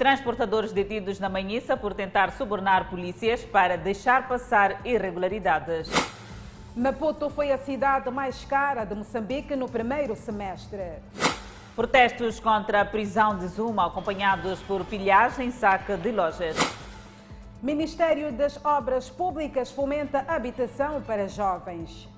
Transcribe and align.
Transportadores 0.00 0.72
detidos 0.72 1.20
na 1.20 1.28
Manhissa 1.28 1.76
por 1.76 1.92
tentar 1.92 2.32
subornar 2.32 2.88
polícias 2.88 3.44
para 3.44 3.76
deixar 3.76 4.26
passar 4.26 4.80
irregularidades. 4.82 5.90
Maputo 6.74 7.28
foi 7.28 7.52
a 7.52 7.58
cidade 7.58 8.10
mais 8.10 8.42
cara 8.46 8.86
de 8.86 8.94
Moçambique 8.94 9.54
no 9.54 9.68
primeiro 9.68 10.16
semestre. 10.16 10.94
Protestos 11.76 12.40
contra 12.40 12.80
a 12.80 12.84
prisão 12.86 13.36
de 13.36 13.46
Zuma, 13.48 13.88
acompanhados 13.88 14.58
por 14.60 14.86
pilhagem 14.86 15.48
em 15.48 15.50
saque 15.50 15.94
de 15.98 16.10
lojas. 16.12 16.56
Ministério 17.62 18.32
das 18.32 18.58
Obras 18.64 19.10
Públicas 19.10 19.70
fomenta 19.70 20.24
habitação 20.26 21.02
para 21.02 21.28
jovens. 21.28 22.08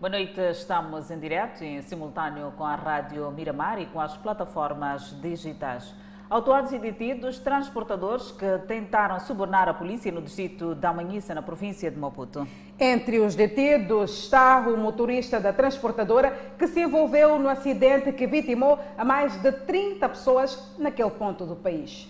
Boa 0.00 0.10
noite, 0.10 0.40
estamos 0.52 1.10
em 1.10 1.18
direto 1.18 1.64
e 1.64 1.66
em 1.66 1.82
simultâneo 1.82 2.52
com 2.56 2.62
a 2.62 2.76
Rádio 2.76 3.28
Miramar 3.32 3.80
e 3.80 3.86
com 3.86 4.00
as 4.00 4.16
plataformas 4.16 5.10
digitais. 5.20 5.92
Autuados 6.30 6.70
e 6.70 6.78
detidos 6.78 7.40
transportadores 7.40 8.30
que 8.30 8.58
tentaram 8.68 9.18
subornar 9.18 9.68
a 9.68 9.74
polícia 9.74 10.12
no 10.12 10.22
distrito 10.22 10.72
da 10.76 10.92
Manhissa, 10.92 11.34
na 11.34 11.42
província 11.42 11.90
de 11.90 11.98
Maputo. 11.98 12.46
Entre 12.78 13.18
os 13.18 13.34
detidos 13.34 14.22
está 14.22 14.60
o 14.60 14.76
motorista 14.76 15.40
da 15.40 15.52
transportadora 15.52 16.54
que 16.56 16.68
se 16.68 16.80
envolveu 16.80 17.36
no 17.36 17.48
acidente 17.48 18.12
que 18.12 18.28
vitimou 18.28 18.78
a 18.96 19.04
mais 19.04 19.36
de 19.42 19.50
30 19.50 20.08
pessoas 20.10 20.76
naquele 20.78 21.10
ponto 21.10 21.44
do 21.44 21.56
país. 21.56 22.08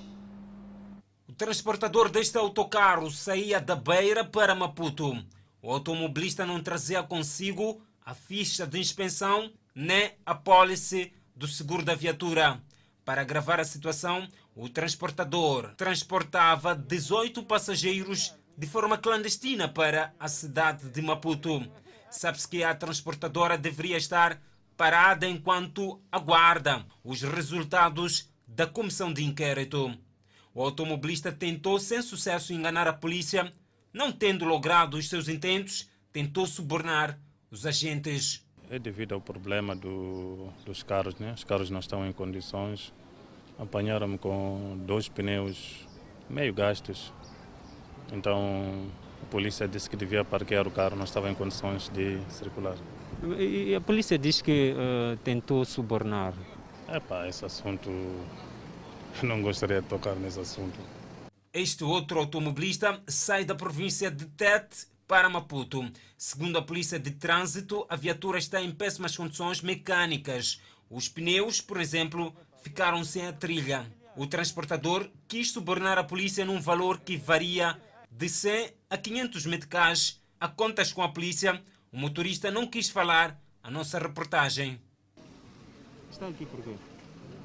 O 1.26 1.32
transportador 1.32 2.10
deste 2.10 2.36
autocarro 2.36 3.10
saía 3.10 3.58
da 3.58 3.74
Beira 3.74 4.26
para 4.26 4.54
Maputo. 4.54 5.16
O 5.60 5.72
automobilista 5.72 6.46
não 6.46 6.62
trazia 6.62 7.02
consigo 7.02 7.82
a 8.04 8.14
ficha 8.14 8.66
de 8.66 8.78
inspeção 8.78 9.52
nem 9.74 10.12
a 10.24 10.34
pólice 10.34 11.12
do 11.34 11.48
seguro 11.48 11.84
da 11.84 11.94
viatura. 11.94 12.60
Para 13.04 13.22
agravar 13.22 13.58
a 13.58 13.64
situação, 13.64 14.28
o 14.54 14.68
transportador 14.68 15.74
transportava 15.76 16.74
18 16.74 17.42
passageiros 17.42 18.34
de 18.56 18.66
forma 18.66 18.98
clandestina 18.98 19.68
para 19.68 20.14
a 20.18 20.28
cidade 20.28 20.88
de 20.90 21.02
Maputo. 21.02 21.64
Sabe-se 22.10 22.48
que 22.48 22.62
a 22.62 22.74
transportadora 22.74 23.58
deveria 23.58 23.96
estar 23.96 24.40
parada 24.76 25.28
enquanto 25.28 26.00
aguarda 26.10 26.84
os 27.02 27.22
resultados 27.22 28.28
da 28.46 28.66
comissão 28.66 29.12
de 29.12 29.24
inquérito. 29.24 29.96
O 30.54 30.62
automobilista 30.62 31.30
tentou 31.30 31.78
sem 31.78 32.00
sucesso 32.00 32.52
enganar 32.52 32.88
a 32.88 32.92
polícia 32.92 33.52
não 33.92 34.12
tendo 34.12 34.44
logrado 34.44 34.96
os 34.96 35.08
seus 35.08 35.28
intentos, 35.28 35.88
tentou 36.12 36.46
subornar 36.46 37.18
os 37.50 37.66
agentes. 37.66 38.44
É 38.70 38.78
devido 38.78 39.14
ao 39.14 39.20
problema 39.20 39.74
do, 39.74 40.48
dos 40.64 40.82
carros, 40.82 41.14
né? 41.16 41.32
Os 41.34 41.44
carros 41.44 41.70
não 41.70 41.80
estão 41.80 42.06
em 42.06 42.12
condições. 42.12 42.92
Apanharam-me 43.58 44.18
com 44.18 44.78
dois 44.86 45.08
pneus 45.08 45.86
meio 46.28 46.52
gastos. 46.52 47.12
Então 48.12 48.86
a 49.22 49.26
polícia 49.26 49.66
disse 49.66 49.88
que 49.88 49.96
devia 49.96 50.24
parquear 50.24 50.66
o 50.66 50.70
carro, 50.70 50.96
não 50.96 51.04
estava 51.04 51.30
em 51.30 51.34
condições 51.34 51.88
de 51.88 52.20
circular. 52.28 52.76
E 53.38 53.74
a 53.74 53.80
polícia 53.80 54.18
diz 54.18 54.40
que 54.40 54.74
uh, 54.74 55.16
tentou 55.18 55.64
subornar. 55.64 56.34
Epá, 56.88 57.26
esse 57.26 57.44
assunto, 57.44 57.90
eu 57.90 58.24
não 59.28 59.42
gostaria 59.42 59.82
de 59.82 59.88
tocar 59.88 60.14
nesse 60.14 60.40
assunto. 60.40 60.78
Este 61.52 61.82
outro 61.82 62.18
automobilista 62.18 63.02
sai 63.06 63.42
da 63.42 63.54
província 63.54 64.10
de 64.10 64.26
Tete 64.26 64.86
para 65.06 65.30
Maputo. 65.30 65.90
Segundo 66.16 66.58
a 66.58 66.62
polícia 66.62 66.98
de 66.98 67.12
trânsito, 67.12 67.86
a 67.88 67.96
viatura 67.96 68.38
está 68.38 68.60
em 68.60 68.70
péssimas 68.70 69.16
condições 69.16 69.62
mecânicas. 69.62 70.60
Os 70.90 71.08
pneus, 71.08 71.62
por 71.62 71.80
exemplo, 71.80 72.36
ficaram 72.62 73.02
sem 73.02 73.26
a 73.26 73.32
trilha. 73.32 73.90
O 74.14 74.26
transportador 74.26 75.08
quis 75.26 75.50
subornar 75.50 75.96
a 75.96 76.04
polícia 76.04 76.44
num 76.44 76.60
valor 76.60 77.00
que 77.00 77.16
varia 77.16 77.80
de 78.10 78.28
100 78.28 78.70
a 78.90 78.98
500 78.98 79.46
meticais. 79.46 80.20
A 80.38 80.48
contas 80.48 80.92
com 80.92 81.02
a 81.02 81.08
polícia, 81.08 81.62
o 81.90 81.96
motorista 81.96 82.50
não 82.50 82.66
quis 82.66 82.90
falar 82.90 83.40
a 83.62 83.70
nossa 83.70 83.98
reportagem. 83.98 84.78
Está 86.10 86.28
aqui 86.28 86.44
por 86.44 86.62
quê? 86.62 86.74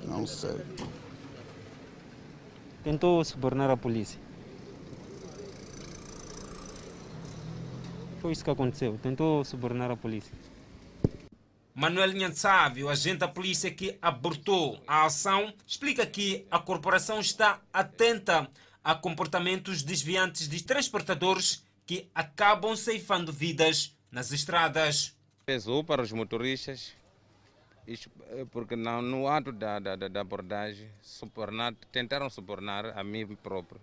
Não 0.03 0.27
sei 0.27 0.59
tentou 2.83 3.23
subornar 3.23 3.69
a 3.69 3.77
polícia. 3.77 4.19
Foi 8.21 8.31
isso 8.31 8.43
que 8.43 8.49
aconteceu, 8.49 8.99
tentou 9.01 9.43
subornar 9.43 9.91
a 9.91 9.97
polícia. 9.97 10.33
Manuel 11.75 12.13
Nhansávio, 12.13 12.87
agente 12.87 13.17
da 13.17 13.27
polícia 13.27 13.71
que 13.71 13.97
abortou 14.01 14.81
a 14.85 15.05
ação, 15.05 15.53
explica 15.65 16.05
que 16.05 16.45
a 16.51 16.59
corporação 16.59 17.19
está 17.19 17.59
atenta 17.73 18.47
a 18.83 18.93
comportamentos 18.93 19.81
desviantes 19.81 20.47
de 20.47 20.63
transportadores 20.63 21.65
que 21.85 22.09
acabam 22.13 22.75
ceifando 22.75 23.33
vidas 23.33 23.97
nas 24.11 24.31
estradas. 24.31 25.17
Pesou 25.45 25.83
para 25.83 26.01
os 26.01 26.11
motoristas 26.11 26.93
eh, 27.87 28.45
porque 28.51 28.75
não, 28.75 29.01
no 29.01 29.27
ato 29.27 29.51
da, 29.51 29.79
da, 29.79 29.95
da 29.95 30.21
abordagem 30.21 30.89
subornar, 31.01 31.73
tentaram 31.91 32.29
subornar 32.29 32.97
a 32.97 33.03
mim 33.03 33.35
próprio 33.35 33.79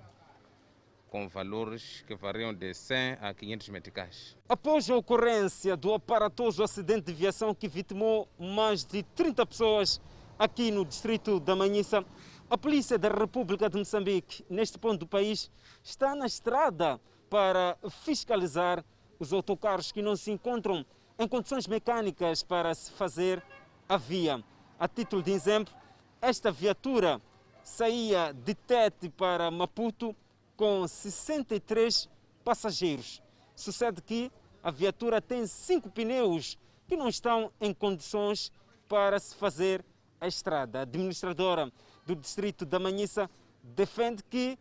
com 1.11 1.29
valores 1.29 2.05
que 2.07 2.15
variam 2.15 2.55
de 2.55 2.73
100 2.73 3.19
a 3.21 3.35
500 3.35 3.69
meticais. 3.71 4.37
Após 4.49 4.89
a 4.89 4.97
ocorrência 4.97 5.77
do 5.77 5.93
aparatoso 5.93 6.63
acidente 6.63 7.07
de 7.07 7.13
viação 7.13 7.55
que 7.55 7.67
vitimou 7.67 8.29
mais 8.39 8.85
de 8.85 9.03
30 9.03 9.45
pessoas 9.45 10.01
aqui 10.39 10.71
no 10.71 10.85
distrito 10.85 11.41
da 11.41 11.57
Manhissa, 11.57 12.05
a 12.49 12.57
Polícia 12.57 12.97
da 12.97 13.09
República 13.09 13.69
de 13.69 13.77
Moçambique, 13.77 14.45
neste 14.49 14.79
ponto 14.79 14.99
do 14.99 15.07
país, 15.07 15.51
está 15.83 16.15
na 16.15 16.27
estrada 16.27 17.01
para 17.29 17.77
fiscalizar 18.05 18.85
os 19.19 19.33
autocarros 19.33 19.93
que 19.93 20.01
não 20.01 20.17
se 20.17 20.31
encontram 20.31 20.87
em 21.19 21.29
condições 21.29 21.67
mecânicas 21.67 22.43
para 22.43 22.75
se 22.75 22.91
fazer 22.93 23.43
havia. 23.91 24.43
A 24.79 24.87
título 24.87 25.21
de 25.21 25.33
exemplo, 25.33 25.75
esta 26.23 26.53
viatura 26.53 27.21
saía 27.65 28.33
de 28.33 28.55
Tete 28.55 29.09
para 29.09 29.51
Maputo 29.51 30.15
com 30.57 30.87
63 30.87 32.09
passageiros. 32.45 33.21
Sucede 33.57 34.01
que 34.01 34.31
a 34.63 34.71
viatura 34.71 35.21
tem 35.21 35.45
cinco 35.45 35.91
pneus 35.91 36.57
que 36.87 36.97
não 36.97 37.09
estão 37.09 37.51
em 37.61 37.75
condições 37.75 38.53
para 38.89 39.19
se 39.19 39.35
fazer 39.35 39.85
a 40.21 40.29
estrada. 40.29 40.79
A 40.79 40.83
administradora 40.83 41.71
do 42.07 42.15
distrito 42.15 42.65
da 42.65 42.79
Manhissa 42.79 43.29
defende 43.63 44.23
que 44.23 44.57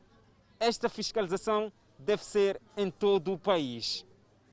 esta 0.60 0.90
fiscalização 0.90 1.72
deve 2.00 2.26
ser 2.26 2.60
em 2.76 2.90
todo 2.90 3.34
o 3.34 3.38
país. 3.38 4.06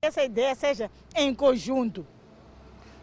Essa 0.02 0.22
ideia 0.22 0.54
seja 0.54 0.90
em 1.14 1.34
conjunto 1.34 2.06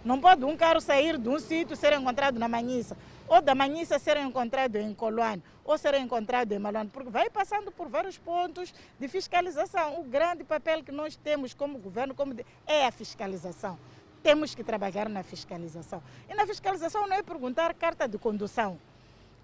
não 0.03 0.19
pode 0.19 0.44
um 0.44 0.58
carro 0.58 0.81
sair 0.81 1.18
de 1.18 1.30
um 1.30 1.40
sítio 1.40 1.75
ser 1.75 1.94
encontrado 1.94 2.38
na 2.38 2.47
Manhissa, 2.47 2.97
ou 3.28 3.41
da 3.41 3.56
Manhissa 3.56 3.97
ser 3.97 4.18
encontrado 4.18 4.75
em 4.75 4.94
Coluane, 4.94 5.41
ou 5.64 5.78
ser 5.78 5.94
encontrado 5.96 6.52
em 6.52 6.59
Maluane, 6.59 6.90
porque 6.90 7.09
vai 7.09 7.30
passando 7.30 7.72
por 7.72 7.88
vários 7.88 8.18
pontos 8.18 8.74
de 9.00 9.08
fiscalização. 9.08 10.00
O 10.02 10.03
grande 10.03 10.44
papel 10.44 10.84
que 10.84 10.91
nós 10.91 11.16
temos 11.16 11.53
como 11.53 11.78
governo 11.78 12.14
como 12.14 12.34
de, 12.34 12.46
é 12.68 12.86
a 12.86 12.91
fiscalização. 12.91 13.80
Temos 14.22 14.53
que 14.53 14.64
trabalhar 14.64 15.08
na 15.08 15.24
fiscalização. 15.24 16.02
E 16.30 16.34
na 16.34 16.46
fiscalização 16.46 17.08
não 17.08 17.16
é 17.16 17.24
perguntar 17.24 17.74
carta 17.74 18.08
de 18.08 18.18
condução, 18.18 18.78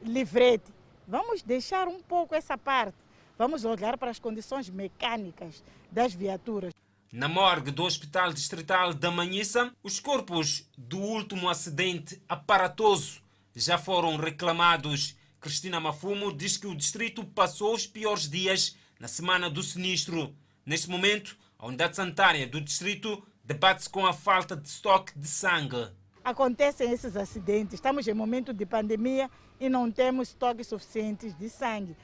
livrete. 0.01 0.71
Vamos 1.07 1.41
deixar 1.41 1.87
um 1.87 2.01
pouco 2.01 2.35
essa 2.35 2.57
parte. 2.57 2.95
Vamos 3.37 3.63
olhar 3.63 3.97
para 3.97 4.11
as 4.11 4.19
condições 4.19 4.69
mecânicas 4.69 5.63
das 5.89 6.13
viaturas. 6.13 6.73
Na 7.11 7.27
morgue 7.27 7.71
do 7.71 7.83
Hospital 7.85 8.31
Distrital 8.31 8.93
da 8.93 9.09
Manhissa, 9.09 9.73
os 9.81 9.99
corpos 9.99 10.69
do 10.77 10.99
último 10.99 11.49
acidente 11.49 12.21
aparatoso 12.29 13.19
já 13.55 13.79
foram 13.79 14.15
reclamados. 14.15 15.17
Cristina 15.41 15.79
Mafumo 15.79 16.31
diz 16.31 16.55
que 16.55 16.67
o 16.67 16.75
distrito 16.75 17.25
passou 17.25 17.73
os 17.73 17.87
piores 17.87 18.29
dias 18.29 18.77
na 18.99 19.07
semana 19.07 19.49
do 19.49 19.63
sinistro. 19.63 20.35
Neste 20.63 20.87
momento, 20.87 21.35
a 21.57 21.65
unidade 21.65 21.95
sanitária 21.95 22.45
do 22.45 22.61
distrito 22.61 23.25
debate-se 23.43 23.89
com 23.89 24.05
a 24.05 24.13
falta 24.13 24.55
de 24.55 24.67
estoque 24.67 25.17
de 25.17 25.27
sangue. 25.27 25.87
Acontecem 26.23 26.91
esses 26.91 27.17
acidentes, 27.17 27.73
estamos 27.73 28.07
em 28.07 28.13
momento 28.13 28.53
de 28.53 28.67
pandemia 28.67 29.31
e 29.59 29.67
não 29.67 29.91
temos 29.91 30.27
estoques 30.27 30.67
suficientes 30.67 31.33
de 31.33 31.49
sangue. 31.49 31.97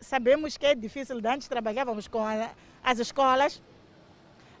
Sabemos 0.00 0.56
que 0.56 0.66
é 0.66 0.74
difícil, 0.74 1.20
antes 1.24 1.46
trabalhávamos 1.46 2.08
com 2.08 2.24
as 2.82 2.98
escolas, 2.98 3.62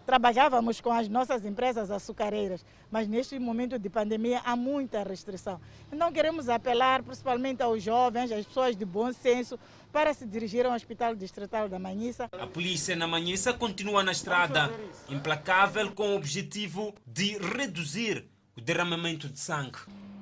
trabalhávamos 0.08 0.80
com 0.80 0.90
as 0.90 1.06
nossas 1.06 1.44
empresas 1.44 1.90
açucareiras, 1.90 2.64
mas 2.90 3.06
neste 3.06 3.38
momento 3.38 3.78
de 3.78 3.90
pandemia 3.90 4.40
há 4.42 4.56
muita 4.56 5.02
restrição. 5.02 5.60
Então 5.92 6.10
queremos 6.10 6.48
apelar 6.48 7.02
principalmente 7.02 7.62
aos 7.62 7.82
jovens, 7.82 8.32
às 8.32 8.46
pessoas 8.46 8.74
de 8.74 8.86
bom 8.86 9.12
senso, 9.12 9.60
para 9.92 10.14
se 10.14 10.24
dirigir 10.24 10.64
ao 10.64 10.72
Hospital 10.72 11.14
Distrital 11.14 11.68
da 11.68 11.78
Manhissa. 11.78 12.26
A 12.32 12.46
polícia 12.46 12.96
na 12.96 13.06
Manhissa 13.06 13.52
continua 13.52 14.02
na 14.02 14.12
estrada, 14.12 14.72
implacável 15.10 15.92
com 15.92 16.14
o 16.14 16.16
objetivo 16.16 16.94
de 17.06 17.36
reduzir 17.36 18.24
o 18.56 18.62
derramamento 18.62 19.28
de 19.28 19.38
sangue. 19.38 19.76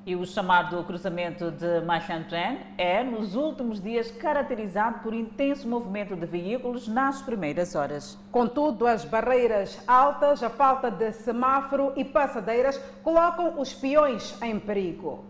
E 0.07 0.15
o 0.15 0.25
chamado 0.25 0.85
cruzamento 0.85 1.51
de 1.51 1.81
Machantrén 1.81 2.61
é, 2.79 3.03
nos 3.03 3.35
últimos 3.35 3.81
dias, 3.81 4.09
caracterizado 4.09 5.01
por 5.01 5.13
intenso 5.13 5.67
movimento 5.67 6.15
de 6.15 6.25
veículos 6.25 6.87
nas 6.87 7.23
primeiras 7.23 7.75
horas. 7.75 8.17
Contudo, 8.31 8.87
as 8.87 9.05
barreiras 9.05 9.81
altas, 9.85 10.45
a 10.45 10.49
falta 10.49 10.93
de 10.93 11.13
semáforo 11.13 11.93
e 11.97 12.05
passadeiras 12.05 12.81
colocam 13.03 13.61
os 13.61 13.75
peões 13.75 14.41
em 14.41 14.61
perigo. 14.61 15.25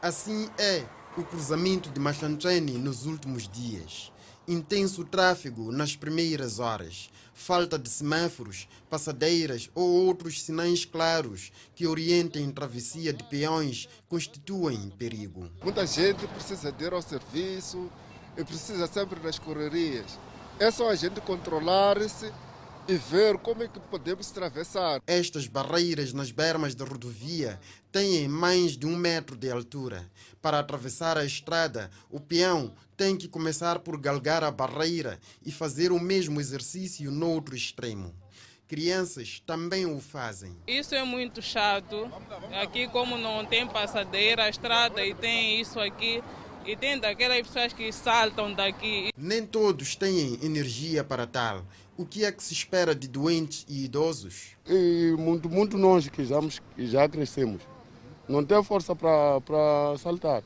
Assim 0.00 0.48
é 0.56 0.84
o 1.16 1.24
cruzamento 1.24 1.90
de 1.90 1.98
Machantrene 1.98 2.78
nos 2.78 3.04
últimos 3.04 3.48
dias. 3.48 4.11
Intenso 4.52 5.02
tráfego 5.02 5.72
nas 5.72 5.96
primeiras 5.96 6.58
horas, 6.58 7.08
falta 7.32 7.78
de 7.78 7.88
semáforos, 7.88 8.68
passadeiras 8.90 9.70
ou 9.74 9.88
outros 10.04 10.42
sinais 10.42 10.84
claros 10.84 11.50
que 11.74 11.86
orientem 11.86 12.50
travessia 12.50 13.14
de 13.14 13.24
peões 13.24 13.88
constituem 14.10 14.90
perigo. 14.90 15.50
Muita 15.62 15.86
gente 15.86 16.26
precisa 16.26 16.70
de 16.70 16.84
ir 16.84 16.92
ao 16.92 17.00
serviço 17.00 17.90
e 18.36 18.44
precisa 18.44 18.86
sempre 18.86 19.18
das 19.20 19.38
correrias. 19.38 20.18
É 20.60 20.70
só 20.70 20.90
a 20.90 20.94
gente 20.94 21.18
controlar-se 21.22 22.30
e 22.86 22.94
ver 22.94 23.38
como 23.38 23.62
é 23.62 23.68
que 23.68 23.80
podemos 23.80 24.30
atravessar. 24.30 25.00
Estas 25.06 25.46
barreiras 25.46 26.12
nas 26.12 26.30
bermas 26.30 26.74
da 26.74 26.84
rodovia 26.84 27.58
têm 27.90 28.28
mais 28.28 28.76
de 28.76 28.86
um 28.86 28.96
metro 28.96 29.34
de 29.34 29.50
altura. 29.50 30.10
Para 30.42 30.58
atravessar 30.58 31.16
a 31.16 31.24
estrada, 31.24 31.90
o 32.10 32.20
peão 32.20 32.74
tem 33.02 33.16
que 33.16 33.26
começar 33.26 33.80
por 33.80 33.98
galgar 33.98 34.44
a 34.44 34.50
barreira 34.52 35.18
e 35.44 35.50
fazer 35.50 35.90
o 35.90 35.98
mesmo 35.98 36.40
exercício 36.40 37.10
no 37.10 37.30
outro 37.30 37.56
extremo. 37.56 38.14
Crianças 38.68 39.42
também 39.44 39.84
o 39.84 39.98
fazem. 39.98 40.56
Isso 40.68 40.94
é 40.94 41.02
muito 41.02 41.42
chato. 41.42 42.08
Aqui, 42.62 42.86
como 42.86 43.18
não 43.18 43.44
tem 43.44 43.66
passadeira, 43.66 44.44
a 44.44 44.48
estrada 44.48 45.04
e 45.04 45.14
tem 45.14 45.60
isso 45.60 45.80
aqui, 45.80 46.22
e 46.64 46.76
tem 46.76 46.96
daquelas 46.96 47.44
pessoas 47.44 47.72
que 47.72 47.90
saltam 47.90 48.54
daqui. 48.54 49.10
Nem 49.16 49.44
todos 49.44 49.96
têm 49.96 50.38
energia 50.40 51.02
para 51.02 51.26
tal. 51.26 51.64
O 51.98 52.06
que 52.06 52.24
é 52.24 52.30
que 52.30 52.40
se 52.40 52.54
espera 52.54 52.94
de 52.94 53.08
doentes 53.08 53.66
e 53.68 53.84
idosos? 53.84 54.56
E 54.64 55.12
muito, 55.18 55.50
muito 55.50 55.76
nós 55.76 56.08
que 56.08 56.24
já, 56.24 56.38
já 56.78 57.08
crescemos, 57.08 57.62
não 58.28 58.44
tem 58.44 58.62
força 58.62 58.94
para 58.94 59.98
saltar. 59.98 60.44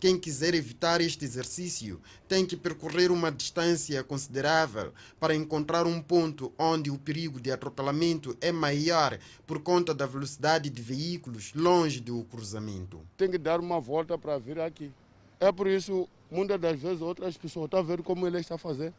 Quem 0.00 0.16
quiser 0.16 0.54
evitar 0.54 1.00
este 1.00 1.24
exercício 1.24 2.00
tem 2.28 2.46
que 2.46 2.56
percorrer 2.56 3.10
uma 3.10 3.32
distância 3.32 4.04
considerável 4.04 4.92
para 5.18 5.34
encontrar 5.34 5.88
um 5.88 6.00
ponto 6.00 6.52
onde 6.56 6.88
o 6.88 6.96
perigo 6.96 7.40
de 7.40 7.50
atropelamento 7.50 8.36
é 8.40 8.52
maior 8.52 9.18
por 9.44 9.60
conta 9.60 9.92
da 9.92 10.06
velocidade 10.06 10.70
de 10.70 10.80
veículos 10.80 11.52
longe 11.52 11.98
do 11.98 12.22
cruzamento. 12.26 13.00
Tem 13.16 13.28
que 13.28 13.38
dar 13.38 13.58
uma 13.58 13.80
volta 13.80 14.16
para 14.16 14.38
vir 14.38 14.60
aqui. 14.60 14.92
É 15.40 15.50
por 15.50 15.66
isso, 15.66 16.08
muitas 16.30 16.60
das 16.60 16.78
vezes, 16.78 17.00
outras 17.00 17.36
pessoas 17.36 17.64
estão 17.64 17.80
a 17.80 17.82
ver 17.82 18.00
como 18.04 18.24
ele 18.24 18.38
está 18.38 18.56
fazer. 18.56 18.94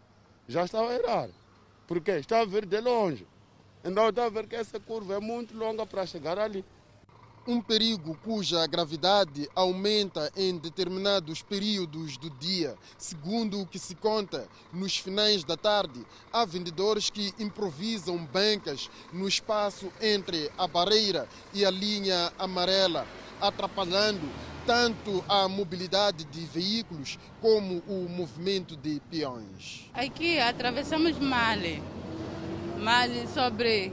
Já 0.49 0.65
está 0.65 0.81
a 0.81 0.93
errar. 0.93 1.29
Porque 1.87 2.11
está 2.11 2.41
a 2.41 2.45
ver 2.45 2.65
de 2.65 2.81
longe. 2.81 3.25
Então 3.85 4.09
está 4.09 4.25
a 4.25 4.29
ver 4.29 4.47
que 4.47 4.55
essa 4.57 4.81
curva 4.81 5.15
é 5.15 5.19
muito 5.19 5.55
longa 5.55 5.85
para 5.85 6.05
chegar 6.05 6.37
ali. 6.37 6.65
Um 7.47 7.62
perigo 7.62 8.18
cuja 8.24 8.68
gravidade 8.68 9.50
aumenta 9.56 10.31
em 10.36 10.57
determinados 10.57 11.41
períodos 11.41 12.18
do 12.18 12.30
dia. 12.30 12.75
Segundo 12.97 13.62
o 13.62 13.65
que 13.65 13.80
se 13.80 13.95
conta, 13.95 14.47
nos 14.71 14.97
finais 14.97 15.44
da 15.44 15.57
tarde, 15.57 16.06
há 16.31 16.45
vendedores 16.45 17.09
que 17.09 17.33
improvisam 17.39 18.18
bancas 18.18 18.89
no 19.12 19.27
espaço 19.27 19.91
entre 20.01 20.51
a 20.57 20.68
barreira 20.68 21.27
e 21.53 21.65
a 21.65 21.71
linha 21.71 22.31
amarela, 22.38 23.07
atrapalhando 23.42 24.30
tanto 24.65 25.24
a 25.27 25.47
mobilidade 25.47 26.25
de 26.25 26.45
veículos 26.45 27.18
como 27.42 27.81
o 27.88 28.07
movimento 28.07 28.75
de 28.75 29.01
peões. 29.09 29.89
Aqui 29.94 30.38
atravessamos 30.39 31.18
mal, 31.18 31.57
mal 32.77 33.09
sobre 33.33 33.92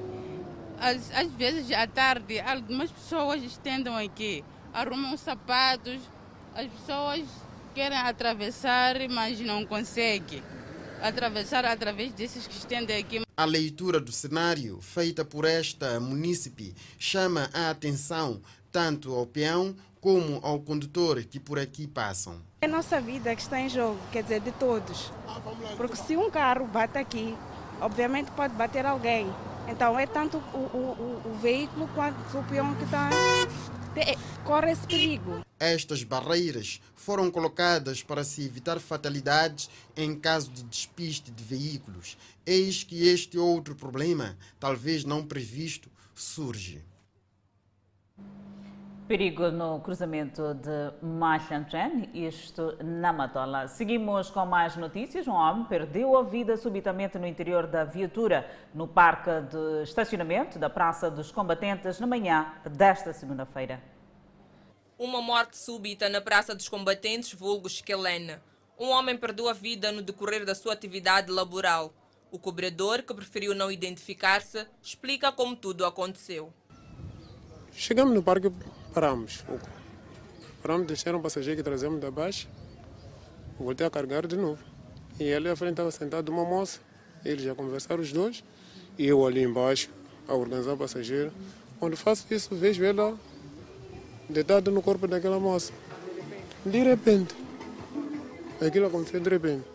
às, 0.81 1.11
às 1.13 1.31
vezes 1.33 1.71
à 1.73 1.87
tarde, 1.87 2.41
algumas 2.41 2.91
pessoas 2.91 3.43
estendem 3.43 3.95
aqui, 4.05 4.45
arrumam 4.73 5.17
sapatos, 5.17 6.01
as 6.55 6.67
pessoas 6.67 7.25
querem 7.75 7.99
atravessar, 7.99 8.97
mas 9.11 9.39
não 9.41 9.65
conseguem 9.67 10.43
atravessar 11.03 11.65
através 11.65 12.13
desses 12.13 12.47
que 12.47 12.57
estendem 12.57 12.99
aqui. 12.99 13.23
A 13.37 13.45
leitura 13.45 14.01
do 14.01 14.13
cenário 14.13 14.81
feita 14.81 15.25
por 15.25 15.45
esta 15.45 16.01
munícipe 16.01 16.75
chama 16.99 17.51
a 17.53 17.71
atenção 17.71 18.41
tanto 18.73 19.15
ao 19.15 19.27
peão 19.27 19.77
como 20.01 20.39
ao 20.43 20.61
condutor 20.61 21.23
que 21.25 21.41
por 21.41 21.59
aqui 21.59 21.87
passam. 21.87 22.41
É 22.61 22.67
nossa 22.67 23.01
vida 23.01 23.35
que 23.35 23.43
está 23.43 23.61
em 23.61 23.69
jogo, 23.69 23.99
quer 24.13 24.23
dizer, 24.23 24.41
de 24.41 24.53
todos. 24.53 25.13
Porque 25.77 25.97
se 25.97 26.17
um 26.17 26.31
carro 26.31 26.67
bate 26.67 26.97
aqui, 26.97 27.37
obviamente 27.81 28.31
pode 28.31 28.55
bater 28.55 28.87
alguém. 28.87 29.27
Então 29.69 29.99
é 29.99 30.07
tanto 30.07 30.39
o, 30.39 30.59
o, 30.59 31.23
o, 31.27 31.31
o 31.31 31.39
veículo 31.39 31.89
quanto 31.95 32.39
o 32.39 32.43
peão 32.45 32.75
que 32.75 32.85
está 32.85 33.11
corre 34.45 34.73
esse 34.73 34.87
perigo. 34.87 35.45
Estas 35.59 36.03
barreiras 36.03 36.81
foram 36.95 37.31
colocadas 37.31 38.03
para 38.03 38.23
se 38.23 38.45
evitar 38.45 38.79
fatalidades 38.79 39.71
em 39.97 40.15
caso 40.15 40.51
de 40.51 40.63
despiste 40.65 41.31
de 41.31 41.43
veículos. 41.43 42.17
Eis 42.45 42.85
que 42.85 43.09
este 43.09 43.39
outro 43.39 43.75
problema, 43.75 44.37
talvez 44.61 45.05
não 45.05 45.25
previsto, 45.27 45.91
surge. 46.15 46.85
Perigo 49.07 49.53
no 49.53 49.79
cruzamento 49.79 50.53
de 50.55 50.93
Machanchen, 51.01 52.11
isto 52.13 52.77
na 52.83 53.13
Matola. 53.13 53.69
Seguimos 53.69 54.31
com 54.31 54.45
mais 54.45 54.77
notícias. 54.77 55.29
Um 55.29 55.33
homem 55.33 55.65
perdeu 55.67 56.17
a 56.17 56.25
vida 56.25 56.57
subitamente 56.57 57.17
no 57.17 57.25
interior 57.25 57.69
da 57.69 57.85
viatura, 57.85 58.51
no 58.75 58.89
parque 58.89 59.31
de 59.43 59.85
estacionamento 59.85 60.59
da 60.59 60.69
Praça 60.69 61.09
dos 61.09 61.31
Combatentes, 61.31 62.01
na 62.01 62.07
manhã 62.09 62.53
desta 62.69 63.13
segunda-feira. 63.13 63.81
Uma 64.99 65.23
morte 65.23 65.57
súbita 65.57 66.09
na 66.09 66.21
Praça 66.21 66.53
dos 66.53 66.69
Combatentes, 66.69 67.33
vulgo 67.33 67.69
Esquelene. 67.69 68.41
Um 68.77 68.89
homem 68.89 69.17
perdeu 69.17 69.49
a 69.49 69.53
vida 69.53 69.93
no 69.93 70.03
decorrer 70.03 70.45
da 70.45 70.55
sua 70.57 70.73
atividade 70.73 71.31
laboral. 71.31 71.95
O 72.29 72.41
cobrador, 72.41 73.03
que 73.03 73.15
preferiu 73.15 73.55
não 73.55 73.71
identificar-se, 73.71 74.67
explica 74.83 75.31
como 75.31 75.55
tudo 75.55 75.87
aconteceu. 75.87 76.53
Chegamos 77.71 78.15
no 78.15 78.23
parque 78.23 78.51
paramos. 78.97 79.45
Paramos, 80.63 80.87
deixaram 80.87 81.19
um 81.19 81.23
passageiro 81.23 81.59
que 81.59 81.63
trazemos 81.63 82.01
da 82.01 82.11
baixa. 82.11 82.49
Voltei 83.61 83.87
a 83.87 83.91
carregar 83.91 84.27
de 84.27 84.39
novo. 84.39 84.59
E 85.21 85.35
ali 85.35 85.51
à 85.51 85.55
frente 85.55 85.73
estava 85.73 85.91
sentado 85.91 86.31
uma 86.31 86.47
moça. 86.47 86.81
Eles 87.23 87.43
já 87.43 87.55
conversaram 87.55 88.01
os 88.01 88.11
dois. 88.11 88.43
E 88.97 89.07
eu 89.07 89.27
ali 89.27 89.43
embaixo, 89.43 89.91
a 90.27 90.35
organizar 90.35 90.73
o 90.73 90.79
passageiro. 90.79 91.31
Quando 91.79 91.95
faço 91.95 92.27
isso, 92.31 92.55
vejo 92.55 92.83
ela 92.83 93.15
deitada 94.31 94.71
no 94.71 94.81
corpo 94.81 95.07
daquela 95.07 95.39
moça. 95.39 95.75
De 96.65 96.83
repente. 96.83 97.35
Aquilo 98.67 98.87
aconteceu 98.87 99.21
de 99.21 99.29
repente. 99.29 99.67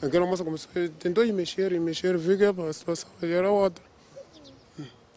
Aquela 0.00 0.24
moça 0.24 0.44
começou, 0.44 0.70
tentou 1.00 1.26
mexer 1.32 1.72
e 1.72 1.80
mexer, 1.80 2.16
viu 2.16 2.38
que 2.38 2.44
a 2.44 2.72
situação 2.72 3.10
era 3.22 3.50
outra. 3.50 3.84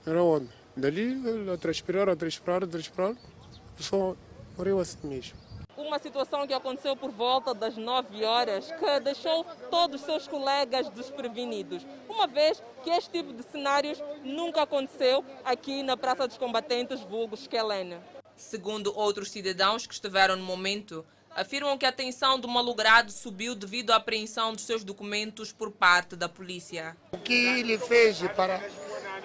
Era 0.03 0.23
outra. 0.23 0.62
Dali, 0.75 1.21
a 1.53 1.57
transpirar, 1.57 2.09
a 2.09 2.15
transpirar, 2.15 2.63
a 2.63 2.67
transpirar, 2.67 3.11
a 3.11 3.77
pessoa 3.77 4.17
morreu 4.57 4.79
assim 4.79 4.97
mesmo. 5.03 5.37
Uma 5.77 5.99
situação 5.99 6.47
que 6.47 6.53
aconteceu 6.53 6.95
por 6.95 7.11
volta 7.11 7.53
das 7.53 7.77
9 7.77 8.23
horas 8.25 8.71
que 8.71 8.99
deixou 9.01 9.45
todos 9.69 10.01
os 10.01 10.05
seus 10.05 10.27
colegas 10.27 10.89
desprevenidos, 10.89 11.85
uma 12.09 12.25
vez 12.25 12.61
que 12.83 12.89
este 12.89 13.11
tipo 13.11 13.33
de 13.33 13.43
cenários 13.43 14.01
nunca 14.23 14.63
aconteceu 14.63 15.23
aqui 15.45 15.83
na 15.83 15.95
Praça 15.95 16.27
dos 16.27 16.37
Combatentes, 16.37 17.01
vulgo 17.01 17.35
Esquelene. 17.35 17.97
Segundo 18.35 18.97
outros 18.97 19.29
cidadãos 19.29 19.85
que 19.85 19.93
estiveram 19.93 20.35
no 20.35 20.43
momento, 20.43 21.05
afirmam 21.35 21.77
que 21.77 21.85
a 21.85 21.91
tensão 21.91 22.39
do 22.39 22.47
malogrado 22.47 23.11
subiu 23.11 23.53
devido 23.53 23.91
à 23.91 23.97
apreensão 23.97 24.53
dos 24.53 24.65
seus 24.65 24.83
documentos 24.83 25.51
por 25.51 25.69
parte 25.71 26.15
da 26.15 26.27
polícia. 26.27 26.97
O 27.11 27.17
que 27.17 27.33
ele 27.33 27.77
fez 27.77 28.21
para 28.35 28.59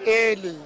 ele 0.05 0.59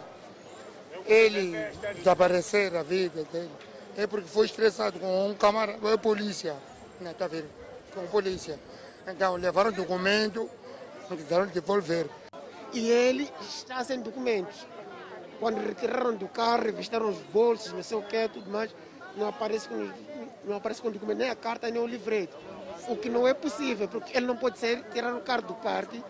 ele 1.05 1.53
desaparecer 1.95 2.75
a 2.75 2.83
vida 2.83 3.23
dele 3.31 3.51
é 3.97 4.07
porque 4.07 4.27
foi 4.27 4.45
estressado 4.45 4.99
com 4.99 5.29
um 5.29 5.35
camarada, 5.35 5.77
é 5.89 5.97
polícia, 5.97 6.55
né, 6.99 7.13
tá 7.17 7.27
vendo? 7.27 7.49
Com 7.93 8.07
polícia. 8.07 8.59
Então 9.07 9.35
levaram 9.35 9.69
o 9.69 9.73
documento, 9.73 10.49
não 11.09 11.17
quiseram 11.17 11.45
devolver. 11.47 12.09
e 12.73 12.89
ele 12.89 13.29
está 13.41 13.83
sem 13.83 14.01
documentos. 14.01 14.65
Quando 15.39 15.59
retiraram 15.59 16.15
do 16.15 16.27
carro, 16.27 16.63
revistaram 16.63 17.09
os 17.09 17.19
bolsos, 17.19 17.71
não 17.73 17.83
sei 17.83 17.97
o 17.97 18.01
que, 18.01 18.29
tudo 18.29 18.49
mais, 18.49 18.73
não 19.15 19.27
aparece 19.27 19.67
com, 19.67 19.91
não 20.45 20.55
aparece 20.55 20.81
com 20.81 20.89
documento, 20.89 21.17
nem 21.17 21.29
a 21.29 21.35
carta, 21.35 21.69
nem 21.69 21.81
o 21.81 21.85
livreto. 21.85 22.35
O 22.87 22.95
que 22.95 23.09
não 23.09 23.27
é 23.27 23.33
possível, 23.33 23.87
porque 23.87 24.15
ele 24.17 24.25
não 24.25 24.35
pode 24.35 24.57
sair, 24.57 24.83
tirar 24.91 25.13
o 25.13 25.21
carro 25.21 25.43
do 25.43 25.53
parque 25.55 26.03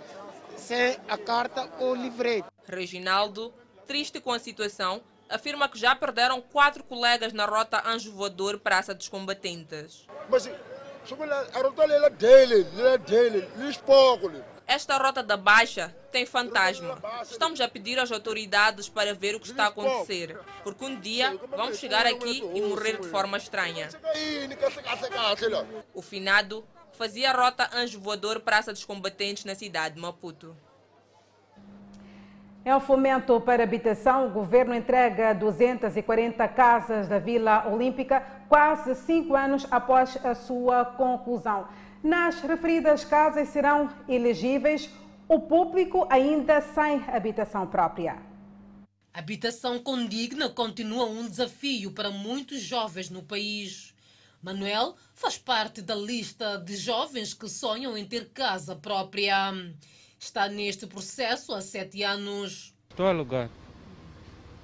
sem 0.56 0.98
a 1.08 1.18
carta 1.18 1.70
ou 1.80 1.96
livreto. 1.96 2.46
Reginaldo, 2.66 3.54
triste 3.86 4.20
com 4.20 4.32
a 4.32 4.40
situação, 4.40 5.02
afirma 5.30 5.70
que 5.70 5.78
já 5.78 5.96
perderam 5.96 6.42
quatro 6.42 6.84
colegas 6.84 7.34
na 7.34 7.46
rota 7.46 7.82
Anjo 7.88 8.12
Voador 8.12 8.60
Praça 8.60 8.94
dos 8.94 9.08
Combatentes. 9.08 10.08
Mas 10.30 10.48
a 10.48 11.60
rota 11.60 11.84
é 11.84 12.10
dele, 12.10 12.68
é 12.80 12.98
dele. 12.98 13.48
Esta 14.66 14.98
rota 14.98 15.22
da 15.22 15.36
Baixa 15.36 15.94
tem 16.12 16.26
fantasma. 16.26 17.02
Estamos 17.24 17.60
a 17.60 17.68
pedir 17.68 18.00
às 18.00 18.12
autoridades 18.12 18.88
para 18.88 19.14
ver 19.14 19.36
o 19.36 19.40
que 19.40 19.48
está 19.48 19.66
a 19.66 19.68
acontecer, 19.68 20.40
porque 20.64 20.86
um 20.86 21.00
dia 21.00 21.38
vamos 21.50 21.78
chegar 21.78 22.06
aqui 22.06 22.44
e 22.54 22.62
morrer 22.62 23.00
de 23.00 23.08
forma 23.10 23.38
estranha. 23.38 23.90
O 25.94 26.02
finado 26.02 26.66
fazia 26.94 27.32
a 27.32 27.34
rota 27.34 27.70
Anjo 27.74 28.00
Voador 28.00 28.40
Praça 28.40 28.72
dos 28.72 28.86
Combatentes 28.86 29.44
na 29.44 29.56
cidade 29.56 29.96
de 29.96 30.02
Maputo. 30.02 30.56
É 32.66 32.74
o 32.74 32.80
fomento 32.80 33.42
para 33.42 33.64
habitação. 33.64 34.28
O 34.28 34.32
governo 34.32 34.74
entrega 34.74 35.34
240 35.34 36.48
casas 36.48 37.10
da 37.10 37.20
Vila 37.20 37.68
Olímpica 37.68 38.22
quase 38.48 38.96
cinco 38.96 39.36
anos 39.36 39.68
após 39.70 40.18
a 40.24 40.34
sua 40.34 40.86
conclusão. 40.86 41.68
Nas 42.02 42.40
referidas 42.40 43.04
casas 43.04 43.50
serão 43.50 43.90
elegíveis 44.08 44.90
o 45.28 45.42
público 45.42 46.08
ainda 46.10 46.62
sem 46.62 47.04
habitação 47.10 47.68
própria. 47.68 48.18
Habitação 49.14 49.78
condigna 49.80 50.50
continua 50.50 51.06
um 51.06 51.28
desafio 51.28 51.92
para 51.92 52.12
muitos 52.12 52.62
jovens 52.62 53.10
no 53.10 53.22
país. 53.22 53.94
Manuel 54.42 54.96
faz 55.14 55.38
parte 55.38 55.82
da 55.82 55.96
lista 55.96 56.58
de 56.58 56.78
jovens 56.78 57.34
que 57.34 57.50
sonham 57.50 57.98
em 57.98 58.06
ter 58.06 58.30
casa 58.30 58.74
própria. 58.74 59.54
Está 60.24 60.48
neste 60.48 60.88
processo 60.88 61.54
há 61.54 61.60
sete 61.60 62.02
anos. 62.02 62.74
Estou 62.90 63.06
a 63.06 63.10
alugar. 63.10 63.50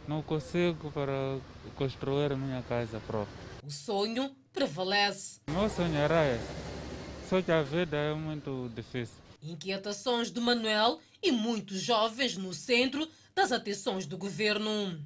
Não 0.08 0.24
consigo 0.24 0.90
para 0.90 1.38
construir 1.76 2.32
a 2.32 2.38
minha 2.38 2.62
casa 2.62 2.98
própria. 3.06 3.38
O 3.68 3.70
sonho 3.70 4.34
prevalece. 4.54 5.42
Meu 5.52 5.70
sonho 5.70 5.98
era 5.98 6.34
esse. 6.34 7.28
Só 7.30 7.42
que 7.42 7.52
a 7.52 7.62
vida 7.62 7.98
é 7.98 8.14
muito 8.14 8.72
difícil. 8.74 9.16
Inquietações 9.44 10.32
de 10.32 10.40
Manuel 10.40 10.98
e 11.22 11.30
muitos 11.30 11.82
jovens 11.82 12.38
no 12.38 12.54
centro 12.54 13.06
das 13.36 13.52
atenções 13.52 14.06
do 14.06 14.18
governo. 14.18 14.98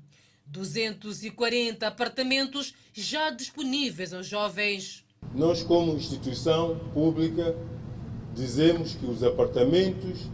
240 0.45 1.87
apartamentos 1.87 2.75
já 2.93 3.31
disponíveis 3.31 4.13
aos 4.13 4.27
jovens. 4.27 5.03
Nós, 5.33 5.63
como 5.63 5.97
instituição 5.97 6.77
pública, 6.93 7.57
dizemos 8.35 8.93
que 8.93 9.05
os 9.07 9.23
apartamentos 9.23 10.29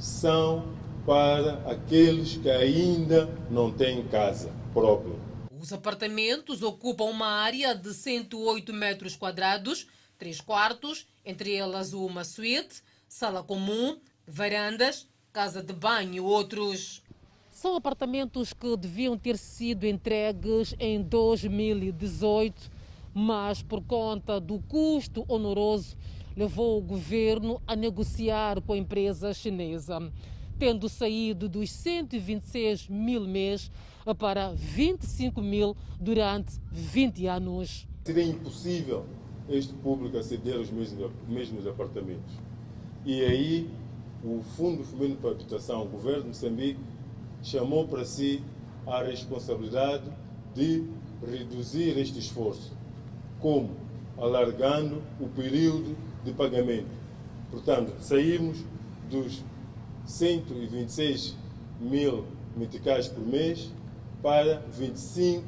são 0.00 0.64
para 1.04 1.54
aqueles 1.70 2.36
que 2.38 2.48
ainda 2.48 3.26
não 3.50 3.70
têm 3.70 4.02
casa 4.08 4.50
própria. 4.72 5.14
Os 5.60 5.72
apartamentos 5.72 6.62
ocupam 6.62 7.04
uma 7.04 7.26
área 7.26 7.74
de 7.74 7.92
108 7.92 8.72
metros 8.72 9.14
quadrados, 9.14 9.86
três 10.18 10.40
quartos, 10.40 11.06
entre 11.24 11.54
elas 11.54 11.92
uma 11.92 12.24
suíte, 12.24 12.82
sala 13.06 13.42
comum, 13.42 13.98
varandas, 14.26 15.06
casa 15.32 15.62
de 15.62 15.74
banho 15.74 16.14
e 16.14 16.20
outros. 16.20 17.02
São 17.50 17.76
apartamentos 17.76 18.54
que 18.54 18.74
deviam 18.78 19.18
ter 19.18 19.36
sido 19.36 19.84
entregues 19.86 20.74
em 20.78 21.02
2018, 21.02 22.70
mas 23.12 23.62
por 23.62 23.82
conta 23.82 24.40
do 24.40 24.60
custo 24.60 25.26
onoroso 25.28 25.94
levou 26.40 26.78
o 26.78 26.80
governo 26.80 27.60
a 27.66 27.76
negociar 27.76 28.62
com 28.62 28.72
a 28.72 28.76
empresa 28.78 29.34
chinesa, 29.34 30.10
tendo 30.58 30.88
saído 30.88 31.50
dos 31.50 31.70
126 31.70 32.88
mil 32.88 33.26
mês 33.26 33.70
para 34.18 34.50
25 34.54 35.42
mil 35.42 35.76
durante 36.00 36.58
20 36.72 37.26
anos. 37.26 37.86
Seria 38.06 38.24
impossível 38.24 39.04
este 39.50 39.74
público 39.74 40.16
aceder 40.16 40.56
aos 40.56 40.70
mesmos, 40.70 41.10
mesmos 41.28 41.66
apartamentos. 41.66 42.32
E 43.04 43.22
aí 43.22 43.70
o 44.24 44.40
Fundo 44.56 44.82
Fomento 44.82 45.16
para 45.16 45.30
a 45.30 45.32
Habitação, 45.34 45.82
o 45.82 45.88
governo 45.88 46.22
de 46.22 46.28
Moçambique, 46.28 46.80
chamou 47.42 47.86
para 47.86 48.06
si 48.06 48.42
a 48.86 49.02
responsabilidade 49.02 50.10
de 50.54 50.86
reduzir 51.22 51.98
este 51.98 52.18
esforço. 52.18 52.72
Como? 53.38 53.76
Alargando 54.16 55.02
o 55.20 55.28
período 55.28 55.94
de 56.24 56.32
pagamento. 56.32 56.88
Portanto, 57.50 57.92
saímos 58.00 58.58
dos 59.10 59.42
126 60.06 61.36
mil 61.80 62.26
meticais 62.56 63.08
por 63.08 63.26
mês 63.26 63.70
para 64.22 64.58
25 64.72 65.44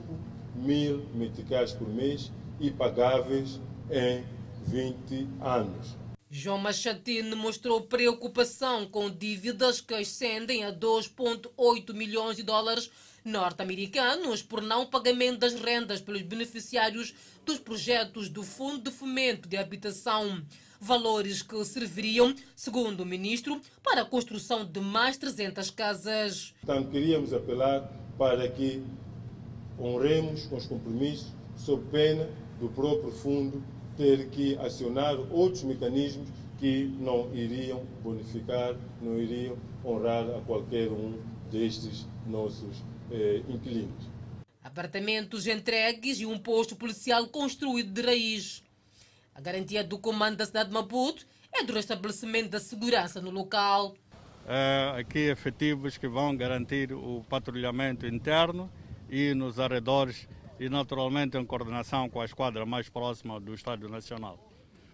mil 0.55 1.07
meticais 1.15 1.73
por 1.73 1.89
mês 1.89 2.31
e 2.61 2.71
pagáveis 2.71 3.61
em 3.91 4.25
20 4.67 5.29
anos. 5.41 5.97
João 6.31 6.57
Machatine 6.57 7.35
mostrou 7.35 7.83
preocupação 7.83 8.87
com 8.87 9.11
dívidas 9.11 9.83
que 9.83 9.93
ascendem 9.93 10.65
a 10.65 10.73
2,8 10.73 11.93
milhões 11.93 12.37
de 12.37 12.43
dólares 12.43 12.91
norte-americanos 13.23 14.43
por 14.43 14.63
não 14.63 14.87
pagamento 14.87 15.41
das 15.41 15.55
rendas 15.55 16.01
pelos 16.01 16.23
beneficiários 16.23 17.15
dos 17.45 17.59
projetos 17.59 18.29
do 18.29 18.43
Fundo 18.43 18.91
de 18.91 18.91
Fomento 18.91 19.49
de 19.49 19.57
Habitação. 19.57 20.43
Valores 20.81 21.43
que 21.43 21.65
serviriam, 21.65 22.35
segundo 22.57 23.03
o 23.03 23.07
ministro, 23.07 23.61
para 23.83 24.03
a 24.03 24.05
construção 24.05 24.65
de 24.65 24.81
mais 24.81 25.17
300 25.17 25.71
casas. 25.71 26.55
Portanto, 26.61 26.91
queríamos 26.91 27.33
apelar 27.33 27.91
para 28.19 28.49
que 28.49 28.83
honremos 29.79 30.47
com 30.47 30.57
os 30.57 30.67
compromissos, 30.67 31.29
sob 31.57 31.85
pena 31.91 32.29
do 32.59 32.69
próprio 32.69 33.13
fundo 33.13 33.63
ter 33.97 34.29
que 34.31 34.57
acionar 34.59 35.17
outros 35.31 35.63
mecanismos 35.63 36.29
que 36.59 36.85
não 36.99 37.33
iriam 37.35 37.83
bonificar, 38.03 38.75
não 39.01 39.19
iriam 39.19 39.57
honrar 39.85 40.25
a 40.31 40.41
qualquer 40.43 40.89
um 40.91 41.19
destes 41.51 42.07
nossos 42.27 42.83
eh, 43.11 43.43
inquilinos. 43.49 44.12
Apartamentos 44.73 45.47
entregues 45.47 46.19
e 46.19 46.25
um 46.25 46.39
posto 46.39 46.75
policial 46.75 47.27
construído 47.27 47.93
de 47.93 48.01
raiz. 48.01 48.65
A 49.35 49.41
garantia 49.43 49.85
do 49.85 49.99
comando 49.99 50.39
da 50.39 50.47
cidade 50.47 50.71
de 50.71 50.75
Maputo 50.75 51.27
é 51.53 51.63
do 51.63 51.75
restabelecimento 51.75 52.49
da 52.49 52.59
segurança 52.59 53.21
no 53.21 53.29
local. 53.29 53.95
É, 54.47 54.95
aqui 54.99 55.19
efetivos 55.19 55.99
que 55.99 56.09
vão 56.09 56.35
garantir 56.35 56.91
o 56.91 57.23
patrulhamento 57.29 58.07
interno 58.07 58.73
e 59.11 59.35
nos 59.35 59.61
arredores 59.61 60.27
e 60.59 60.71
naturalmente 60.71 61.37
em 61.37 61.45
coordenação 61.45 62.09
com 62.09 62.23
a 62.23 62.25
esquadra 62.25 62.65
mais 62.65 62.89
próxima 62.89 63.39
do 63.39 63.53
Estádio 63.53 63.91
Nacional. 63.91 64.39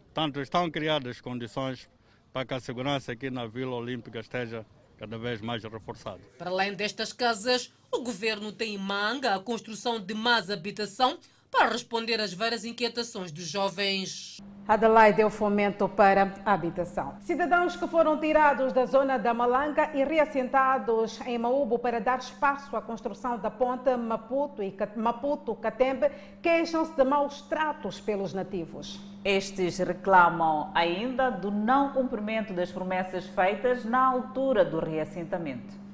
Portanto, 0.07 0.41
estão 0.41 0.69
criadas 0.69 1.21
condições 1.21 1.89
para 2.33 2.45
que 2.45 2.53
a 2.53 2.59
segurança 2.59 3.13
aqui 3.13 3.31
na 3.31 3.47
Vila 3.47 3.77
Olímpica 3.77 4.19
esteja 4.19 4.67
cada 4.99 5.17
vez 5.17 5.41
mais 5.41 5.63
reforçada. 5.63 6.21
Para 6.37 6.51
além 6.51 6.75
destas 6.75 7.13
casas, 7.13 7.73
o 7.91 8.03
governo 8.03 8.53
tem 8.53 8.75
em 8.75 8.79
manga 8.79 9.35
a 9.35 9.39
construção 9.39 10.01
de 10.01 10.13
mais 10.13 10.51
habitação 10.51 11.19
para 11.51 11.69
responder 11.69 12.21
às 12.21 12.33
várias 12.33 12.65
inquietações 12.65 13.33
dos 13.33 13.45
jovens. 13.45 14.39
Adelaide 14.67 15.17
deu 15.17 15.31
fomento 15.31 15.89
para 15.89 16.35
a 16.45 16.53
habitação. 16.53 17.17
Cidadãos 17.21 17.75
que 17.75 17.89
foram 17.89 18.21
tirados 18.21 18.71
da 18.71 18.85
zona 18.85 19.19
da 19.19 19.33
Malanga 19.33 19.91
e 19.95 20.05
reassentados 20.05 21.19
em 21.23 21.39
Maúbo 21.39 21.79
para 21.79 21.99
dar 21.99 22.19
espaço 22.19 22.77
à 22.77 22.83
construção 22.83 23.39
da 23.39 23.51
ponte 23.51 23.97
Maputo 23.97 24.63
e 24.63 24.77
Maputo-Catembe 24.95 26.11
queixam-se 26.43 26.95
de 26.95 27.03
maus 27.03 27.41
tratos 27.41 27.99
pelos 27.99 28.35
nativos. 28.35 29.01
Estes 29.25 29.79
reclamam 29.79 30.71
ainda 30.75 31.31
do 31.31 31.51
não 31.51 31.93
cumprimento 31.95 32.53
das 32.53 32.71
promessas 32.71 33.25
feitas 33.25 33.87
na 33.87 34.05
altura 34.05 34.67
do 34.67 34.79
reassentamento 34.81 35.88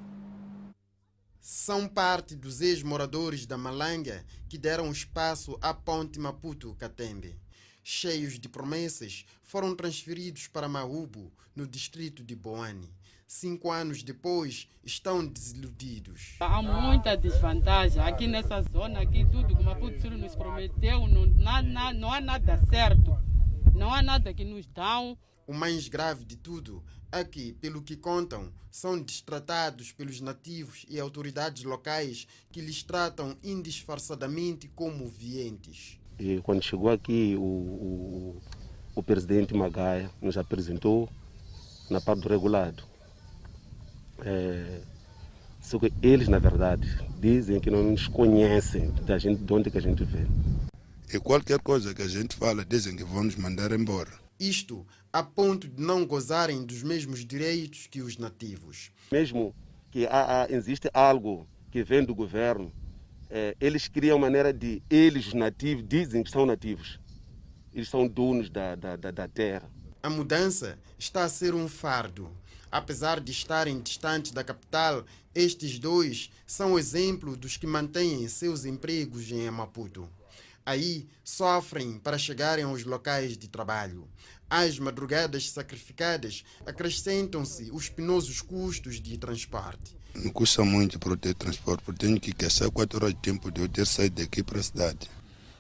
são 1.46 1.86
parte 1.86 2.34
dos 2.34 2.62
ex-moradores 2.62 3.44
da 3.44 3.58
Malanga 3.58 4.24
que 4.48 4.56
deram 4.56 4.90
espaço 4.90 5.58
à 5.60 5.74
ponte 5.74 6.18
Maputo-Catembe. 6.18 7.36
Cheios 7.82 8.38
de 8.38 8.48
promessas, 8.48 9.26
foram 9.42 9.76
transferidos 9.76 10.46
para 10.46 10.70
Maúbo, 10.70 11.30
no 11.54 11.66
distrito 11.66 12.24
de 12.24 12.34
Boane. 12.34 12.88
Cinco 13.26 13.70
anos 13.70 14.02
depois, 14.02 14.66
estão 14.82 15.26
desiludidos. 15.26 16.34
Há 16.40 16.62
muita 16.62 17.14
desvantagem 17.14 18.00
aqui 18.00 18.26
nessa 18.26 18.62
zona, 18.62 19.02
aqui 19.02 19.26
tudo 19.26 19.54
que 19.54 19.62
Maputo 19.62 20.00
Sul 20.00 20.12
nos 20.12 20.34
prometeu, 20.34 21.06
não, 21.06 21.26
não, 21.26 21.92
não 21.92 22.10
há 22.10 22.22
nada 22.22 22.58
certo. 22.70 23.18
Não 23.74 23.92
há 23.92 24.02
nada 24.02 24.32
que 24.32 24.46
nos 24.46 24.64
dão 24.68 25.18
O 25.46 25.52
mais 25.52 25.88
grave 25.88 26.24
de 26.24 26.36
tudo 26.36 26.82
é 27.12 27.22
que, 27.22 27.52
pelo 27.54 27.82
que 27.82 27.96
contam, 27.96 28.52
são 28.70 29.00
destratados 29.00 29.92
pelos 29.92 30.20
nativos 30.20 30.84
e 30.88 30.98
autoridades 30.98 31.62
locais 31.64 32.26
que 32.50 32.60
lhes 32.60 32.82
tratam 32.82 33.36
indisfarçadamente 33.42 34.68
como 34.74 35.06
vientes. 35.06 35.98
E 36.18 36.40
quando 36.42 36.62
chegou 36.62 36.90
aqui, 36.90 37.36
o, 37.36 37.42
o, 37.42 38.42
o 38.94 39.02
presidente 39.02 39.54
Magaia 39.54 40.10
nos 40.20 40.36
apresentou 40.36 41.08
na 41.90 42.00
parte 42.00 42.22
do 42.22 42.28
regulado. 42.28 42.82
É, 44.20 44.80
só 45.60 45.78
que 45.78 45.92
eles, 46.02 46.28
na 46.28 46.38
verdade, 46.38 46.88
dizem 47.20 47.60
que 47.60 47.70
não 47.70 47.82
nos 47.82 48.08
conhecem 48.08 48.90
da 49.06 49.18
gente, 49.18 49.42
de 49.42 49.52
onde 49.52 49.70
que 49.70 49.78
a 49.78 49.82
gente 49.82 50.04
vem. 50.04 50.26
E 51.12 51.18
qualquer 51.20 51.60
coisa 51.60 51.94
que 51.94 52.02
a 52.02 52.08
gente 52.08 52.34
fala, 52.36 52.64
dizem 52.64 52.96
que 52.96 53.04
vão 53.04 53.24
nos 53.24 53.36
mandar 53.36 53.72
embora. 53.72 54.10
Isto 54.38 54.86
a 55.14 55.23
ponto 55.23 55.68
de 55.68 55.80
não 55.80 56.04
gozarem 56.04 56.64
dos 56.64 56.83
mesmos 56.83 57.25
direitos 57.25 57.87
que 57.87 58.02
os 58.02 58.18
nativos. 58.18 58.90
Mesmo 59.12 59.54
que 59.88 60.09
há, 60.09 60.49
existe 60.50 60.90
algo 60.92 61.47
que 61.71 61.85
vem 61.85 62.04
do 62.04 62.12
governo, 62.12 62.73
é, 63.30 63.56
eles 63.61 63.87
criam 63.87 64.18
maneira 64.18 64.52
de, 64.52 64.83
eles, 64.90 65.28
os 65.28 65.35
nativos, 65.35 65.85
dizem 65.87 66.25
que 66.25 66.33
são 66.33 66.44
nativos. 66.44 66.99
Eles 67.73 67.88
são 67.88 68.09
donos 68.09 68.50
da, 68.50 68.75
da, 68.75 68.97
da, 68.97 69.12
da 69.12 69.28
terra. 69.28 69.71
A 70.02 70.11
mudança 70.11 70.76
está 70.99 71.23
a 71.23 71.28
ser 71.28 71.54
um 71.54 71.68
fardo. 71.68 72.28
Apesar 72.68 73.21
de 73.21 73.30
estarem 73.30 73.80
distantes 73.80 74.33
da 74.33 74.42
capital, 74.42 75.04
estes 75.33 75.78
dois 75.78 76.28
são 76.44 76.76
exemplo 76.76 77.37
dos 77.37 77.56
que 77.56 77.68
mantêm 77.68 78.26
seus 78.26 78.64
empregos 78.64 79.30
em 79.30 79.49
Maputo. 79.49 80.11
Aí 80.66 81.06
sofrem 81.23 81.99
para 81.99 82.16
chegarem 82.16 82.64
aos 82.64 82.85
locais 82.85 83.37
de 83.37 83.49
trabalho. 83.49 84.09
Às 84.56 84.78
madrugadas 84.78 85.50
sacrificadas 85.50 86.44
acrescentam-se 86.64 87.73
os 87.73 87.88
penosos 87.88 88.40
custos 88.40 89.00
de 89.00 89.18
transporte. 89.18 89.96
Me 90.14 90.30
custa 90.30 90.64
muito 90.64 90.96
para 90.96 91.11
eu 91.11 91.16
ter 91.16 91.34
transporte, 91.34 91.82
porque 91.82 92.06
tenho 92.06 92.20
que 92.20 92.32
gastar 92.32 92.70
quatro 92.70 92.99
horas 92.99 93.14
de 93.14 93.20
tempo 93.20 93.50
de 93.50 93.62
eu 93.62 93.68
ter 93.68 93.84
saído 93.84 94.23
daqui 94.23 94.44
para 94.44 94.61
a 94.61 94.62
cidade. 94.62 95.11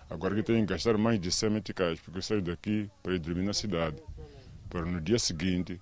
Agora 0.08 0.36
que 0.36 0.44
tenho 0.44 0.64
que 0.64 0.72
gastar 0.72 0.96
mais 0.96 1.20
de 1.20 1.32
100 1.32 1.50
meticais, 1.50 1.98
porque 1.98 2.18
eu 2.18 2.22
saio 2.22 2.40
daqui 2.40 2.88
para 3.02 3.16
ir 3.16 3.18
dormir 3.18 3.42
na 3.42 3.52
cidade, 3.52 4.00
para 4.70 4.86
no 4.86 5.00
dia 5.00 5.18
seguinte 5.18 5.80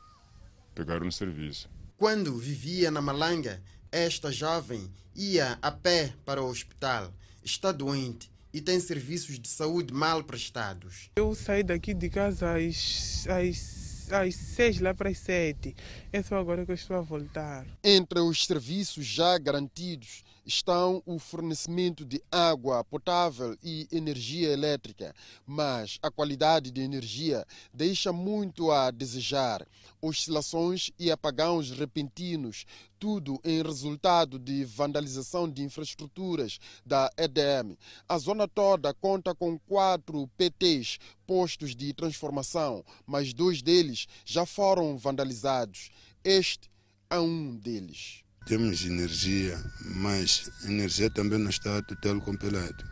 pegar 0.74 1.02
um 1.02 1.10
serviço. 1.10 1.68
Quando 1.98 2.34
vivia 2.38 2.90
na 2.90 3.02
Malanga, 3.02 3.62
esta 3.90 4.32
jovem 4.32 4.90
ia 5.14 5.58
a 5.60 5.70
pé 5.70 6.14
para 6.24 6.42
o 6.42 6.48
hospital. 6.48 7.12
Está 7.44 7.72
doente 7.72 8.31
e 8.52 8.60
tem 8.60 8.78
serviços 8.78 9.38
de 9.38 9.48
saúde 9.48 9.92
mal 9.92 10.22
prestados. 10.22 11.10
Eu 11.16 11.34
saí 11.34 11.62
daqui 11.62 11.94
de 11.94 12.10
casa 12.10 12.54
às, 12.54 13.26
às, 13.26 14.12
às 14.12 14.34
seis 14.34 14.80
lá 14.80 14.92
para 14.92 15.08
as 15.08 15.18
sete. 15.18 15.74
É 16.12 16.22
só 16.22 16.36
agora 16.36 16.64
que 16.64 16.70
eu 16.70 16.74
estou 16.76 16.96
a 16.96 17.00
voltar. 17.00 17.66
Entre 17.82 18.20
os 18.20 18.44
serviços 18.44 19.06
já 19.06 19.38
garantidos 19.38 20.22
estão 20.44 21.02
o 21.06 21.18
fornecimento 21.18 22.04
de 22.04 22.22
água 22.30 22.84
potável 22.84 23.56
e 23.62 23.86
energia 23.92 24.50
elétrica, 24.50 25.14
mas 25.46 25.98
a 26.02 26.10
qualidade 26.10 26.70
de 26.70 26.80
energia 26.80 27.46
deixa 27.72 28.12
muito 28.12 28.70
a 28.70 28.90
desejar. 28.90 29.66
Oscilações 30.00 30.90
e 30.98 31.10
apagões 31.10 31.70
repentinos, 31.70 32.64
tudo 32.98 33.40
em 33.44 33.62
resultado 33.62 34.38
de 34.38 34.64
vandalização 34.64 35.48
de 35.48 35.62
infraestruturas 35.62 36.58
da 36.84 37.10
EDM. 37.16 37.76
A 38.08 38.18
zona 38.18 38.48
toda 38.48 38.92
conta 38.94 39.34
com 39.34 39.58
quatro 39.60 40.28
PTs, 40.36 40.98
postos 41.26 41.74
de 41.74 41.92
transformação, 41.92 42.84
mas 43.06 43.32
dois 43.32 43.62
deles 43.62 44.06
já 44.24 44.44
foram 44.44 44.96
vandalizados. 44.96 45.90
Este 46.24 46.70
é 47.10 47.18
um 47.18 47.56
deles. 47.56 48.21
Temos 48.44 48.84
energia, 48.84 49.62
mas 49.80 50.50
energia 50.64 51.08
também 51.08 51.38
não 51.38 51.48
está 51.48 51.80
total 51.82 52.20
completa. 52.20 52.84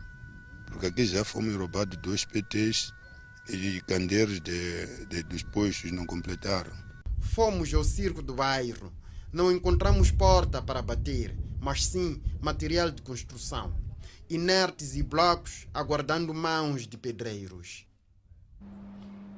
Porque 0.67 0.85
aqui 0.85 1.05
já 1.05 1.25
fomos 1.25 1.53
roubados 1.55 1.97
dois 1.97 2.23
PTs 2.23 2.93
e 3.49 3.81
candeiros 3.81 4.39
de, 4.39 5.05
de, 5.07 5.23
dos 5.23 5.43
postos 5.43 5.91
não 5.91 6.05
completaram. 6.05 6.71
Fomos 7.19 7.73
ao 7.73 7.83
circo 7.83 8.21
do 8.21 8.33
bairro. 8.33 8.93
Não 9.31 9.51
encontramos 9.51 10.09
porta 10.09 10.61
para 10.61 10.81
bater, 10.81 11.37
mas 11.59 11.85
sim 11.85 12.21
material 12.41 12.89
de 12.89 13.01
construção. 13.01 13.75
Inertes 14.29 14.95
e 14.95 15.03
blocos 15.03 15.67
aguardando 15.73 16.33
mãos 16.33 16.87
de 16.87 16.97
pedreiros. 16.97 17.85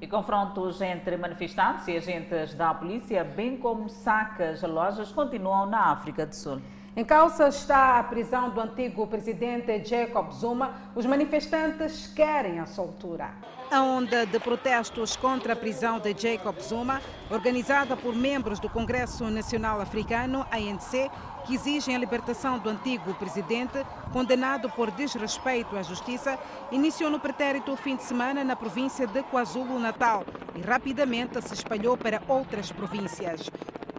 E 0.03 0.07
confrontos 0.07 0.81
entre 0.81 1.15
manifestantes 1.15 1.87
e 1.87 1.95
agentes 1.95 2.53
da 2.55 2.73
polícia, 2.73 3.23
bem 3.23 3.55
como 3.55 3.87
sacas 3.87 4.61
a 4.61 4.67
lojas, 4.67 5.13
continuam 5.13 5.65
na 5.65 5.93
África 5.93 6.25
do 6.25 6.35
Sul. 6.35 6.61
Em 6.93 7.05
causa 7.05 7.47
está 7.47 7.99
a 7.99 8.03
prisão 8.03 8.49
do 8.49 8.59
antigo 8.59 9.07
presidente 9.07 9.81
Jacob 9.85 10.29
Zuma. 10.33 10.73
Os 10.93 11.05
manifestantes 11.05 12.05
querem 12.07 12.59
a 12.59 12.65
soltura. 12.65 13.31
A 13.71 13.81
onda 13.81 14.25
de 14.25 14.37
protestos 14.41 15.15
contra 15.15 15.53
a 15.53 15.55
prisão 15.55 15.99
de 15.99 16.13
Jacob 16.15 16.59
Zuma, 16.59 17.01
organizada 17.31 17.95
por 17.95 18.13
membros 18.13 18.59
do 18.59 18.69
Congresso 18.69 19.29
Nacional 19.31 19.79
Africano, 19.79 20.45
ANC, 20.51 21.09
que 21.45 21.55
exigem 21.55 21.95
a 21.95 21.99
libertação 21.99 22.57
do 22.57 22.69
antigo 22.69 23.13
presidente, 23.15 23.85
condenado 24.11 24.69
por 24.69 24.89
desrespeito 24.91 25.77
à 25.77 25.83
justiça, 25.83 26.39
iniciou 26.71 27.09
no 27.09 27.19
pretérito 27.19 27.71
o 27.71 27.77
fim 27.77 27.95
de 27.95 28.03
semana 28.03 28.43
na 28.43 28.55
província 28.55 29.05
de 29.05 29.21
KwaZulu-Natal 29.23 30.25
e 30.55 30.61
rapidamente 30.61 31.41
se 31.41 31.53
espalhou 31.53 31.97
para 31.97 32.21
outras 32.27 32.71
províncias. 32.71 33.49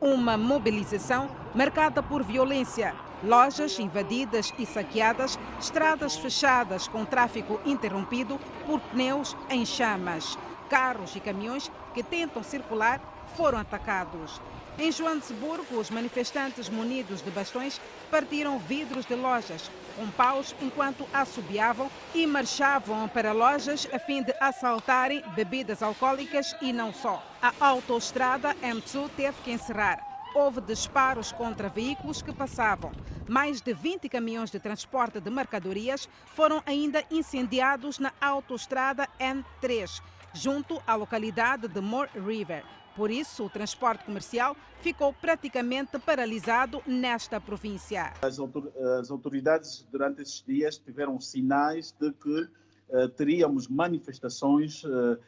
Uma 0.00 0.36
mobilização 0.36 1.28
marcada 1.54 2.02
por 2.02 2.22
violência, 2.22 2.94
lojas 3.22 3.78
invadidas 3.78 4.52
e 4.58 4.66
saqueadas, 4.66 5.38
estradas 5.58 6.16
fechadas 6.16 6.88
com 6.88 7.04
tráfego 7.04 7.60
interrompido 7.64 8.38
por 8.66 8.80
pneus 8.80 9.36
em 9.48 9.64
chamas. 9.64 10.38
Carros 10.68 11.14
e 11.14 11.20
caminhões 11.20 11.70
que 11.94 12.02
tentam 12.02 12.42
circular 12.42 13.00
foram 13.36 13.58
atacados. 13.58 14.40
Em 14.76 14.90
Joanesburgo, 14.90 15.78
os 15.78 15.88
manifestantes 15.88 16.68
munidos 16.68 17.22
de 17.22 17.30
bastões 17.30 17.80
partiram 18.10 18.58
vidros 18.58 19.06
de 19.06 19.14
lojas 19.14 19.70
com 19.96 20.10
paus 20.10 20.54
enquanto 20.60 21.06
assobiavam 21.12 21.88
e 22.12 22.26
marchavam 22.26 23.08
para 23.08 23.32
lojas 23.32 23.88
a 23.92 23.98
fim 24.00 24.22
de 24.22 24.34
assaltarem 24.40 25.22
bebidas 25.36 25.82
alcoólicas 25.82 26.56
e 26.60 26.72
não 26.72 26.92
só. 26.92 27.22
A 27.40 27.52
autoestrada 27.60 28.54
M2 28.56 29.08
teve 29.16 29.36
que 29.44 29.52
encerrar. 29.52 30.00
Houve 30.34 30.60
disparos 30.60 31.30
contra 31.30 31.68
veículos 31.68 32.20
que 32.20 32.32
passavam. 32.32 32.90
Mais 33.28 33.60
de 33.60 33.72
20 33.72 34.08
caminhões 34.08 34.50
de 34.50 34.58
transporte 34.58 35.20
de 35.20 35.30
mercadorias 35.30 36.08
foram 36.34 36.60
ainda 36.66 37.04
incendiados 37.10 38.00
na 38.00 38.12
autoestrada 38.20 39.08
N3, 39.20 40.02
junto 40.34 40.82
à 40.86 40.96
localidade 40.96 41.68
de 41.68 41.80
Moore 41.80 42.10
River. 42.14 42.64
Por 42.96 43.10
isso, 43.10 43.44
o 43.44 43.50
transporte 43.50 44.04
comercial 44.04 44.56
ficou 44.80 45.12
praticamente 45.12 45.98
paralisado 45.98 46.82
nesta 46.86 47.40
província. 47.40 48.12
As 48.22 49.10
autoridades, 49.10 49.86
durante 49.90 50.22
esses 50.22 50.44
dias, 50.46 50.78
tiveram 50.78 51.18
sinais 51.20 51.92
de 51.98 52.12
que 52.12 52.48
uh, 52.88 53.08
teríamos 53.16 53.66
manifestações, 53.66 54.84
uh, 54.84 55.18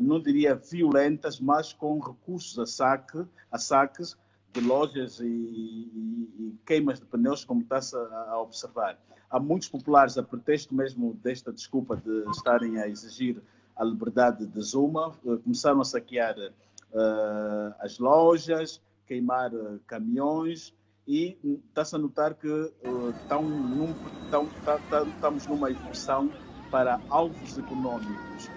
não 0.00 0.20
diria 0.20 0.54
violentas, 0.54 1.40
mas 1.40 1.72
com 1.72 1.98
recursos 1.98 2.58
a, 2.58 2.66
saque, 2.66 3.24
a 3.50 3.58
saques 3.58 4.16
de 4.52 4.60
lojas 4.60 5.20
e, 5.20 5.26
e, 5.26 6.30
e 6.38 6.58
queimas 6.66 7.00
de 7.00 7.06
pneus, 7.06 7.44
como 7.44 7.62
está-se 7.62 7.96
a, 7.96 8.26
a 8.32 8.40
observar. 8.40 8.98
Há 9.30 9.40
muitos 9.40 9.68
populares, 9.68 10.16
a 10.18 10.22
pretexto 10.22 10.74
mesmo 10.74 11.14
desta 11.14 11.52
desculpa 11.52 11.96
de 11.96 12.30
estarem 12.30 12.78
a 12.78 12.88
exigir 12.88 13.42
a 13.76 13.84
liberdade 13.84 14.46
de 14.46 14.62
Zuma, 14.62 15.12
começaram 15.42 15.80
a 15.80 15.84
saquear 15.84 16.36
uh, 16.38 17.74
as 17.80 17.98
lojas, 17.98 18.80
queimar 19.06 19.52
uh, 19.52 19.80
caminhões 19.86 20.72
e 21.06 21.36
está-se 21.68 21.94
a 21.96 21.98
notar 21.98 22.34
que 22.34 22.48
uh, 22.48 23.42
num, 23.42 23.92
tá, 24.30 24.78
tá, 24.90 25.02
estamos 25.02 25.46
numa 25.46 25.70
evolução 25.70 26.30
para 26.70 27.00
alvos 27.10 27.58
econômicos. 27.58 28.50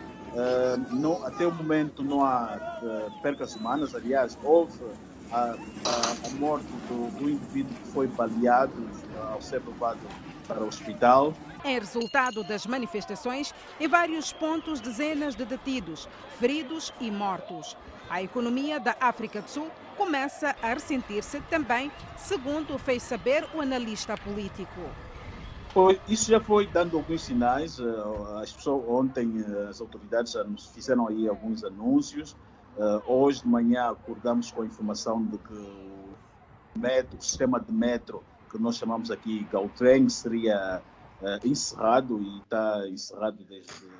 Não, 0.91 1.25
até 1.25 1.47
o 1.47 1.53
momento 1.53 2.03
não 2.03 2.23
há 2.23 2.79
percas 3.23 3.55
humanas, 3.55 3.95
aliás, 3.95 4.37
houve 4.43 4.77
a, 5.31 5.39
a, 5.39 6.27
a 6.27 6.29
morte 6.39 6.65
do, 6.87 7.11
do, 7.17 7.29
indivíduo 7.29 7.75
que 7.75 7.87
foi 7.91 8.07
baleado 8.07 8.73
ao 9.31 9.41
ser 9.41 9.61
levado 9.65 9.99
para 10.47 10.63
o 10.63 10.67
hospital. 10.67 11.33
Em 11.63 11.79
resultado 11.79 12.43
das 12.43 12.65
manifestações, 12.65 13.53
em 13.79 13.87
vários 13.87 14.31
pontos, 14.31 14.79
dezenas 14.79 15.35
de 15.35 15.45
detidos, 15.45 16.07
feridos 16.39 16.93
e 16.99 17.11
mortos. 17.11 17.75
A 18.09 18.21
economia 18.21 18.79
da 18.79 18.95
África 18.99 19.41
do 19.41 19.49
Sul 19.49 19.69
começa 19.97 20.55
a 20.61 20.73
ressentir-se 20.73 21.41
também, 21.49 21.91
segundo 22.15 22.77
fez 22.77 23.03
saber 23.03 23.45
o 23.53 23.61
analista 23.61 24.15
político. 24.17 24.81
Isso 26.07 26.31
já 26.31 26.39
foi 26.39 26.65
dando 26.65 26.97
alguns 26.97 27.21
sinais. 27.21 27.79
Eh, 27.79 27.83
as 28.41 28.51
pessoas 28.51 28.83
ontem, 28.87 29.45
eh, 29.47 29.69
as 29.69 29.79
autoridades 29.79 30.35
fizeram 30.73 31.07
aí 31.07 31.27
alguns 31.27 31.63
anúncios. 31.63 32.35
Hoje 33.07 33.41
de 33.41 33.47
manhã 33.47 33.91
acordamos 33.91 34.51
com 34.51 34.61
a 34.61 34.65
informação 34.65 35.23
de 35.25 35.37
que 35.37 35.53
o, 35.53 36.79
metro, 36.79 37.17
o 37.17 37.21
sistema 37.21 37.59
de 37.59 37.71
metro, 37.71 38.23
que 38.49 38.57
nós 38.57 38.75
chamamos 38.75 39.09
aqui 39.11 39.47
Gautrem, 39.51 40.07
seria 40.09 40.81
encerrado 41.43 42.21
e 42.21 42.37
está 42.39 42.87
encerrado 42.87 43.43
desde 43.43 43.97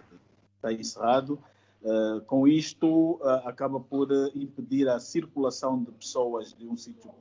está 0.58 0.74
encerrado. 0.74 1.40
Uh, 1.82 2.22
com 2.26 2.48
isto, 2.48 3.14
uh, 3.22 3.48
acaba 3.48 3.80
por 3.80 4.12
uh, 4.12 4.32
impedir 4.36 4.90
a 4.90 5.00
circulação 5.00 5.82
de 5.82 5.92
pessoas 5.92 6.54
de 6.54 6.68
um 6.68 6.76
sítio 6.76 7.12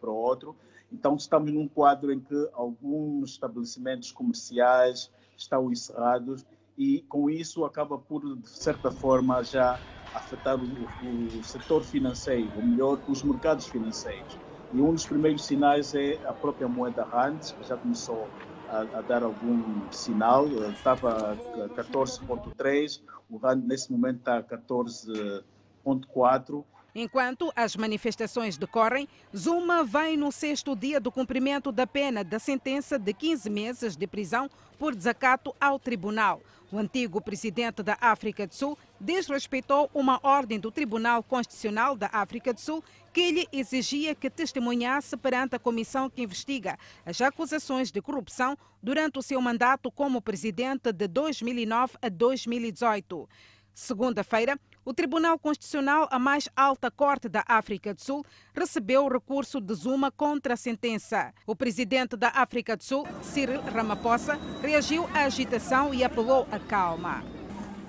para 0.00 0.10
o 0.10 0.14
outro. 0.14 0.56
Então, 0.92 1.16
estamos 1.16 1.52
num 1.52 1.66
quadro 1.66 2.12
em 2.12 2.20
que 2.20 2.48
alguns 2.52 3.32
estabelecimentos 3.32 4.12
comerciais 4.12 5.10
estão 5.36 5.70
encerrados 5.70 6.46
e, 6.76 7.02
com 7.08 7.30
isso, 7.30 7.64
acaba 7.64 7.98
por, 7.98 8.36
de 8.36 8.48
certa 8.48 8.90
forma, 8.90 9.42
já 9.42 9.78
afetar 10.14 10.56
o, 10.56 11.38
o, 11.38 11.44
setor 11.44 11.82
financeiro, 11.82 12.50
ou 12.56 12.62
melhor, 12.62 12.98
os 13.08 13.22
mercados 13.22 13.66
financeiros. 13.66 14.38
E 14.72 14.80
um 14.80 14.92
dos 14.92 15.06
primeiros 15.06 15.44
sinais 15.44 15.94
é 15.94 16.14
a 16.26 16.32
própria 16.32 16.68
moeda 16.68 17.04
RAND, 17.04 17.40
que 17.40 17.66
já 17.66 17.76
começou 17.76 18.28
a, 18.68 18.80
a 18.80 19.02
dar 19.02 19.22
algum 19.22 19.90
sinal, 19.90 20.46
estava 20.70 21.32
a 21.32 21.36
14,3, 21.70 23.00
o 23.30 23.36
RAND 23.36 23.64
nesse 23.66 23.92
momento 23.92 24.18
está 24.18 24.38
a 24.38 24.42
14,4. 24.42 26.64
Enquanto 26.98 27.52
as 27.54 27.76
manifestações 27.76 28.56
decorrem, 28.56 29.06
Zuma 29.36 29.84
vai 29.84 30.16
no 30.16 30.32
sexto 30.32 30.74
dia 30.74 30.98
do 30.98 31.12
cumprimento 31.12 31.70
da 31.70 31.86
pena 31.86 32.24
da 32.24 32.38
sentença 32.38 32.98
de 32.98 33.12
15 33.12 33.50
meses 33.50 33.94
de 33.94 34.06
prisão 34.06 34.48
por 34.78 34.94
desacato 34.94 35.54
ao 35.60 35.78
tribunal. 35.78 36.40
O 36.72 36.78
antigo 36.78 37.20
presidente 37.20 37.82
da 37.82 37.98
África 38.00 38.46
do 38.46 38.54
Sul 38.54 38.78
desrespeitou 38.98 39.90
uma 39.92 40.18
ordem 40.22 40.58
do 40.58 40.70
Tribunal 40.70 41.22
Constitucional 41.22 41.94
da 41.94 42.08
África 42.10 42.54
do 42.54 42.60
Sul 42.62 42.82
que 43.12 43.30
lhe 43.30 43.46
exigia 43.52 44.14
que 44.14 44.30
testemunhasse 44.30 45.18
perante 45.18 45.54
a 45.54 45.58
comissão 45.58 46.08
que 46.08 46.22
investiga 46.22 46.78
as 47.04 47.20
acusações 47.20 47.92
de 47.92 48.00
corrupção 48.00 48.56
durante 48.82 49.18
o 49.18 49.22
seu 49.22 49.38
mandato 49.42 49.90
como 49.90 50.22
presidente 50.22 50.90
de 50.94 51.06
2009 51.06 51.98
a 52.00 52.08
2018. 52.08 53.28
Segunda-feira, 53.74 54.58
o 54.86 54.94
Tribunal 54.94 55.36
Constitucional, 55.36 56.06
a 56.12 56.18
mais 56.18 56.48
alta 56.56 56.92
corte 56.92 57.28
da 57.28 57.42
África 57.48 57.92
do 57.92 58.00
Sul, 58.00 58.24
recebeu 58.54 59.04
o 59.04 59.12
recurso 59.12 59.60
de 59.60 59.74
Zuma 59.74 60.12
contra 60.12 60.54
a 60.54 60.56
sentença. 60.56 61.34
O 61.44 61.56
presidente 61.56 62.16
da 62.16 62.28
África 62.28 62.76
do 62.76 62.84
Sul, 62.84 63.04
Cyril 63.20 63.60
Ramaphosa, 63.62 64.38
reagiu 64.62 65.08
à 65.12 65.24
agitação 65.24 65.92
e 65.92 66.04
apelou 66.04 66.46
à 66.52 66.60
calma. 66.60 67.24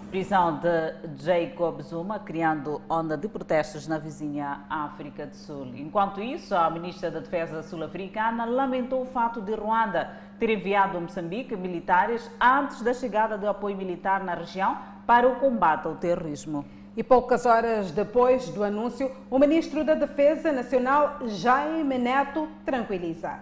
Prisão 0.10 0.60
de 0.60 1.24
Jacob 1.24 1.82
Zuma, 1.82 2.18
criando 2.18 2.82
onda 2.90 3.16
de 3.16 3.28
protestos 3.28 3.88
na 3.88 4.00
vizinha 4.00 4.66
África 4.68 5.28
do 5.28 5.36
Sul. 5.36 5.68
Enquanto 5.76 6.20
isso, 6.20 6.56
a 6.56 6.68
ministra 6.72 7.12
da 7.12 7.20
Defesa 7.20 7.62
sul-africana 7.62 8.44
lamentou 8.46 9.04
o 9.04 9.06
fato 9.06 9.40
de 9.40 9.54
Ruanda 9.54 10.18
ter 10.40 10.50
enviado 10.50 10.98
a 10.98 11.02
Moçambique 11.02 11.56
militares 11.56 12.32
antes 12.42 12.82
da 12.82 12.94
chegada 12.94 13.38
do 13.38 13.48
apoio 13.48 13.78
militar 13.78 14.24
na 14.24 14.34
região 14.34 14.78
para 15.06 15.28
o 15.28 15.36
combate 15.36 15.86
ao 15.86 15.96
terrorismo. 15.96 16.66
E 16.98 17.04
poucas 17.04 17.46
horas 17.46 17.92
depois 17.92 18.50
do 18.50 18.64
anúncio, 18.64 19.12
o 19.30 19.38
ministro 19.38 19.84
da 19.86 19.94
Defesa 19.94 20.52
Nacional, 20.52 21.20
Jaime 21.28 21.96
Neto, 21.96 22.50
tranquiliza. 22.66 23.40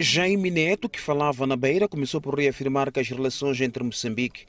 Jaime 0.00 0.50
Neto, 0.50 0.88
que 0.88 1.00
falava 1.00 1.46
na 1.46 1.56
beira, 1.56 1.86
começou 1.86 2.20
por 2.20 2.34
reafirmar 2.34 2.90
que 2.90 2.98
as 2.98 3.08
relações 3.08 3.60
entre 3.60 3.84
Moçambique, 3.84 4.46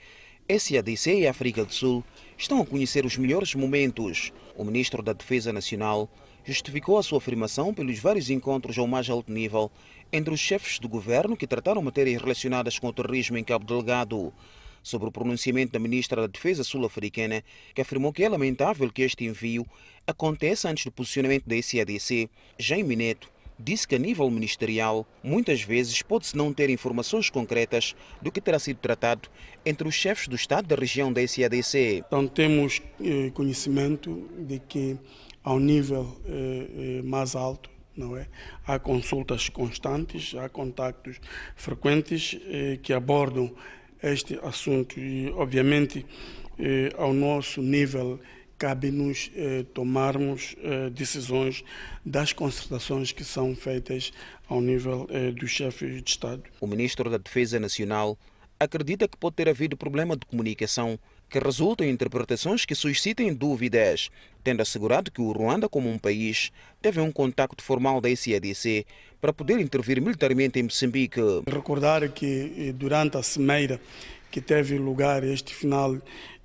SADC 0.49 1.13
e 1.13 1.27
África 1.27 1.63
do 1.63 1.71
Sul 1.71 2.03
estão 2.35 2.59
a 2.59 2.65
conhecer 2.65 3.05
os 3.05 3.15
melhores 3.17 3.53
momentos. 3.53 4.33
O 4.57 4.63
ministro 4.63 5.03
da 5.03 5.13
Defesa 5.13 5.53
Nacional 5.53 6.09
justificou 6.43 6.97
a 6.97 7.03
sua 7.03 7.19
afirmação 7.19 7.71
pelos 7.71 7.99
vários 7.99 8.31
encontros 8.31 8.79
ao 8.79 8.87
mais 8.87 9.07
alto 9.11 9.31
nível 9.31 9.69
entre 10.11 10.33
os 10.33 10.39
chefes 10.39 10.79
do 10.79 10.89
governo 10.89 11.37
que 11.37 11.45
trataram 11.45 11.83
matérias 11.83 12.19
relacionadas 12.19 12.79
com 12.79 12.87
o 12.87 12.93
terrorismo 12.93 13.37
em 13.37 13.43
Cabo 13.43 13.63
Delgado 13.63 14.33
sobre 14.83 15.07
o 15.07 15.11
pronunciamento 15.11 15.71
da 15.71 15.79
ministra 15.79 16.21
da 16.21 16.27
Defesa 16.27 16.63
sul-africana, 16.63 17.43
que 17.73 17.81
afirmou 17.81 18.13
que 18.13 18.23
é 18.23 18.29
lamentável 18.29 18.91
que 18.91 19.01
este 19.01 19.25
envio 19.25 19.65
aconteça 20.05 20.69
antes 20.69 20.83
do 20.85 20.91
posicionamento 20.91 21.47
da 21.47 21.59
SADC. 21.59 22.29
Jaime 22.59 22.95
Neto 22.95 23.33
disse 23.57 23.87
que 23.87 23.95
a 23.95 23.99
nível 23.99 24.29
ministerial, 24.29 25.07
muitas 25.23 25.61
vezes 25.61 26.01
pode-se 26.01 26.35
não 26.35 26.53
ter 26.53 26.69
informações 26.69 27.29
concretas 27.29 27.95
do 28.21 28.31
que 28.31 28.41
terá 28.41 28.59
sido 28.59 28.77
tratado 28.77 29.29
entre 29.65 29.87
os 29.87 29.95
chefes 29.95 30.27
do 30.27 30.35
Estado 30.35 30.67
da 30.67 30.75
região 30.75 31.11
da 31.11 31.25
SADC. 31.25 32.03
Então 32.05 32.27
temos 32.27 32.81
eh, 33.01 33.31
conhecimento 33.33 34.29
de 34.37 34.59
que 34.59 34.97
ao 35.43 35.59
nível 35.59 36.17
eh, 36.25 36.99
eh, 36.99 37.01
mais 37.03 37.35
alto 37.35 37.71
não 37.95 38.17
é? 38.17 38.25
Há 38.65 38.79
consultas 38.79 39.49
constantes, 39.49 40.33
há 40.33 40.49
contactos 40.49 41.21
frequentes 41.55 42.35
que 42.81 42.91
abordam 42.91 43.53
este 44.11 44.39
assunto 44.43 44.99
e, 44.99 45.31
obviamente, 45.31 46.05
eh, 46.59 46.91
ao 46.97 47.13
nosso 47.13 47.61
nível, 47.61 48.19
cabe-nos 48.57 49.31
eh, 49.35 49.65
tomarmos 49.73 50.55
eh, 50.63 50.89
decisões 50.89 51.63
das 52.05 52.31
concertações 52.31 53.11
que 53.11 53.23
são 53.23 53.55
feitas 53.55 54.13
ao 54.47 54.61
nível 54.61 55.07
eh, 55.09 55.31
dos 55.31 55.51
chefes 55.51 56.01
de 56.01 56.09
Estado. 56.09 56.43
O 56.61 56.67
ministro 56.67 57.09
da 57.09 57.17
Defesa 57.17 57.59
Nacional 57.59 58.17
acredita 58.59 59.07
que 59.07 59.17
pode 59.17 59.35
ter 59.35 59.49
havido 59.49 59.75
problema 59.75 60.15
de 60.15 60.25
comunicação 60.25 60.97
que 61.33 61.39
resultam 61.39 61.87
em 61.87 61.89
interpretações 61.89 62.63
que 62.63 62.75
suscitem 62.75 63.33
dúvidas, 63.33 64.11
tendo 64.43 64.61
assegurado 64.61 65.09
que 65.09 65.19
o 65.19 65.31
Ruanda, 65.31 65.67
como 65.67 65.89
um 65.89 65.97
país, 65.97 66.51
teve 66.79 67.01
um 67.01 67.11
contacto 67.11 67.63
formal 67.63 67.99
da 67.99 68.15
SADC 68.15 68.85
para 69.19 69.33
poder 69.33 69.59
intervir 69.59 69.99
militarmente 69.99 70.59
em 70.59 70.63
Moçambique. 70.63 71.19
Recordar 71.47 72.07
que 72.09 72.53
eh, 72.55 72.71
durante 72.71 73.17
a 73.17 73.23
cimeira 73.23 73.81
que 74.29 74.39
teve 74.39 74.77
lugar 74.77 75.23
este 75.23 75.55
final 75.55 75.97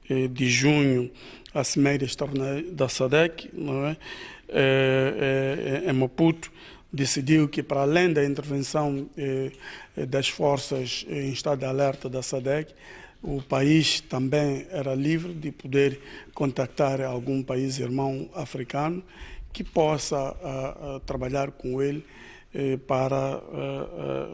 eh, 0.09 0.27
de 0.27 0.48
junho, 0.48 1.11
a 1.53 1.62
cimeira 1.64 2.07
externa 2.07 2.62
da 2.72 2.88
SADC, 2.88 3.51
não 3.53 3.88
é? 3.88 3.96
É, 4.48 5.83
é, 5.85 5.90
é 5.90 5.92
Maputo, 5.92 6.51
decidiu 6.90 7.46
que, 7.46 7.62
para 7.62 7.83
além 7.83 8.11
da 8.11 8.24
intervenção 8.24 9.07
eh, 9.18 9.51
das 10.07 10.31
forças 10.31 11.05
em 11.11 11.31
estado 11.31 11.59
de 11.59 11.66
alerta 11.66 12.09
da 12.09 12.22
SADC, 12.22 12.72
o 13.22 13.42
país 13.42 14.00
também 14.00 14.66
era 14.70 14.94
livre 14.94 15.33
de 15.33 15.50
poder 15.50 16.00
contactar 16.33 17.00
algum 17.00 17.42
país 17.42 17.78
irmão 17.78 18.28
africano 18.35 19.02
que 19.52 19.64
possa 19.64 20.33
uh, 20.33 20.96
uh, 20.96 21.00
trabalhar 21.00 21.50
com 21.50 21.83
ele 21.83 22.04
uh, 22.54 22.78
para 22.78 23.42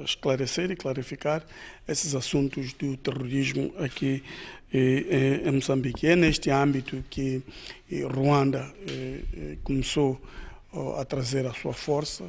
esclarecer 0.04 0.70
e 0.70 0.76
clarificar 0.76 1.42
esses 1.88 2.14
assuntos 2.14 2.72
do 2.74 2.96
terrorismo 2.96 3.72
aqui 3.78 4.22
em 4.72 5.52
Moçambique. 5.52 6.06
É 6.06 6.16
neste 6.16 6.50
âmbito 6.50 7.02
que 7.08 7.42
Ruanda 8.12 8.74
começou 9.62 10.20
a 10.98 11.04
trazer 11.04 11.46
a 11.46 11.52
sua 11.52 11.72
força 11.72 12.24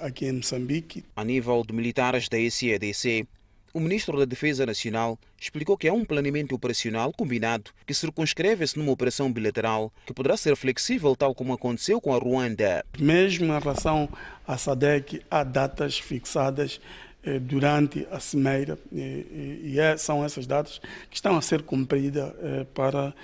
aqui 0.00 0.24
em 0.26 0.32
Moçambique. 0.32 1.04
A 1.14 1.22
nível 1.24 1.62
de 1.66 1.74
militares 1.74 2.30
da 2.30 2.38
SADC, 2.38 3.26
o 3.72 3.80
ministro 3.80 4.18
da 4.18 4.24
Defesa 4.24 4.66
Nacional 4.66 5.18
explicou 5.40 5.76
que 5.76 5.88
é 5.88 5.92
um 5.92 6.04
planeamento 6.04 6.54
operacional 6.54 7.12
combinado 7.12 7.70
que 7.86 7.94
circunscreve-se 7.94 8.78
numa 8.78 8.92
operação 8.92 9.32
bilateral 9.32 9.92
que 10.06 10.12
poderá 10.12 10.36
ser 10.36 10.56
flexível, 10.56 11.16
tal 11.16 11.34
como 11.34 11.52
aconteceu 11.52 12.00
com 12.00 12.14
a 12.14 12.18
Ruanda. 12.18 12.84
Mesmo 12.98 13.46
em 13.46 13.58
relação 13.58 14.08
à 14.46 14.58
SADEC, 14.58 15.22
há 15.30 15.42
datas 15.42 15.98
fixadas 15.98 16.80
eh, 17.24 17.38
durante 17.38 18.06
a 18.10 18.18
cimeira 18.18 18.78
e 18.92 19.76
é, 19.78 19.96
são 19.96 20.24
essas 20.24 20.46
datas 20.46 20.80
que 21.08 21.16
estão 21.16 21.36
a 21.36 21.42
ser 21.42 21.62
cumpridas 21.62 22.32
eh, 22.42 22.66
para 22.74 23.14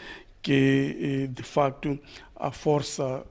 que, 0.49 0.97
eh, 0.99 1.27
de 1.27 1.43
facto, 1.43 1.99
a 2.35 2.51
força 2.51 3.23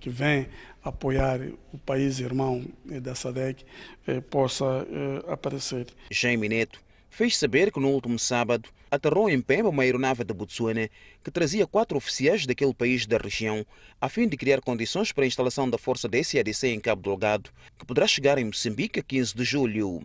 que 0.00 0.10
vem 0.10 0.48
apoiar 0.82 1.38
o 1.72 1.78
país 1.78 2.18
irmão 2.18 2.66
da 2.84 3.14
SADEC 3.14 3.64
eh, 4.08 4.20
possa 4.20 4.64
eh, 4.90 5.32
aparecer. 5.32 5.86
Jaime 6.10 6.48
Neto 6.48 6.80
fez 7.08 7.36
saber 7.36 7.70
que 7.70 7.78
no 7.78 7.90
último 7.90 8.18
sábado 8.18 8.68
aterrou 8.90 9.30
em 9.30 9.40
Pemba 9.40 9.68
uma 9.68 9.84
aeronave 9.84 10.24
da 10.24 10.34
Botsuana 10.34 10.90
que 11.22 11.30
trazia 11.30 11.64
quatro 11.64 11.96
oficiais 11.96 12.44
daquele 12.44 12.74
país 12.74 13.06
da 13.06 13.18
região, 13.18 13.64
a 14.00 14.08
fim 14.08 14.26
de 14.26 14.36
criar 14.36 14.60
condições 14.60 15.12
para 15.12 15.22
a 15.22 15.28
instalação 15.28 15.70
da 15.70 15.78
força 15.78 16.08
da 16.08 16.20
SADC 16.20 16.66
em 16.66 16.80
Cabo 16.80 17.02
Delgado, 17.02 17.50
que 17.78 17.86
poderá 17.86 18.08
chegar 18.08 18.36
em 18.36 18.46
Moçambique 18.46 18.98
a 18.98 19.02
15 19.04 19.32
de 19.32 19.44
julho. 19.44 20.02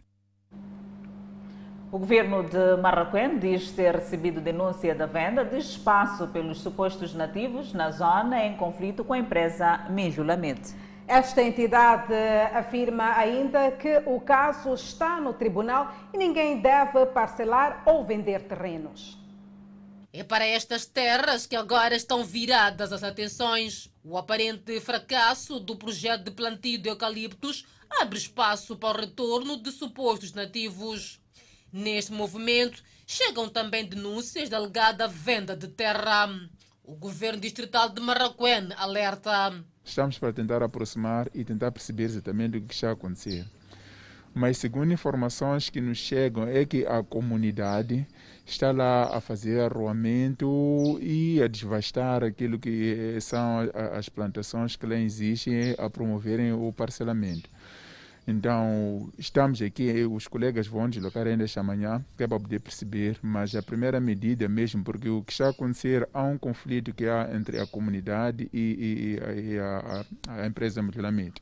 O 1.94 2.00
governo 2.00 2.42
de 2.42 2.82
Marraquém 2.82 3.38
diz 3.38 3.70
ter 3.70 3.94
recebido 3.94 4.42
denúncia 4.42 4.96
da 4.96 5.06
venda 5.06 5.46
de 5.46 5.60
espaço 5.60 6.28
pelos 6.30 6.60
supostos 6.60 7.14
nativos 7.14 7.72
na 7.72 7.92
zona 7.92 8.44
em 8.44 8.58
conflito 8.58 9.04
com 9.04 9.14
a 9.14 9.20
empresa 9.20 9.86
Minjulamete. 9.92 10.74
Esta 11.08 11.44
entidade 11.44 12.16
afirma 12.52 13.16
ainda 13.16 13.70
que 13.74 14.02
o 14.08 14.20
caso 14.20 14.74
está 14.74 15.22
no 15.22 15.34
tribunal 15.36 15.94
e 16.12 16.18
ninguém 16.18 16.60
deve 16.60 17.06
parcelar 17.06 17.84
ou 17.86 18.04
vender 18.04 18.42
terrenos. 18.48 19.20
É 20.12 20.24
para 20.24 20.48
estas 20.48 20.88
terras 20.88 21.46
que 21.46 21.56
agora 21.56 21.96
estão 21.96 22.24
viradas 22.24 22.92
as 22.92 23.04
atenções. 23.04 23.94
O 24.04 24.18
aparente 24.18 24.80
fracasso 24.80 25.60
do 25.60 25.76
projeto 25.76 26.24
de 26.24 26.32
plantio 26.32 26.82
de 26.82 26.90
eucaliptos 26.90 27.68
abre 28.02 28.18
espaço 28.18 28.76
para 28.76 28.98
o 28.98 29.02
retorno 29.02 29.62
de 29.62 29.72
supostos 29.72 30.34
nativos. 30.34 31.22
Neste 31.74 32.14
movimento, 32.14 32.84
chegam 33.08 33.50
também 33.50 33.84
denúncias 33.84 34.48
da 34.48 34.58
alegada 34.58 35.08
venda 35.08 35.58
de 35.58 35.68
terra. 35.68 36.30
O 36.84 36.96
governo 36.96 37.42
distrital 37.42 37.90
de 37.90 38.00
Marraquém 38.00 38.70
alerta. 38.78 39.56
Estamos 39.84 40.20
para 40.20 40.32
tentar 40.32 40.62
aproximar 40.62 41.28
e 41.34 41.44
tentar 41.44 41.72
perceber 41.72 42.04
exatamente 42.04 42.58
o 42.60 42.62
que 42.62 42.76
está 42.76 42.90
a 42.90 42.92
acontecer. 42.92 43.44
Mas, 44.36 44.58
segundo 44.58 44.94
informações 44.94 45.72
que 45.72 45.82
nos 45.82 45.98
chegam, 45.98 46.48
é 46.48 46.64
que 46.64 46.86
a 46.86 47.02
comunidade 47.02 48.06
está 48.46 48.72
lá 48.72 49.16
a 49.16 49.20
fazer 49.20 49.60
arruamento 49.62 51.00
e 51.02 51.42
a 51.42 51.48
devastar 51.48 52.24
aquilo 52.24 52.60
que 52.60 53.18
são 53.20 53.60
as 53.94 54.10
plantações 54.10 54.76
que 54.76 54.86
lá 54.86 54.96
existem, 54.96 55.74
a 55.78 55.90
promoverem 55.90 56.54
o 56.54 56.72
parcelamento. 56.72 57.50
Então, 58.26 59.12
estamos 59.18 59.62
aqui, 59.62 59.92
os 60.06 60.30
colegas 60.30 60.66
vão 60.66 60.90
deslocar 60.90 61.28
ainda 61.28 61.44
esta 61.44 61.62
manhã, 61.62 62.04
que 62.16 62.24
é 62.24 62.28
para 62.28 62.40
poder 62.40 62.62
perceber, 62.62 63.20
mas 63.22 63.54
a 63.54 63.62
primeira 63.62 64.00
medida 64.00 64.48
mesmo, 64.48 64.82
porque 64.82 65.10
o 65.10 65.22
que 65.22 65.34
está 65.34 65.48
a 65.48 65.50
acontecer, 65.50 66.08
há 66.14 66.24
um 66.24 66.38
conflito 66.38 66.94
que 66.94 67.06
há 67.06 67.30
entre 67.36 67.60
a 67.60 67.68
comunidade 67.68 68.50
e, 68.54 69.20
e, 69.20 69.52
e 69.52 69.60
a, 69.60 70.06
a, 70.30 70.42
a, 70.42 70.48
empresa 70.48 70.82
Multilamento. 70.82 71.42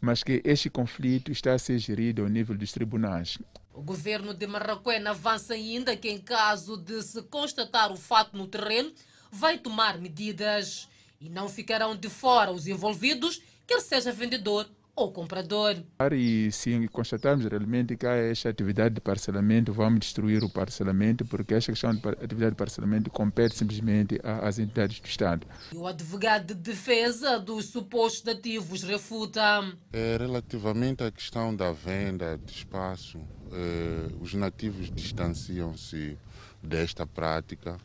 Mas 0.00 0.22
que 0.22 0.40
este 0.44 0.70
conflito 0.70 1.32
está 1.32 1.52
a 1.52 1.58
ser 1.58 1.78
gerido 1.78 2.22
ao 2.22 2.28
nível 2.28 2.56
dos 2.56 2.70
tribunais. 2.70 3.38
O 3.72 3.82
governo 3.82 4.32
de 4.32 4.46
Marraquém 4.46 5.04
avança 5.06 5.54
ainda 5.54 5.96
que, 5.96 6.08
em 6.08 6.18
caso 6.18 6.76
de 6.76 7.02
se 7.02 7.22
constatar 7.22 7.90
o 7.90 7.96
fato 7.96 8.36
no 8.36 8.46
terreno, 8.46 8.92
vai 9.32 9.58
tomar 9.58 9.98
medidas 9.98 10.88
e 11.20 11.28
não 11.28 11.48
ficarão 11.48 11.96
de 11.96 12.08
fora 12.08 12.52
os 12.52 12.68
envolvidos, 12.68 13.42
quer 13.66 13.80
seja 13.80 14.12
vendedor 14.12 14.68
ou 14.96 15.12
comprador. 15.12 15.76
E 16.12 16.50
se 16.52 16.88
constatarmos 16.88 17.44
realmente 17.46 17.96
que 17.96 18.06
há 18.06 18.14
esta 18.14 18.48
atividade 18.48 18.94
de 18.94 19.00
parcelamento, 19.00 19.72
vamos 19.72 20.00
destruir 20.00 20.42
o 20.44 20.48
parcelamento, 20.48 21.24
porque 21.24 21.54
esta 21.54 21.72
questão 21.72 21.94
de 21.94 22.00
atividade 22.08 22.50
de 22.50 22.56
parcelamento 22.56 23.10
compete 23.10 23.56
simplesmente 23.56 24.20
às 24.22 24.58
entidades 24.58 25.00
do 25.00 25.06
Estado. 25.06 25.46
E 25.72 25.76
o 25.76 25.86
advogado 25.86 26.48
de 26.48 26.54
defesa 26.54 27.38
dos 27.38 27.66
supostos 27.66 28.24
nativos 28.24 28.82
refuta. 28.82 29.40
É, 29.92 30.16
relativamente 30.18 31.02
à 31.02 31.10
questão 31.10 31.54
da 31.54 31.72
venda 31.72 32.38
de 32.44 32.52
espaço, 32.52 33.18
eh, 33.52 34.08
os 34.20 34.34
nativos 34.34 34.90
distanciam-se 34.90 36.16
desta 36.62 37.06
prática 37.06 37.76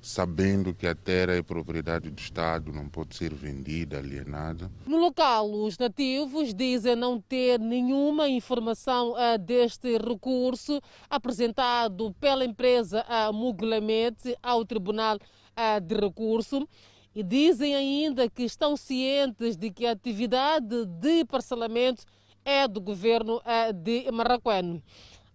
sabendo 0.00 0.74
que 0.74 0.86
a 0.86 0.94
terra 0.94 1.34
é 1.34 1.42
propriedade 1.42 2.10
do 2.10 2.18
Estado, 2.18 2.72
não 2.72 2.88
pode 2.88 3.14
ser 3.14 3.34
vendida, 3.34 3.98
alienada. 3.98 4.70
No 4.86 4.98
local, 4.98 5.50
os 5.50 5.76
nativos 5.76 6.54
dizem 6.54 6.96
não 6.96 7.20
ter 7.20 7.60
nenhuma 7.60 8.28
informação 8.28 9.12
uh, 9.12 9.38
deste 9.38 9.98
recurso 9.98 10.80
apresentado 11.08 12.14
pela 12.18 12.44
empresa 12.44 13.04
uh, 13.04 13.32
Muglamete 13.32 14.34
ao 14.42 14.64
Tribunal 14.64 15.16
uh, 15.16 15.80
de 15.80 15.94
Recurso 15.94 16.66
e 17.14 17.22
dizem 17.22 17.74
ainda 17.74 18.30
que 18.30 18.44
estão 18.44 18.76
cientes 18.76 19.56
de 19.56 19.70
que 19.70 19.84
a 19.84 19.92
atividade 19.92 20.86
de 20.86 21.24
parcelamento 21.26 22.04
é 22.44 22.66
do 22.66 22.80
governo 22.80 23.42
de 23.74 24.10
Marraquém. 24.10 24.82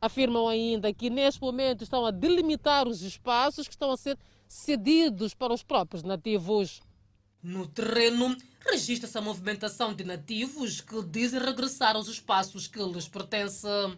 Afirmam 0.02 0.48
ainda 0.48 0.94
que 0.94 1.10
neste 1.10 1.42
momento 1.42 1.84
estão 1.84 2.06
a 2.06 2.12
delimitar 2.12 2.88
os 2.88 3.02
espaços 3.02 3.68
que 3.68 3.74
estão 3.74 3.92
a 3.92 3.98
ser 3.98 4.18
cedidos 4.48 5.34
para 5.34 5.54
os 5.54 5.64
próprios 5.64 6.04
nativos. 6.04 6.82
No 7.42 7.68
terreno, 7.68 8.36
registra-se 8.66 9.18
a 9.18 9.22
movimentação 9.22 9.94
de 9.94 10.04
nativos 10.04 10.82
que 10.82 11.02
dizem 11.04 11.40
regressar 11.40 11.96
aos 11.96 12.08
espaços 12.08 12.68
que 12.68 12.80
lhes 12.80 13.08
pertencem. 13.08 13.98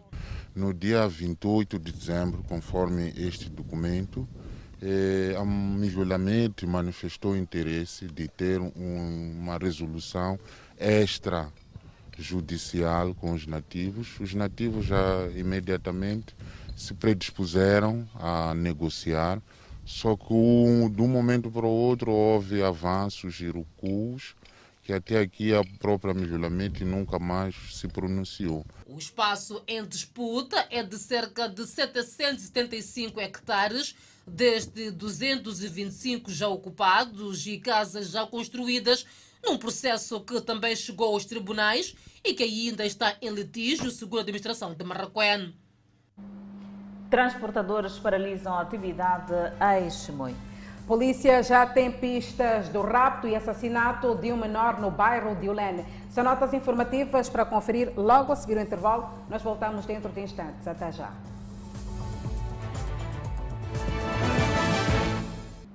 No 0.54 0.74
dia 0.74 1.08
28 1.08 1.78
de 1.78 1.92
dezembro, 1.92 2.42
conforme 2.44 3.12
este 3.16 3.48
documento, 3.48 4.28
eh, 4.82 5.34
a 5.36 5.44
Mijolamete 5.44 6.66
manifestou 6.66 7.36
interesse 7.36 8.06
de 8.06 8.28
ter 8.28 8.60
um, 8.60 9.38
uma 9.40 9.58
resolução 9.58 10.38
extrajudicial 10.78 13.14
com 13.14 13.32
os 13.32 13.46
nativos. 13.46 14.20
Os 14.20 14.34
nativos 14.34 14.86
já 14.86 15.28
imediatamente 15.34 16.36
se 16.76 16.94
predispuseram 16.94 18.08
a 18.14 18.54
negociar 18.54 19.42
só 19.88 20.14
que 20.14 20.34
um, 20.34 20.90
de 20.90 21.00
um 21.00 21.08
momento 21.08 21.50
para 21.50 21.64
o 21.64 21.70
outro 21.70 22.12
houve 22.12 22.62
avanços 22.62 23.40
e 23.40 23.50
recuos 23.50 24.36
que 24.82 24.92
até 24.92 25.18
aqui 25.18 25.54
a 25.54 25.62
própria 25.78 26.12
Mijolamete 26.12 26.84
nunca 26.84 27.18
mais 27.18 27.54
se 27.72 27.88
pronunciou. 27.88 28.64
O 28.86 28.98
espaço 28.98 29.62
em 29.66 29.82
disputa 29.84 30.66
é 30.70 30.82
de 30.82 30.98
cerca 30.98 31.48
de 31.48 31.66
775 31.66 33.18
hectares, 33.18 33.94
desde 34.26 34.90
225 34.90 36.30
já 36.30 36.48
ocupados 36.48 37.46
e 37.46 37.58
casas 37.58 38.10
já 38.10 38.26
construídas, 38.26 39.06
num 39.44 39.56
processo 39.56 40.20
que 40.20 40.40
também 40.42 40.76
chegou 40.76 41.14
aos 41.14 41.24
tribunais 41.24 41.94
e 42.22 42.34
que 42.34 42.42
ainda 42.42 42.84
está 42.84 43.16
em 43.22 43.30
litígio, 43.30 43.90
segundo 43.90 44.18
a 44.18 44.22
administração 44.22 44.74
de 44.74 44.84
Marraquém. 44.84 45.54
Transportadores 47.10 47.98
paralisam 47.98 48.52
a 48.52 48.60
atividade 48.60 49.32
em 49.78 49.90
Chimoio. 49.90 50.36
Polícia 50.86 51.42
já 51.42 51.66
tem 51.66 51.90
pistas 51.90 52.68
do 52.68 52.82
rapto 52.82 53.26
e 53.26 53.34
assassinato 53.34 54.14
de 54.14 54.30
um 54.30 54.36
menor 54.36 54.78
no 54.78 54.90
bairro 54.90 55.34
de 55.36 55.48
Ulene. 55.48 55.84
São 56.10 56.22
notas 56.22 56.52
informativas 56.52 57.28
para 57.28 57.46
conferir 57.46 57.92
logo 57.96 58.32
a 58.32 58.36
seguir 58.36 58.58
o 58.58 58.60
intervalo. 58.60 59.08
Nós 59.28 59.42
voltamos 59.42 59.86
dentro 59.86 60.10
de 60.10 60.20
instantes. 60.20 60.66
Até 60.66 60.92
já. 60.92 61.10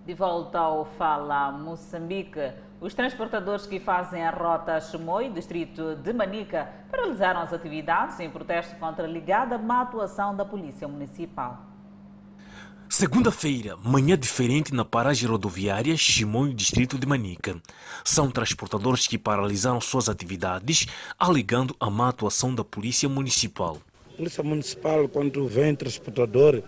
De 0.06 0.14
volta 0.14 0.60
ao 0.60 0.86
Fala 0.86 1.52
Moçambique. 1.52 2.52
Os 2.84 2.94
transportadores 2.94 3.66
que 3.66 3.80
fazem 3.80 4.26
a 4.26 4.30
rota 4.30 4.78
Chimoio, 4.82 5.32
distrito 5.32 5.96
de 5.96 6.12
Manica, 6.12 6.68
paralisaram 6.92 7.40
as 7.40 7.54
atividades 7.54 8.20
em 8.20 8.30
protesto 8.30 8.76
contra 8.76 9.06
a 9.06 9.08
ligada 9.08 9.58
má 9.58 9.84
atuação 9.84 10.36
da 10.36 10.44
Polícia 10.44 10.86
Municipal. 10.86 11.66
Segunda-feira, 12.90 13.78
manhã 13.78 14.18
diferente 14.18 14.74
na 14.74 14.84
paragem 14.84 15.30
rodoviária 15.30 15.96
Chimoio, 15.96 16.54
distrito 16.54 17.00
de 17.00 17.08
Manica. 17.08 17.56
São 18.04 18.30
transportadores 18.30 19.08
que 19.08 19.18
paralisaram 19.18 19.80
suas 19.80 20.10
atividades, 20.10 20.86
alegando 21.18 21.74
a 21.80 21.90
má 21.90 22.10
atuação 22.10 22.54
da 22.54 22.66
Polícia 22.66 23.08
Municipal. 23.08 23.78
A 24.14 24.18
Polícia 24.18 24.44
Municipal, 24.44 25.08
quando 25.08 25.48
vem 25.48 25.74
transportador, 25.74 26.62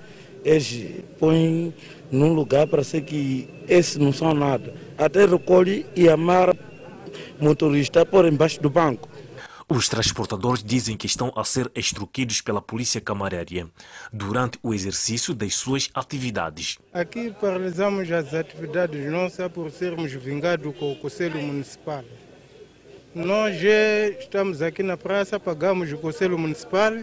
eles 0.45 1.03
põem 1.19 1.73
num 2.11 2.33
lugar 2.33 2.67
para 2.67 2.83
ser 2.83 3.01
que 3.01 3.49
esses 3.67 3.97
não 3.97 4.13
são 4.13 4.33
nada. 4.33 4.73
Até 4.97 5.25
recolhe 5.25 5.85
e 5.95 6.07
amar 6.07 6.55
motorista 7.41 8.05
por 8.05 8.25
embaixo 8.25 8.61
do 8.61 8.69
banco. 8.69 9.09
Os 9.67 9.89
transportadores 9.89 10.63
dizem 10.63 10.95
que 10.95 11.07
estão 11.07 11.33
a 11.35 11.43
ser 11.43 11.71
extruídos 11.73 12.39
pela 12.39 12.61
polícia 12.61 13.01
camarária 13.01 13.67
durante 14.13 14.59
o 14.61 14.75
exercício 14.75 15.33
das 15.33 15.55
suas 15.55 15.89
atividades. 15.95 16.77
Aqui 16.93 17.33
paralisamos 17.41 18.11
as 18.11 18.31
atividades 18.35 19.11
nossas 19.11 19.51
por 19.51 19.71
sermos 19.71 20.11
vingados 20.11 20.71
com 20.77 20.91
o 20.91 20.95
Conselho 20.95 21.41
Municipal. 21.41 22.03
Nós 23.15 23.55
estamos 24.19 24.61
aqui 24.61 24.83
na 24.83 24.97
praça, 24.97 25.39
pagamos 25.39 25.91
o 25.91 25.97
Conselho 25.97 26.37
Municipal, 26.37 26.93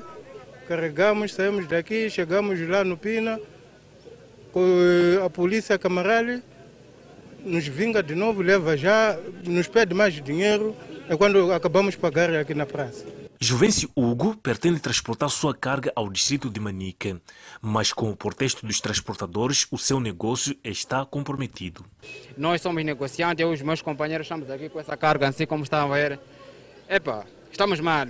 carregamos, 0.72 1.34
saímos 1.34 1.68
daqui, 1.68 2.08
chegamos 2.08 2.58
lá 2.66 2.82
no 2.82 2.96
Pina, 2.96 3.38
a 5.22 5.28
polícia 5.28 5.78
camarada 5.78 6.42
nos 7.44 7.66
vinga 7.66 8.02
de 8.02 8.14
novo, 8.14 8.40
leva 8.40 8.74
já, 8.74 9.18
nos 9.44 9.68
pede 9.68 9.94
mais 9.94 10.14
dinheiro, 10.14 10.74
é 11.10 11.14
quando 11.14 11.52
acabamos 11.52 11.92
de 11.92 12.00
pagar 12.00 12.34
aqui 12.34 12.54
na 12.54 12.64
praça. 12.64 13.04
Juvencio 13.38 13.90
Hugo 13.94 14.34
pretende 14.36 14.80
transportar 14.80 15.28
sua 15.28 15.54
carga 15.54 15.92
ao 15.94 16.08
distrito 16.08 16.48
de 16.48 16.58
Manica, 16.58 17.20
mas 17.60 17.92
com 17.92 18.08
o 18.10 18.16
protesto 18.16 18.64
dos 18.64 18.80
transportadores, 18.80 19.66
o 19.70 19.76
seu 19.76 20.00
negócio 20.00 20.56
está 20.64 21.04
comprometido. 21.04 21.84
Nós 22.38 22.62
somos 22.62 22.82
negociantes, 22.82 23.42
eu 23.42 23.50
e 23.50 23.54
os 23.54 23.60
meus 23.60 23.82
companheiros 23.82 24.24
estamos 24.24 24.48
aqui 24.48 24.70
com 24.70 24.80
essa 24.80 24.96
carga, 24.96 25.28
assim 25.28 25.44
como 25.44 25.64
estão 25.64 25.92
a 25.92 25.94
ver. 25.94 26.18
Epa, 26.88 27.26
estamos 27.50 27.78
mal. 27.80 28.06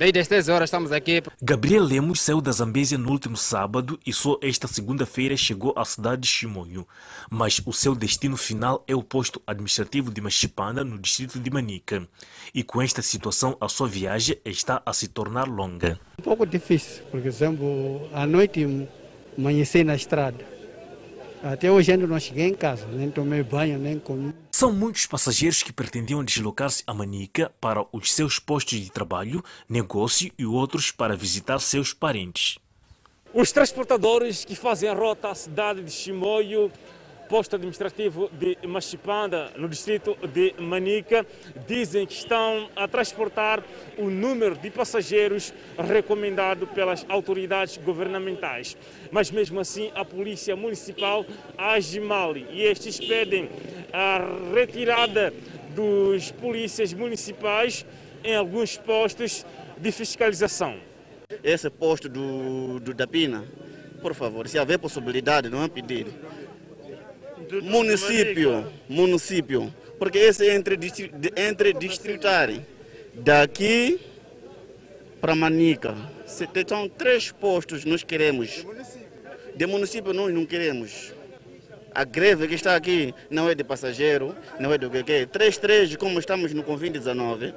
Desde 0.00 0.18
as 0.18 0.28
10 0.28 0.48
horas 0.48 0.68
estamos 0.68 0.92
aqui. 0.92 1.22
Gabriel 1.42 1.84
Lemos 1.84 2.22
saiu 2.22 2.40
da 2.40 2.50
Zambésia 2.50 2.96
no 2.96 3.10
último 3.10 3.36
sábado 3.36 4.00
e 4.06 4.14
só 4.14 4.38
esta 4.40 4.66
segunda-feira 4.66 5.36
chegou 5.36 5.74
à 5.76 5.84
cidade 5.84 6.22
de 6.22 6.28
Chimonho. 6.28 6.88
Mas 7.30 7.60
o 7.66 7.70
seu 7.70 7.94
destino 7.94 8.34
final 8.38 8.82
é 8.88 8.94
o 8.94 9.02
posto 9.02 9.42
administrativo 9.46 10.10
de 10.10 10.22
Machipana, 10.22 10.82
no 10.82 10.98
distrito 10.98 11.38
de 11.38 11.50
Manica. 11.50 12.08
E 12.54 12.62
com 12.62 12.80
esta 12.80 13.02
situação, 13.02 13.58
a 13.60 13.68
sua 13.68 13.88
viagem 13.88 14.38
está 14.42 14.80
a 14.86 14.92
se 14.94 15.06
tornar 15.06 15.46
longa. 15.46 16.00
Um 16.18 16.22
pouco 16.22 16.46
difícil, 16.46 17.04
por 17.10 17.20
exemplo, 17.26 18.08
à 18.14 18.24
noite 18.24 18.88
amanheci 19.36 19.84
na 19.84 19.96
estrada. 19.96 20.59
Até 21.42 21.72
hoje 21.72 21.90
ainda 21.90 22.06
não 22.06 22.20
cheguei 22.20 22.48
em 22.48 22.54
casa, 22.54 22.86
nem 22.86 23.10
tomei 23.10 23.42
banho, 23.42 23.78
nem 23.78 23.98
comi. 23.98 24.34
São 24.52 24.72
muitos 24.72 25.06
passageiros 25.06 25.62
que 25.62 25.72
pretendiam 25.72 26.22
deslocar-se 26.22 26.82
a 26.86 26.92
Manica 26.92 27.50
para 27.58 27.82
os 27.92 28.12
seus 28.12 28.38
postos 28.38 28.78
de 28.78 28.90
trabalho, 28.90 29.42
negócio 29.66 30.30
e 30.38 30.44
outros 30.44 30.90
para 30.90 31.16
visitar 31.16 31.58
seus 31.58 31.94
parentes. 31.94 32.58
Os 33.32 33.52
transportadores 33.52 34.44
que 34.44 34.54
fazem 34.54 34.90
a 34.90 34.94
rota 34.94 35.30
à 35.30 35.34
cidade 35.34 35.82
de 35.82 35.90
Chimoio 35.90 36.70
posto 37.30 37.54
administrativo 37.54 38.28
de 38.32 38.58
Machipanda, 38.66 39.52
no 39.56 39.68
distrito 39.68 40.16
de 40.34 40.52
Manica, 40.58 41.24
dizem 41.64 42.04
que 42.04 42.12
estão 42.12 42.68
a 42.74 42.88
transportar 42.88 43.62
o 43.96 44.10
número 44.10 44.56
de 44.56 44.68
passageiros 44.68 45.54
recomendado 45.78 46.66
pelas 46.66 47.06
autoridades 47.08 47.76
governamentais. 47.76 48.76
Mas 49.12 49.30
mesmo 49.30 49.60
assim, 49.60 49.92
a 49.94 50.04
Polícia 50.04 50.56
Municipal 50.56 51.24
age 51.56 52.00
mal 52.00 52.36
e 52.36 52.62
estes 52.64 52.98
pedem 52.98 53.48
a 53.92 54.26
retirada 54.52 55.32
dos 55.72 56.32
polícias 56.32 56.92
municipais 56.92 57.86
em 58.24 58.34
alguns 58.34 58.76
postos 58.76 59.46
de 59.78 59.92
fiscalização. 59.92 60.80
Esse 61.44 61.70
posto 61.70 62.08
do, 62.08 62.80
do 62.80 62.92
Dapina, 62.92 63.44
por 64.02 64.14
favor, 64.14 64.48
se 64.48 64.58
houver 64.58 64.80
possibilidade, 64.80 65.48
não 65.48 65.62
é 65.62 65.68
pedido 65.68 66.12
município, 67.62 68.66
município, 68.88 69.74
porque 69.98 70.18
esse 70.18 70.48
é 70.48 70.54
entre, 70.54 70.78
entre 71.36 71.72
distritário. 71.72 72.64
Daqui 73.14 74.00
para 75.20 75.34
Manica, 75.34 75.94
são 76.66 76.88
três 76.88 77.30
postos 77.30 77.84
nós 77.84 78.02
queremos. 78.02 78.64
De 79.54 79.66
município 79.66 80.14
nós 80.14 80.32
não 80.32 80.46
queremos. 80.46 81.12
A 81.94 82.04
greve 82.04 82.48
que 82.48 82.54
está 82.54 82.74
aqui 82.74 83.12
não 83.28 83.48
é 83.48 83.54
de 83.54 83.64
passageiro, 83.64 84.34
não 84.58 84.72
é 84.72 84.78
do 84.78 84.88
que 84.88 85.12
é. 85.12 85.26
Três, 85.26 85.58
três, 85.58 85.94
como 85.96 86.18
estamos 86.18 86.54
no 86.54 86.62
Covid-19, 86.62 87.52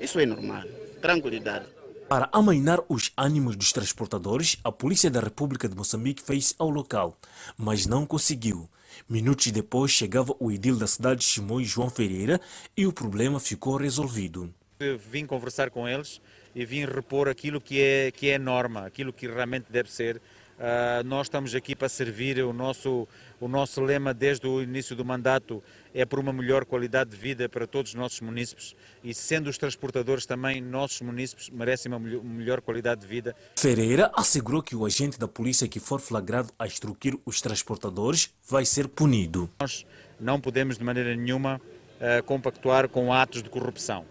isso 0.00 0.20
é 0.20 0.26
normal. 0.26 0.62
Tranquilidade. 1.00 1.66
Para 2.08 2.28
amainar 2.32 2.80
os 2.88 3.10
ânimos 3.16 3.56
dos 3.56 3.72
transportadores, 3.72 4.56
a 4.62 4.70
Polícia 4.70 5.10
da 5.10 5.20
República 5.20 5.68
de 5.68 5.76
Moçambique 5.76 6.22
fez 6.22 6.54
ao 6.58 6.70
local, 6.70 7.16
mas 7.56 7.86
não 7.86 8.06
conseguiu. 8.06 8.68
Minutos 9.08 9.50
depois 9.52 9.90
chegava 9.90 10.34
o 10.38 10.50
edil 10.50 10.76
da 10.76 10.86
cidade 10.86 11.20
de 11.20 11.64
João 11.64 11.90
Ferreira, 11.90 12.40
e 12.76 12.86
o 12.86 12.92
problema 12.92 13.38
ficou 13.38 13.76
resolvido. 13.76 14.52
Eu 14.80 14.98
vim 14.98 15.26
conversar 15.26 15.70
com 15.70 15.88
eles 15.88 16.20
e 16.54 16.64
vim 16.64 16.84
repor 16.84 17.28
aquilo 17.28 17.60
que 17.60 17.80
é, 17.80 18.10
que 18.10 18.30
é 18.30 18.38
norma, 18.38 18.86
aquilo 18.86 19.12
que 19.12 19.26
realmente 19.26 19.66
deve 19.70 19.90
ser. 19.90 20.16
Uh, 20.58 21.04
nós 21.04 21.26
estamos 21.26 21.54
aqui 21.54 21.76
para 21.76 21.88
servir 21.88 22.42
o 22.42 22.52
nosso, 22.52 23.06
o 23.40 23.48
nosso 23.48 23.80
lema 23.80 24.12
desde 24.12 24.46
o 24.46 24.62
início 24.62 24.96
do 24.96 25.04
mandato 25.04 25.62
é 25.94 26.04
por 26.04 26.18
uma 26.18 26.32
melhor 26.32 26.64
qualidade 26.64 27.10
de 27.10 27.16
vida 27.16 27.48
para 27.48 27.66
todos 27.66 27.92
os 27.92 27.94
nossos 27.94 28.20
munícipes 28.20 28.74
e 29.02 29.14
sendo 29.14 29.48
os 29.48 29.56
transportadores 29.56 30.26
também 30.26 30.60
nossos 30.60 31.00
munícipes 31.00 31.48
merecem 31.50 31.92
uma 31.92 31.98
melhor 31.98 32.60
qualidade 32.60 33.02
de 33.02 33.06
vida. 33.06 33.36
Ferreira 33.56 34.10
assegurou 34.14 34.62
que 34.62 34.74
o 34.74 34.84
agente 34.84 35.18
da 35.18 35.28
polícia 35.28 35.68
que 35.68 35.80
for 35.80 36.00
flagrado 36.00 36.52
a 36.58 36.66
extorquir 36.66 37.16
os 37.24 37.40
transportadores 37.40 38.32
vai 38.48 38.64
ser 38.64 38.88
punido. 38.88 39.48
Nós 39.60 39.86
não 40.18 40.40
podemos 40.40 40.78
de 40.78 40.84
maneira 40.84 41.14
nenhuma 41.14 41.60
uh, 41.60 42.22
compactuar 42.24 42.88
com 42.88 43.12
atos 43.12 43.42
de 43.42 43.48
corrupção 43.48 44.04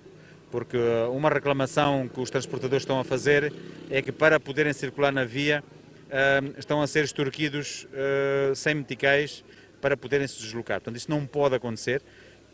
porque 0.49 0.77
uma 1.11 1.29
reclamação 1.29 2.07
que 2.07 2.19
os 2.19 2.29
transportadores 2.29 2.83
estão 2.83 2.99
a 2.99 3.03
fazer 3.03 3.53
é 3.89 4.01
que 4.01 4.11
para 4.11 4.39
poderem 4.39 4.71
circular 4.73 5.11
na 5.11 5.25
via 5.25 5.63
estão 6.57 6.81
a 6.81 6.87
ser 6.87 7.03
extorquidos 7.03 7.85
uh, 7.85 8.55
sem 8.55 8.75
meticais 8.75 9.43
para 9.81 9.95
poderem 9.95 10.27
se 10.27 10.39
deslocar. 10.39 10.79
Portanto, 10.79 10.97
isso 10.97 11.09
não 11.09 11.25
pode 11.25 11.55
acontecer 11.55 12.01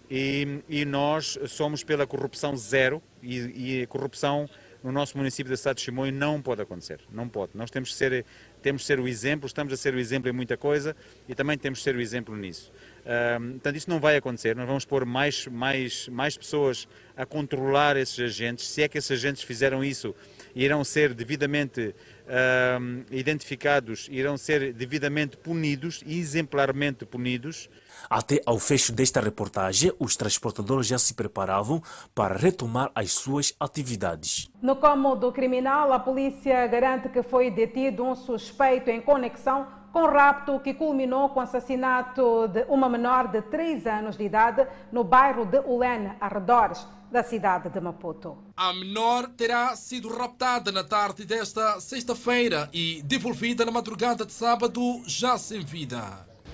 e, 0.10 0.62
e 0.68 0.86
nós 0.86 1.40
somos 1.48 1.84
pela 1.84 2.06
corrupção 2.06 2.56
zero 2.56 3.02
e, 3.22 3.80
e, 3.80 3.84
a 3.84 3.88
corrupção 3.88 4.50
no 4.84 4.92
nosso 4.92 5.18
município 5.18 5.50
da 5.50 5.56
cidade 5.56 5.78
de 5.78 5.86
Chimoio 5.86 6.12
não 6.12 6.42
pode 6.42 6.62
acontecer, 6.62 7.00
não 7.10 7.28
pode. 7.28 7.54
Nós 7.56 7.72
temos 7.72 7.90
que 7.90 7.96
ser, 7.96 8.26
temos 8.62 8.82
que 8.82 8.86
ser 8.86 9.00
o 9.00 9.08
exemplo, 9.08 9.48
estamos 9.48 9.72
a 9.72 9.78
ser 9.78 9.94
o 9.96 10.00
exemplo 10.00 10.30
em 10.30 10.34
muita 10.34 10.58
coisa 10.58 10.94
e 11.28 11.34
também 11.34 11.58
temos 11.58 11.80
que 11.80 11.84
ser 11.84 11.96
o 11.96 12.02
exemplo 12.02 12.36
nisso. 12.36 12.72
Uh, 13.00 13.52
portanto, 13.54 13.76
isso 13.78 13.90
não 13.90 14.00
vai 14.00 14.18
acontecer. 14.18 14.56
Nós 14.58 14.68
vamos 14.68 14.84
pôr 14.84 15.06
mais, 15.06 15.48
mais, 15.48 16.10
mais 16.10 16.38
pessoas 16.38 16.86
a 17.16 17.26
controlar 17.26 17.96
esses 17.96 18.20
agentes. 18.20 18.68
Se 18.68 18.84
é 18.84 18.90
que 18.90 18.98
esses 18.98 19.12
agentes 19.12 19.42
fizeram 19.42 19.84
isso, 19.84 20.14
irão 20.54 20.84
ser 20.84 21.14
devidamente 21.14 21.96
uh, 22.24 23.06
identificados, 23.12 24.08
irão 24.12 24.38
ser 24.38 24.74
devidamente 24.74 25.38
punidos 25.38 26.04
e 26.06 26.20
exemplarmente 26.20 27.06
punidos. 27.06 27.70
Até 28.10 28.42
ao 28.46 28.60
fecho 28.60 28.92
desta 28.92 29.22
reportagem, 29.22 29.92
os 30.00 30.16
transportadores 30.16 30.88
já 30.88 30.98
se 30.98 31.14
preparavam 31.14 31.82
para 32.14 32.36
retomar 32.36 32.92
as 32.94 33.12
suas 33.12 33.54
atividades. 33.60 34.50
No 34.62 34.76
cômodo 34.76 35.32
criminal, 35.32 35.92
a 35.94 36.00
polícia 36.00 36.66
garante 36.68 37.10
que 37.10 37.24
foi 37.24 37.50
detido 37.50 38.04
um 38.04 38.16
suspeito 38.16 38.90
em 38.90 39.02
conexão 39.02 39.68
com 39.94 40.08
rapto 40.08 40.60
que 40.60 40.74
culminou 40.74 41.30
com 41.30 41.40
o 41.40 41.44
assassinato 41.44 42.48
de 42.48 42.66
uma 42.68 42.90
menor 42.90 43.28
de 43.28 43.44
3 43.44 43.86
anos 43.86 44.18
de 44.18 44.24
idade 44.24 44.68
no 44.92 45.04
bairro 45.04 45.46
de 45.46 45.60
Ulene, 45.60 46.14
arredores 46.20 46.86
da 47.14 47.22
cidade 47.24 47.70
de 47.70 47.80
Maputo. 47.80 48.36
A 48.58 48.74
menor 48.74 49.30
terá 49.38 49.76
sido 49.76 50.10
raptada 50.10 50.72
na 50.72 50.84
tarde 50.84 51.26
desta 51.26 51.80
sexta-feira 51.80 52.68
e 52.74 53.04
devolvida 53.04 53.64
na 53.64 53.72
madrugada 53.72 54.26
de 54.26 54.34
sábado, 54.34 54.82
já 55.06 55.38
sem 55.38 55.62
vida. 55.62 56.02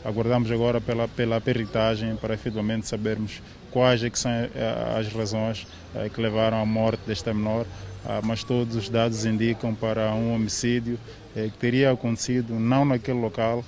Aguardamos 0.04 0.52
agora 0.52 0.82
pela, 0.82 1.08
pela 1.08 1.40
peritagem 1.40 2.14
para 2.18 2.34
efetivamente 2.34 2.88
sabermos 2.88 3.42
quais 3.72 4.04
é 4.04 4.10
que 4.10 4.20
são 4.20 4.32
eh, 4.32 4.50
as 5.00 5.08
razões 5.14 5.66
eh, 5.96 6.10
que 6.10 6.22
levaram 6.22 6.62
à 6.62 6.66
morte 6.66 7.04
desta 7.08 7.34
menor, 7.34 7.66
ah, 8.06 8.20
mas 8.22 8.44
todos 8.44 8.76
os 8.76 8.90
dados 8.90 9.26
indicam 9.26 9.74
para 9.74 10.14
um 10.14 10.34
homicídio 10.36 11.00
eh, 11.36 11.50
que 11.50 11.58
teria 11.58 11.92
acontecido 11.92 12.60
não 12.60 12.84
naquele 12.84 13.20
local, 13.20 13.64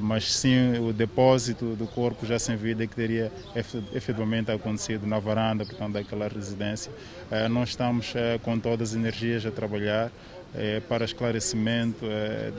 mas 0.00 0.32
sim 0.32 0.78
o 0.78 0.92
depósito 0.92 1.74
do 1.76 1.86
corpo 1.86 2.24
já 2.26 2.38
sem 2.38 2.56
vida 2.56 2.86
que 2.86 2.94
teria 2.94 3.32
efetivamente 3.92 4.50
acontecido 4.50 5.06
na 5.06 5.18
varanda, 5.18 5.64
portanto, 5.64 5.94
daquela 5.94 6.28
residência. 6.28 6.92
É, 7.30 7.48
nós 7.48 7.70
estamos 7.70 8.14
é, 8.14 8.38
com 8.38 8.58
todas 8.58 8.90
as 8.90 8.96
energias 8.96 9.44
a 9.46 9.50
trabalhar 9.50 10.10
para 10.86 11.06
esclarecimento 11.06 12.04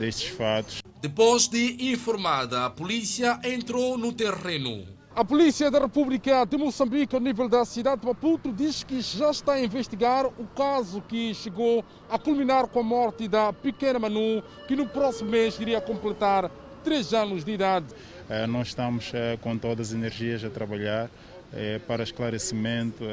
destes 0.00 0.28
fatos. 0.30 0.82
Depois 1.00 1.46
de 1.46 1.92
informada, 1.92 2.66
a 2.66 2.70
polícia 2.70 3.38
entrou 3.44 3.96
no 3.96 4.12
terreno. 4.12 4.93
A 5.16 5.24
Polícia 5.24 5.70
da 5.70 5.78
República 5.78 6.44
de 6.44 6.56
Moçambique, 6.56 7.14
ao 7.14 7.20
nível 7.20 7.48
da 7.48 7.64
cidade 7.64 8.00
de 8.00 8.06
Maputo, 8.06 8.52
diz 8.52 8.82
que 8.82 9.00
já 9.00 9.30
está 9.30 9.52
a 9.52 9.62
investigar 9.62 10.26
o 10.26 10.44
caso 10.56 11.00
que 11.02 11.32
chegou 11.32 11.84
a 12.10 12.18
culminar 12.18 12.66
com 12.66 12.80
a 12.80 12.82
morte 12.82 13.28
da 13.28 13.52
pequena 13.52 14.00
Manu, 14.00 14.42
que 14.66 14.74
no 14.74 14.88
próximo 14.88 15.30
mês 15.30 15.56
iria 15.60 15.80
completar 15.80 16.50
três 16.82 17.14
anos 17.14 17.44
de 17.44 17.52
idade. 17.52 17.86
Eh, 18.28 18.44
nós 18.48 18.68
estamos 18.68 19.12
eh, 19.14 19.38
com 19.40 19.56
todas 19.56 19.90
as 19.90 19.94
energias 19.94 20.42
a 20.42 20.50
trabalhar 20.50 21.08
eh, 21.52 21.80
para 21.86 22.02
esclarecimento 22.02 23.04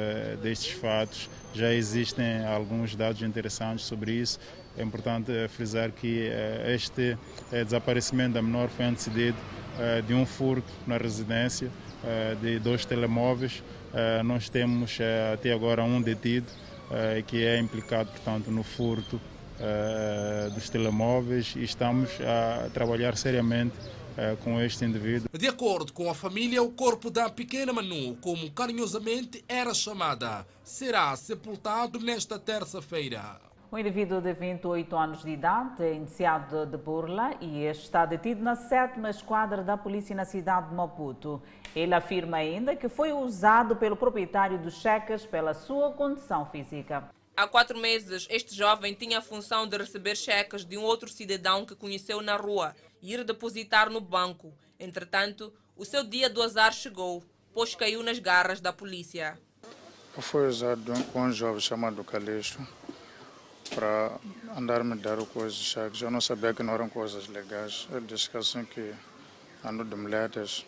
destes 0.42 0.72
fatos. 0.72 1.30
Já 1.54 1.72
existem 1.72 2.44
alguns 2.48 2.96
dados 2.96 3.22
interessantes 3.22 3.86
sobre 3.86 4.14
isso. 4.14 4.40
É 4.76 4.82
importante 4.82 5.32
frisar 5.50 5.92
que 5.92 6.32
este 6.66 7.16
desaparecimento 7.52 8.34
da 8.34 8.42
menor 8.42 8.70
foi 8.70 8.86
antecedido 8.86 9.38
de 10.08 10.14
um 10.14 10.26
furto 10.26 10.72
na 10.88 10.98
residência 10.98 11.70
de 12.42 12.60
dois 12.60 12.86
telemóveis. 12.86 13.64
Eh, 13.94 14.24
nós 14.24 14.50
temos 14.50 14.98
eh, 15.00 15.34
até 15.34 15.52
agora 15.52 15.84
um 15.84 16.02
detido 16.02 16.48
que 17.26 17.46
é 17.46 17.58
implicado, 17.58 18.10
portanto, 18.12 18.52
no 18.52 18.64
furto 18.64 19.22
dos 20.54 20.70
telemóveis 20.70 21.54
e 21.56 21.64
estamos 21.64 22.10
a 22.20 22.70
trabalhar 22.74 23.16
seriamente 23.16 23.76
com 24.44 24.60
este 24.60 24.84
indivíduo. 24.84 25.30
De 25.32 25.48
acordo 25.48 25.94
com 25.94 26.10
a 26.10 26.14
família, 26.14 26.62
o 26.62 26.70
corpo 26.70 27.10
da 27.10 27.30
pequena 27.30 27.72
Manu, 27.72 28.18
como 28.20 28.52
carinhosamente 28.52 29.42
era 29.48 29.74
chamada, 29.74 30.46
será 30.66 31.16
sepultado 31.16 31.98
nesta 31.98 32.38
terça-feira. 32.38 33.40
Um 33.72 33.78
indivíduo 33.78 34.20
de 34.20 34.34
28 34.34 34.98
anos 34.98 35.24
de 35.24 35.30
idade 35.30 35.82
é 35.82 35.94
indiciado 35.94 36.66
de 36.66 36.76
burla 36.76 37.38
e 37.40 37.64
está 37.64 38.06
detido 38.06 38.44
na 38.44 38.54
sétima 38.54 39.10
esquadra 39.10 39.64
da 39.64 39.78
polícia 39.78 40.14
na 40.14 40.26
cidade 40.26 40.68
de 40.68 40.76
Maputo. 40.76 41.42
Ele 41.74 41.94
afirma 41.94 42.36
ainda 42.36 42.76
que 42.76 42.90
foi 42.90 43.14
usado 43.14 43.78
pelo 43.78 43.96
proprietário 43.96 44.58
dos 44.58 44.74
cheques 44.74 45.26
pela 45.26 45.54
sua 45.54 45.94
condição 45.94 46.46
física. 46.46 47.10
Há 47.34 47.48
quatro 47.48 47.80
meses, 47.80 48.28
este 48.30 48.54
jovem 48.54 48.94
tinha 48.94 49.20
a 49.20 49.22
função 49.22 49.66
de 49.66 49.78
receber 49.78 50.18
cheques 50.18 50.66
de 50.66 50.78
um 50.78 50.84
outro 50.84 51.08
cidadão 51.08 51.66
que 51.66 51.74
conheceu 51.74 52.22
na 52.22 52.36
rua 52.36 52.76
e 53.02 53.14
ir 53.14 53.24
depositar 53.24 53.90
no 53.90 54.02
banco. 54.02 54.54
Entretanto, 54.78 55.54
o 55.78 55.86
seu 55.86 56.04
dia 56.04 56.30
do 56.30 56.44
azar 56.44 56.74
chegou, 56.74 57.24
pois 57.54 57.74
caiu 57.74 58.04
nas 58.04 58.20
garras 58.20 58.60
da 58.60 58.74
polícia. 58.74 59.40
Foi 60.20 60.50
usado 60.50 60.92
com 61.14 61.22
um 61.22 61.32
jovem 61.32 61.62
chamado 61.62 62.04
Calixto 62.04 62.60
para 63.74 64.12
andar 64.58 64.84
me 64.84 64.96
dar 64.96 65.18
coisas. 65.26 65.76
Eu 66.02 66.12
não 66.12 66.22
sabia 66.22 66.54
que 66.54 66.64
não 66.64 66.74
eram 66.74 66.90
coisas 66.90 67.28
legais. 67.28 67.88
Ele 67.92 68.06
disse 68.06 68.30
que 68.30 68.38
assim 68.38 68.66
que 68.66 68.94
ando 69.64 69.84
de 69.84 69.96
muletas 69.96 70.66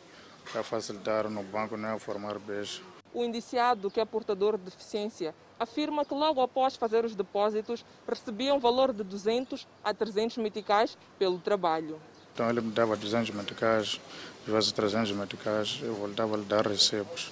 para 0.52 0.64
facilitar 0.64 1.30
no 1.30 1.44
banco 1.44 1.78
não 1.78 1.90
é 1.90 2.00
formar 2.00 2.40
beijo. 2.40 2.82
O 3.14 3.24
indiciado, 3.24 3.92
que 3.92 4.00
é 4.00 4.06
portador 4.06 4.58
de 4.58 4.64
deficiência, 4.64 5.36
afirma 5.60 6.04
que 6.04 6.14
logo 6.14 6.42
após 6.42 6.76
fazer 6.76 7.06
os 7.06 7.16
depósitos 7.16 7.86
recebia 8.08 8.54
um 8.54 8.60
valor 8.60 8.92
de 8.92 9.04
200 9.04 9.68
a 9.84 9.94
300 9.94 10.38
meticais 10.38 10.98
pelo 11.20 11.38
trabalho. 11.38 12.00
Então 12.34 12.50
ele 12.50 12.62
me 12.62 12.72
dava 12.72 12.98
200 12.98 13.30
meticais, 13.36 14.02
às 14.48 14.52
vezes 14.52 14.72
300 14.72 15.12
meticais, 15.12 15.80
eu 15.84 15.94
voltava 15.94 16.34
a 16.34 16.38
lhe 16.40 16.46
dar 16.46 16.66
recibos. 16.66 17.32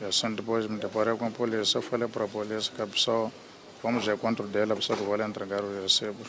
E 0.00 0.04
assim 0.04 0.34
depois 0.34 0.66
me 0.66 0.78
deparei 0.78 1.16
com 1.16 1.26
a 1.26 1.30
polícia, 1.30 1.78
eu 1.78 1.82
falei 1.82 2.08
para 2.08 2.24
a 2.24 2.28
polícia 2.28 2.72
que 2.74 2.82
a 2.82 2.86
pessoa, 2.86 3.30
vamos 3.82 4.08
ao 4.08 4.14
encontro 4.14 4.46
dela, 4.46 4.72
a 4.72 4.76
pessoa 4.76 4.98
que 4.98 5.04
vai 5.04 5.26
entregar 5.26 5.62
os 5.62 5.82
recibos. 5.82 6.28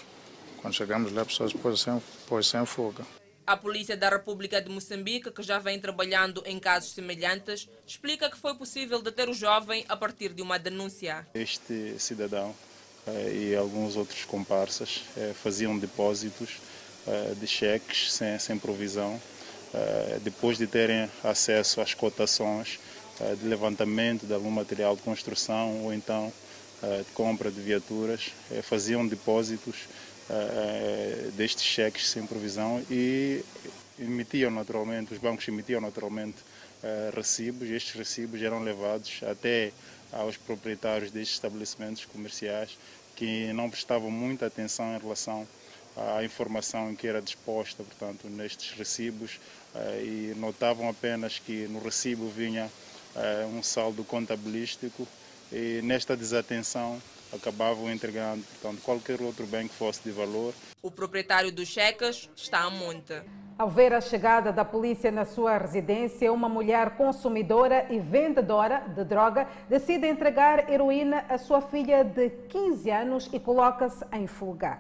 Quando 0.62 0.74
chegamos 0.74 1.12
lá, 1.12 1.22
a 1.22 1.26
pessoa 1.26 1.50
pôs 1.62 1.82
sem, 1.82 2.02
pôs 2.28 2.48
sem 2.48 2.66
fuga. 2.66 3.06
A 3.48 3.58
Polícia 3.58 3.98
da 3.98 4.10
República 4.10 4.62
de 4.62 4.70
Moçambique, 4.70 5.32
que 5.32 5.42
já 5.42 5.58
vem 5.58 5.80
trabalhando 5.80 6.44
em 6.46 6.60
casos 6.60 6.92
semelhantes, 6.92 7.68
explica 7.88 8.30
que 8.30 8.38
foi 8.38 8.54
possível 8.54 9.02
deter 9.02 9.28
o 9.28 9.34
jovem 9.34 9.84
a 9.90 9.98
partir 9.98 10.34
de 10.34 10.42
uma 10.42 10.60
denúncia. 10.60 11.26
Este 11.34 11.96
cidadão 11.98 12.54
eh, 13.08 13.34
e 13.34 13.56
alguns 13.56 13.96
outros 13.96 14.24
comparsas 14.26 15.02
eh, 15.18 15.34
faziam 15.34 15.80
depósitos 15.80 16.58
eh, 17.08 17.34
de 17.40 17.48
cheques 17.48 18.14
sem, 18.14 18.38
sem 18.38 18.60
provisão, 18.60 19.20
depois 20.24 20.58
de 20.58 20.66
terem 20.66 21.08
acesso 21.24 21.80
às 21.80 21.94
cotações 21.94 22.80
de 23.40 23.48
levantamento 23.48 24.26
de 24.26 24.34
algum 24.34 24.50
material 24.50 24.96
de 24.96 25.04
construção 25.04 25.84
ou 25.84 25.94
então 25.94 26.34
de 26.82 27.12
compra 27.14 27.52
de 27.52 27.60
viaturas, 27.60 28.32
faziam 28.64 29.06
depósitos 29.06 29.76
uh, 30.30 31.32
destes 31.32 31.64
cheques 31.64 32.08
sem 32.08 32.26
provisão 32.26 32.82
e 32.90 33.44
emitiam 34.00 34.50
naturalmente, 34.50 35.14
os 35.14 35.20
bancos 35.20 35.48
emitiam 35.48 35.82
naturalmente 35.82 36.38
recibos. 37.14 37.68
E 37.68 37.74
estes 37.74 37.94
recibos 37.94 38.42
eram 38.42 38.64
levados 38.64 39.20
até 39.30 39.72
aos 40.14 40.38
proprietários 40.38 41.12
destes 41.12 41.36
estabelecimentos 41.36 42.06
comerciais 42.06 42.78
que 43.16 43.52
não 43.52 43.70
prestavam 43.70 44.10
muita 44.10 44.46
atenção 44.46 44.96
em 44.96 45.00
relação 45.00 45.46
à 45.98 46.24
informação 46.24 46.96
que 46.96 47.06
era 47.06 47.22
disposta, 47.22 47.84
portanto, 47.84 48.30
nestes 48.30 48.72
recibos 48.78 49.40
e 50.02 50.34
notavam 50.38 50.88
apenas 50.88 51.38
que 51.38 51.68
no 51.68 51.80
recibo 51.80 52.30
vinha 52.30 52.72
um 53.54 53.62
saldo 53.62 54.06
contabilístico 54.06 55.06
e 55.52 55.82
nesta 55.84 56.16
desatenção 56.16 57.02
acabavam 57.34 57.92
entregando, 57.92 58.44
portanto, 58.44 58.82
qualquer 58.82 59.22
outro 59.22 59.46
bem 59.46 59.68
que 59.68 59.74
fosse 59.74 60.02
de 60.04 60.12
valor. 60.12 60.54
O 60.82 60.90
proprietário 60.90 61.52
dos 61.52 61.68
cheques 61.68 62.30
está 62.36 62.64
a 62.64 62.70
monte. 62.70 63.22
Ao 63.58 63.70
ver 63.70 63.94
a 63.94 64.00
chegada 64.00 64.54
da 64.54 64.64
polícia 64.64 65.12
na 65.12 65.26
sua 65.26 65.58
residência, 65.58 66.32
uma 66.32 66.48
mulher 66.48 66.92
consumidora 66.92 67.88
e 67.94 68.00
vendedora 68.00 68.80
de 68.96 69.04
droga 69.04 69.48
decide 69.68 70.08
entregar 70.08 70.72
heroína 70.72 71.26
à 71.28 71.38
sua 71.38 71.62
filha 71.62 72.04
de 72.04 72.30
15 72.48 72.90
anos 72.90 73.30
e 73.34 73.40
coloca-se 73.40 74.04
em 74.14 74.28
fuga. 74.28 74.80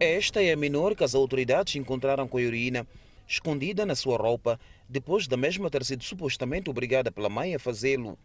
Esta 0.00 0.42
é 0.42 0.52
a 0.52 0.56
menor 0.56 0.96
que 0.96 1.04
as 1.04 1.14
autoridades 1.14 1.76
encontraram 1.76 2.26
com 2.26 2.38
a 2.38 2.42
heroína 2.42 2.86
escondida 3.28 3.86
na 3.86 3.94
sua 3.94 4.16
roupa, 4.16 4.58
depois 4.88 5.28
da 5.28 5.36
mesma 5.36 5.70
ter 5.70 5.84
sido 5.84 6.02
supostamente 6.02 6.70
obrigada 6.70 7.12
pela 7.12 7.28
mãe 7.28 7.54
a 7.54 7.58
fazê-lo. 7.58 8.18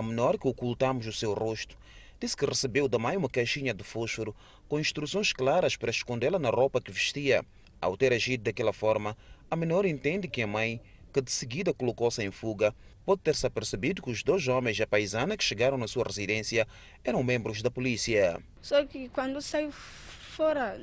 A 0.00 0.02
menor 0.02 0.38
que 0.38 0.48
ocultamos 0.48 1.06
o 1.06 1.12
seu 1.12 1.34
rosto 1.34 1.76
disse 2.18 2.34
que 2.34 2.46
recebeu 2.46 2.88
da 2.88 2.98
mãe 2.98 3.18
uma 3.18 3.28
caixinha 3.28 3.74
de 3.74 3.84
fósforo 3.84 4.34
com 4.66 4.80
instruções 4.80 5.30
claras 5.30 5.76
para 5.76 5.90
escondê-la 5.90 6.38
na 6.38 6.48
roupa 6.48 6.80
que 6.80 6.90
vestia. 6.90 7.44
Ao 7.78 7.98
ter 7.98 8.10
agido 8.10 8.44
daquela 8.44 8.72
forma, 8.72 9.14
a 9.50 9.54
menor 9.54 9.84
entende 9.84 10.26
que 10.26 10.40
a 10.40 10.46
mãe, 10.46 10.80
que 11.12 11.20
de 11.20 11.30
seguida 11.30 11.74
colocou-se 11.74 12.24
em 12.24 12.30
fuga, 12.30 12.74
pode 13.04 13.20
ter-se 13.20 13.46
apercebido 13.46 14.00
que 14.00 14.10
os 14.10 14.22
dois 14.22 14.48
homens 14.48 14.78
e 14.78 14.82
a 14.82 14.86
paisana 14.86 15.36
que 15.36 15.44
chegaram 15.44 15.76
na 15.76 15.86
sua 15.86 16.04
residência 16.04 16.66
eram 17.04 17.22
membros 17.22 17.60
da 17.60 17.70
polícia. 17.70 18.42
Só 18.62 18.82
que 18.86 19.10
quando 19.10 19.38
saiu 19.42 19.70
fora, 19.70 20.80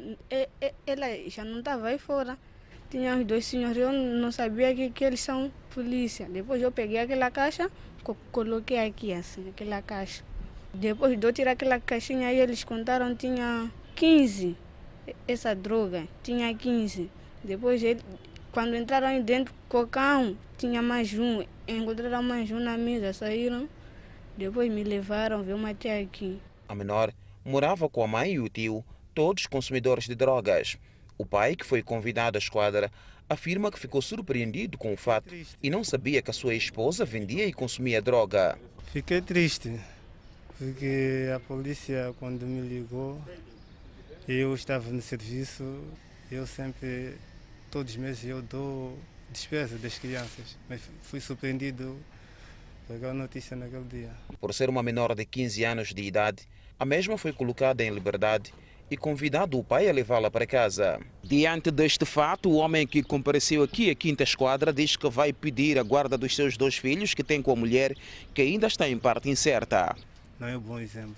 ela 0.86 1.08
já 1.28 1.44
não 1.44 1.58
estava 1.58 1.88
aí 1.88 1.98
fora. 1.98 2.38
Tinha 2.92 3.18
os 3.18 3.26
dois 3.26 3.46
senhores, 3.46 3.78
eu 3.78 3.92
não 3.92 4.32
sabia 4.32 4.76
que, 4.76 4.92
que 4.92 5.04
eles 5.04 5.22
são 5.22 5.52
polícia. 5.72 6.30
Depois 6.30 6.62
eu 6.62 6.72
peguei 6.72 7.00
aquela 7.00 7.30
caixa, 7.32 7.70
coloquei 8.32 8.80
aqui 8.80 9.14
assim, 9.14 9.50
aquela 9.50 9.82
caixa. 9.82 10.24
Depois 10.74 11.20
de 11.20 11.26
eu 11.26 11.34
tirar 11.34 11.52
aquela 11.52 11.80
caixinha 11.80 12.32
eles 12.32 12.64
contaram 12.64 13.16
tinha 13.16 13.72
15. 13.96 14.56
Essa 15.28 15.56
droga 15.56 16.08
tinha 16.22 16.54
15. 16.54 17.10
Depois, 17.44 17.82
ele, 17.82 18.02
quando 18.52 18.76
entraram 18.76 19.08
aí 19.08 19.24
dentro, 19.24 19.54
cocão, 19.70 20.38
tinha 20.58 20.82
mais 20.82 21.14
um. 21.18 21.44
Encontraram 21.68 22.22
mais 22.22 22.52
um 22.52 22.60
na 22.60 22.78
mesa, 22.78 23.14
saíram. 23.14 23.68
Depois 24.38 24.72
me 24.72 24.84
levaram, 24.84 25.42
veio 25.42 25.66
até 25.66 26.02
aqui. 26.02 26.40
A 26.68 26.76
menor 26.76 27.12
morava 27.44 27.90
com 27.90 28.04
a 28.04 28.08
mãe 28.08 28.34
e 28.34 28.40
o 28.40 28.50
tio, 28.50 28.84
todos 29.16 29.48
consumidores 29.48 30.06
de 30.06 30.14
drogas. 30.14 30.78
O 31.18 31.26
pai, 31.26 31.56
que 31.56 31.66
foi 31.66 31.82
convidado 31.82 32.38
à 32.38 32.40
esquadra, 32.40 32.92
afirma 33.30 33.72
que 33.72 33.80
ficou 33.80 34.02
surpreendido 34.02 34.78
com 34.78 34.94
o 34.94 34.98
fato 34.98 35.34
e 35.62 35.70
não 35.70 35.84
sabia 35.84 36.22
que 36.22 36.32
a 36.32 36.34
sua 36.34 36.56
esposa 36.56 37.06
vendia 37.06 37.46
e 37.46 37.54
consumia 37.54 38.02
droga. 38.02 38.58
Fiquei 38.92 39.22
triste 39.22 39.80
porque 40.58 41.30
a 41.36 41.40
polícia, 41.40 42.14
quando 42.20 42.46
me 42.46 42.68
ligou, 42.68 43.22
eu 44.28 44.56
estava 44.56 44.90
no 44.90 45.02
serviço, 45.02 45.84
eu 46.32 46.48
sempre, 46.48 47.16
todos 47.70 47.94
os 47.94 47.98
meses, 47.98 48.26
eu 48.26 48.42
dou 48.42 48.98
despesa 49.30 49.78
das 49.78 50.00
crianças, 50.00 50.58
mas 50.68 50.82
fui 51.04 51.22
surpreendido 51.22 51.98
pegar 52.88 53.12
a 53.12 53.14
notícia 53.14 53.56
naquele 53.56 53.84
dia. 53.84 54.12
Por 54.40 54.54
ser 54.54 54.70
uma 54.70 54.82
menor 54.82 55.14
de 55.14 55.26
15 55.26 55.64
anos 55.64 55.94
de 55.94 56.02
idade, 56.02 56.48
a 56.80 56.86
mesma 56.86 57.18
foi 57.18 57.32
colocada 57.32 57.84
em 57.84 57.92
liberdade 57.92 58.52
e 58.90 58.98
convidado 58.98 59.58
o 59.58 59.64
pai 59.64 59.90
a 59.90 59.94
levá-la 59.94 60.32
para 60.32 60.48
casa. 60.48 61.00
Diante 61.24 61.72
deste 61.72 62.06
fato, 62.06 62.50
o 62.50 62.56
homem 62.56 62.88
que 62.88 63.04
compareceu 63.04 63.64
aqui 63.64 63.90
à 63.90 63.96
Quinta 63.96 64.24
Esquadra 64.24 64.72
diz 64.72 64.96
que 64.96 65.10
vai 65.10 65.34
pedir 65.34 65.78
a 65.78 65.84
guarda 65.84 66.18
dos 66.18 66.36
seus 66.36 66.58
dois 66.58 66.78
filhos 66.78 67.14
que 67.14 67.24
tem 67.24 67.42
com 67.42 67.52
a 67.52 67.56
mulher, 67.56 67.96
que 68.34 68.42
ainda 68.42 68.68
está 68.68 68.88
em 68.88 68.98
parte 68.98 69.30
incerta 69.30 69.96
não 70.40 70.48
é 70.48 70.58
um 70.58 70.62
bom 70.62 70.80
exemplo. 70.80 71.16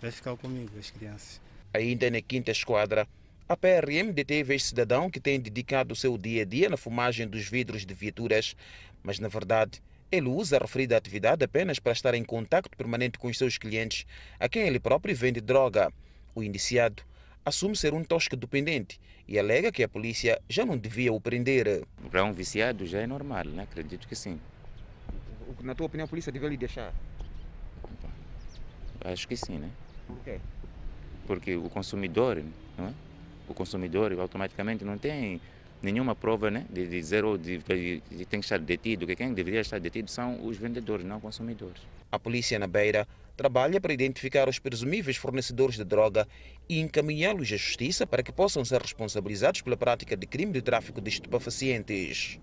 Vai 0.00 0.10
ficar 0.10 0.36
comigo, 0.36 0.70
as 0.78 0.90
crianças. 0.90 1.40
Ainda 1.72 2.10
na 2.10 2.20
quinta 2.20 2.50
esquadra, 2.50 3.06
a 3.48 3.56
PRM 3.56 4.12
deteve 4.12 4.54
este 4.54 4.68
cidadão 4.68 5.10
que 5.10 5.20
tem 5.20 5.40
dedicado 5.40 5.92
o 5.92 5.96
seu 5.96 6.16
dia 6.16 6.42
a 6.42 6.44
dia 6.44 6.68
na 6.68 6.76
fumagem 6.76 7.26
dos 7.26 7.48
vidros 7.48 7.84
de 7.84 7.94
viaturas, 7.94 8.56
mas 9.02 9.18
na 9.18 9.28
verdade 9.28 9.82
ele 10.10 10.28
usa 10.28 10.56
a 10.56 10.60
referida 10.60 10.96
atividade 10.96 11.44
apenas 11.44 11.78
para 11.78 11.92
estar 11.92 12.14
em 12.14 12.24
contato 12.24 12.70
permanente 12.70 13.18
com 13.18 13.28
os 13.28 13.36
seus 13.36 13.58
clientes, 13.58 14.06
a 14.40 14.48
quem 14.48 14.66
ele 14.66 14.80
próprio 14.80 15.14
vende 15.14 15.40
droga. 15.40 15.92
O 16.34 16.42
indiciado 16.42 17.02
assume 17.44 17.76
ser 17.76 17.94
um 17.94 18.04
tosco 18.04 18.36
dependente 18.36 19.00
e 19.26 19.38
alega 19.38 19.72
que 19.72 19.82
a 19.82 19.88
polícia 19.88 20.40
já 20.48 20.64
não 20.64 20.76
devia 20.76 21.12
o 21.12 21.20
prender. 21.20 21.84
Para 22.10 22.24
um 22.24 22.32
viciado 22.32 22.86
já 22.86 23.00
é 23.00 23.06
normal, 23.06 23.44
né? 23.44 23.62
acredito 23.62 24.06
que 24.06 24.14
sim. 24.14 24.40
Na 25.60 25.74
tua 25.74 25.86
opinião, 25.86 26.04
a 26.04 26.08
polícia 26.08 26.30
devia 26.30 26.48
lhe 26.48 26.56
deixar? 26.56 26.92
Acho 29.04 29.26
que 29.26 29.36
sim, 29.36 29.58
né? 29.58 29.70
Por 30.06 30.18
quê? 30.24 30.40
Porque 31.26 31.56
o 31.56 31.68
consumidor, 31.68 32.42
não 32.76 32.86
é? 32.86 32.92
o 33.48 33.54
consumidor 33.54 34.12
automaticamente 34.18 34.84
não 34.84 34.98
tem 34.98 35.40
nenhuma 35.80 36.14
prova 36.14 36.50
né, 36.50 36.66
de 36.70 36.86
dizer 36.86 37.24
ou 37.24 37.38
de, 37.38 37.58
de, 37.58 38.02
de, 38.10 38.24
tem 38.24 38.40
que 38.40 38.46
estar 38.46 38.58
detido, 38.58 39.06
que 39.06 39.16
quem 39.16 39.32
deveria 39.32 39.60
estar 39.60 39.78
detido 39.78 40.10
são 40.10 40.44
os 40.44 40.56
vendedores, 40.56 41.04
não 41.04 41.20
consumidores. 41.20 41.80
A 42.10 42.18
polícia 42.18 42.58
na 42.58 42.66
Beira 42.66 43.06
trabalha 43.38 43.80
para 43.80 43.92
identificar 43.92 44.48
os 44.48 44.58
presumíveis 44.58 45.16
fornecedores 45.16 45.76
de 45.76 45.84
droga 45.84 46.26
e 46.68 46.80
encaminhá-los 46.80 47.52
à 47.52 47.56
justiça 47.56 48.04
para 48.04 48.20
que 48.20 48.32
possam 48.32 48.64
ser 48.64 48.82
responsabilizados 48.82 49.62
pela 49.62 49.76
prática 49.76 50.16
de 50.16 50.26
crime 50.26 50.52
de 50.52 50.60
tráfico 50.60 51.00
de 51.00 51.08
estupefacientes. 51.08 52.40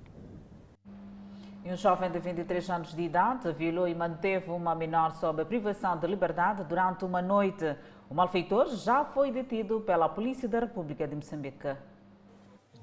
Um 1.65 1.75
jovem 1.75 2.09
de 2.09 2.19
23 2.19 2.69
anos 2.69 2.95
de 2.95 3.01
idade 3.01 3.51
violou 3.51 3.87
e 3.87 3.93
manteve 3.93 4.51
uma 4.51 4.73
menor 4.73 5.11
sob 5.17 5.43
privação 5.43 5.97
de 5.97 6.07
liberdade 6.07 6.63
durante 6.63 7.03
uma 7.03 7.21
noite. 7.21 7.75
O 8.09 8.13
malfeitor 8.13 8.73
já 8.77 9.03
foi 9.03 9.31
detido 9.31 9.81
pela 9.81 10.07
Polícia 10.07 10.47
da 10.47 10.61
República 10.61 11.05
de 11.05 11.15
Moçambique. 11.15 11.75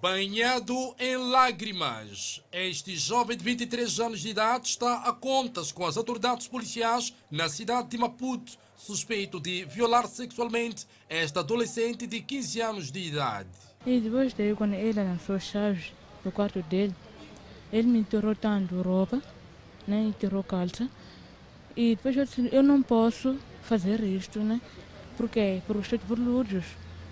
Banhado 0.02 0.96
em 0.98 1.16
lágrimas, 1.16 2.42
este 2.50 2.96
jovem 2.96 3.36
de 3.36 3.44
23 3.44 4.00
anos 4.00 4.20
de 4.20 4.30
idade 4.30 4.66
está 4.66 4.96
a 4.96 5.12
contas 5.12 5.70
com 5.70 5.86
as 5.86 5.96
autoridades 5.96 6.48
policiais 6.48 7.14
na 7.30 7.48
cidade 7.48 7.90
de 7.90 7.98
Maputo, 7.98 8.58
suspeito 8.76 9.38
de 9.38 9.64
violar 9.64 10.08
sexualmente 10.08 10.88
esta 11.08 11.38
adolescente 11.38 12.04
de 12.04 12.20
15 12.20 12.60
anos 12.60 12.90
de 12.90 12.98
idade. 12.98 13.48
E 13.86 14.00
depois 14.00 14.34
daí, 14.34 14.52
quando 14.56 14.74
ele 14.74 15.00
lançou 15.00 15.38
chaves 15.38 15.92
do 16.24 16.32
quarto 16.32 16.60
dele, 16.62 16.96
ele 17.72 17.86
me 17.86 18.02
tirou 18.02 18.34
tanto 18.34 18.82
roupa, 18.82 19.22
né? 19.86 20.12
Tirou 20.18 20.42
calça. 20.42 20.90
E 21.76 21.94
depois 21.94 22.16
eu 22.16 22.24
disse, 22.24 22.48
eu 22.50 22.64
não 22.64 22.82
posso 22.82 23.38
fazer 23.62 24.02
isto, 24.02 24.40
né? 24.40 24.60
Porque 25.16 25.62
por 25.64 25.76
os 25.76 25.88
lúdios. 26.18 26.64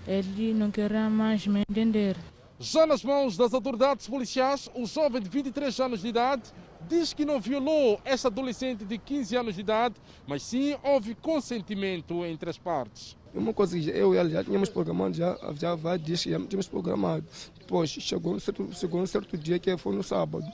Ele 0.05 0.53
não 0.53 0.69
queria 0.71 1.09
mais 1.09 1.47
me 1.47 1.61
entender. 1.61 2.17
Já 2.61 2.85
nas 2.85 3.03
mãos 3.03 3.35
das 3.35 3.55
autoridades 3.55 4.07
policiais, 4.07 4.69
o 4.75 4.85
jovem 4.85 5.19
de 5.19 5.27
23 5.27 5.79
anos 5.79 6.01
de 6.01 6.07
idade 6.07 6.43
diz 6.87 7.11
que 7.11 7.25
não 7.25 7.41
violou 7.41 7.99
esta 8.05 8.27
adolescente 8.27 8.85
de 8.85 8.99
15 8.99 9.35
anos 9.35 9.55
de 9.55 9.61
idade, 9.61 9.95
mas 10.27 10.43
sim 10.43 10.77
houve 10.83 11.15
consentimento 11.15 12.23
entre 12.23 12.51
as 12.51 12.59
partes. 12.59 13.17
Uma 13.33 13.51
coisa 13.51 13.79
que 13.79 13.89
eu 13.89 14.13
e 14.13 14.17
ela 14.17 14.29
já 14.29 14.43
tínhamos 14.43 14.69
programado, 14.69 15.15
já, 15.15 15.35
já 15.59 15.73
vários 15.73 16.05
dias 16.05 16.23
que 16.23 16.29
já 16.29 16.39
tínhamos 16.39 16.67
programado. 16.67 17.25
Depois 17.57 17.89
chegou 17.89 18.35
um 18.35 18.39
certo, 18.39 18.69
chegou 18.73 19.01
um 19.01 19.07
certo 19.07 19.35
dia 19.39 19.57
que 19.57 19.75
foi 19.77 19.95
no 19.95 20.03
sábado. 20.03 20.45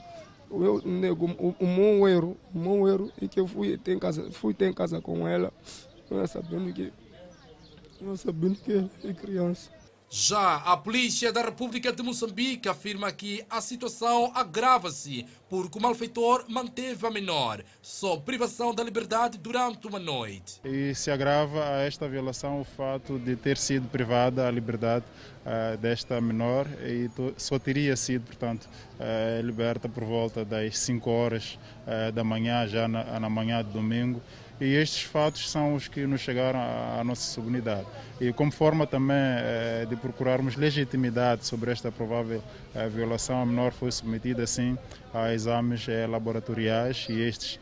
Eu 0.50 0.80
nego 0.86 1.26
um, 1.60 2.08
euro, 2.08 2.38
um 2.54 2.88
euro, 2.88 3.12
e 3.20 3.28
que 3.28 3.38
eu 3.38 3.46
fui 3.46 3.76
ter 3.76 3.92
em 3.92 3.98
casa, 3.98 4.30
fui 4.32 4.54
ter 4.54 4.66
em 4.66 4.72
casa 4.72 4.98
com 4.98 5.28
ela, 5.28 5.52
eu 6.10 6.26
sabendo 6.26 6.72
que, 6.72 6.90
eu 8.00 8.16
sabendo 8.16 8.56
que 8.56 8.88
é 9.04 9.12
criança. 9.12 9.77
Já 10.10 10.56
a 10.56 10.74
Polícia 10.74 11.30
da 11.30 11.42
República 11.42 11.92
de 11.92 12.02
Moçambique 12.02 12.66
afirma 12.66 13.12
que 13.12 13.44
a 13.50 13.60
situação 13.60 14.32
agrava-se 14.34 15.26
porque 15.50 15.78
o 15.78 15.82
malfeitor 15.82 16.46
manteve 16.48 17.06
a 17.06 17.10
menor, 17.10 17.62
sob 17.82 18.22
privação 18.22 18.74
da 18.74 18.82
liberdade 18.82 19.36
durante 19.36 19.86
uma 19.86 19.98
noite. 19.98 20.62
E 20.64 20.94
se 20.94 21.10
agrava 21.10 21.62
a 21.62 21.82
esta 21.82 22.08
violação 22.08 22.58
o 22.58 22.64
fato 22.64 23.18
de 23.18 23.36
ter 23.36 23.58
sido 23.58 23.86
privada 23.88 24.48
a 24.48 24.50
liberdade 24.50 25.04
uh, 25.44 25.76
desta 25.76 26.18
menor 26.22 26.66
e 26.82 27.10
só 27.36 27.58
teria 27.58 27.94
sido, 27.94 28.24
portanto, 28.24 28.66
uh, 28.66 29.44
liberta 29.44 29.90
por 29.90 30.04
volta 30.04 30.42
das 30.42 30.78
5 30.78 31.10
horas 31.10 31.58
uh, 31.86 32.10
da 32.12 32.24
manhã, 32.24 32.66
já 32.66 32.88
na, 32.88 33.20
na 33.20 33.28
manhã 33.28 33.62
de 33.62 33.70
domingo 33.72 34.22
e 34.60 34.74
estes 34.74 35.02
fatos 35.02 35.50
são 35.50 35.74
os 35.74 35.88
que 35.88 36.06
nos 36.06 36.20
chegaram 36.20 36.58
à 36.58 37.02
nossa 37.04 37.22
subunidade. 37.22 37.86
E 38.20 38.32
como 38.32 38.50
forma 38.50 38.86
também 38.86 39.16
eh, 39.16 39.86
de 39.88 39.94
procurarmos 39.94 40.56
legitimidade 40.56 41.46
sobre 41.46 41.70
esta 41.70 41.92
provável 41.92 42.42
eh, 42.74 42.88
violação, 42.88 43.42
a 43.42 43.46
menor 43.46 43.72
foi 43.72 43.92
submetida 43.92 44.42
assim 44.42 44.76
a 45.14 45.32
exames 45.32 45.88
eh, 45.88 46.06
laboratoriais 46.06 47.06
e 47.08 47.20
estes 47.20 47.60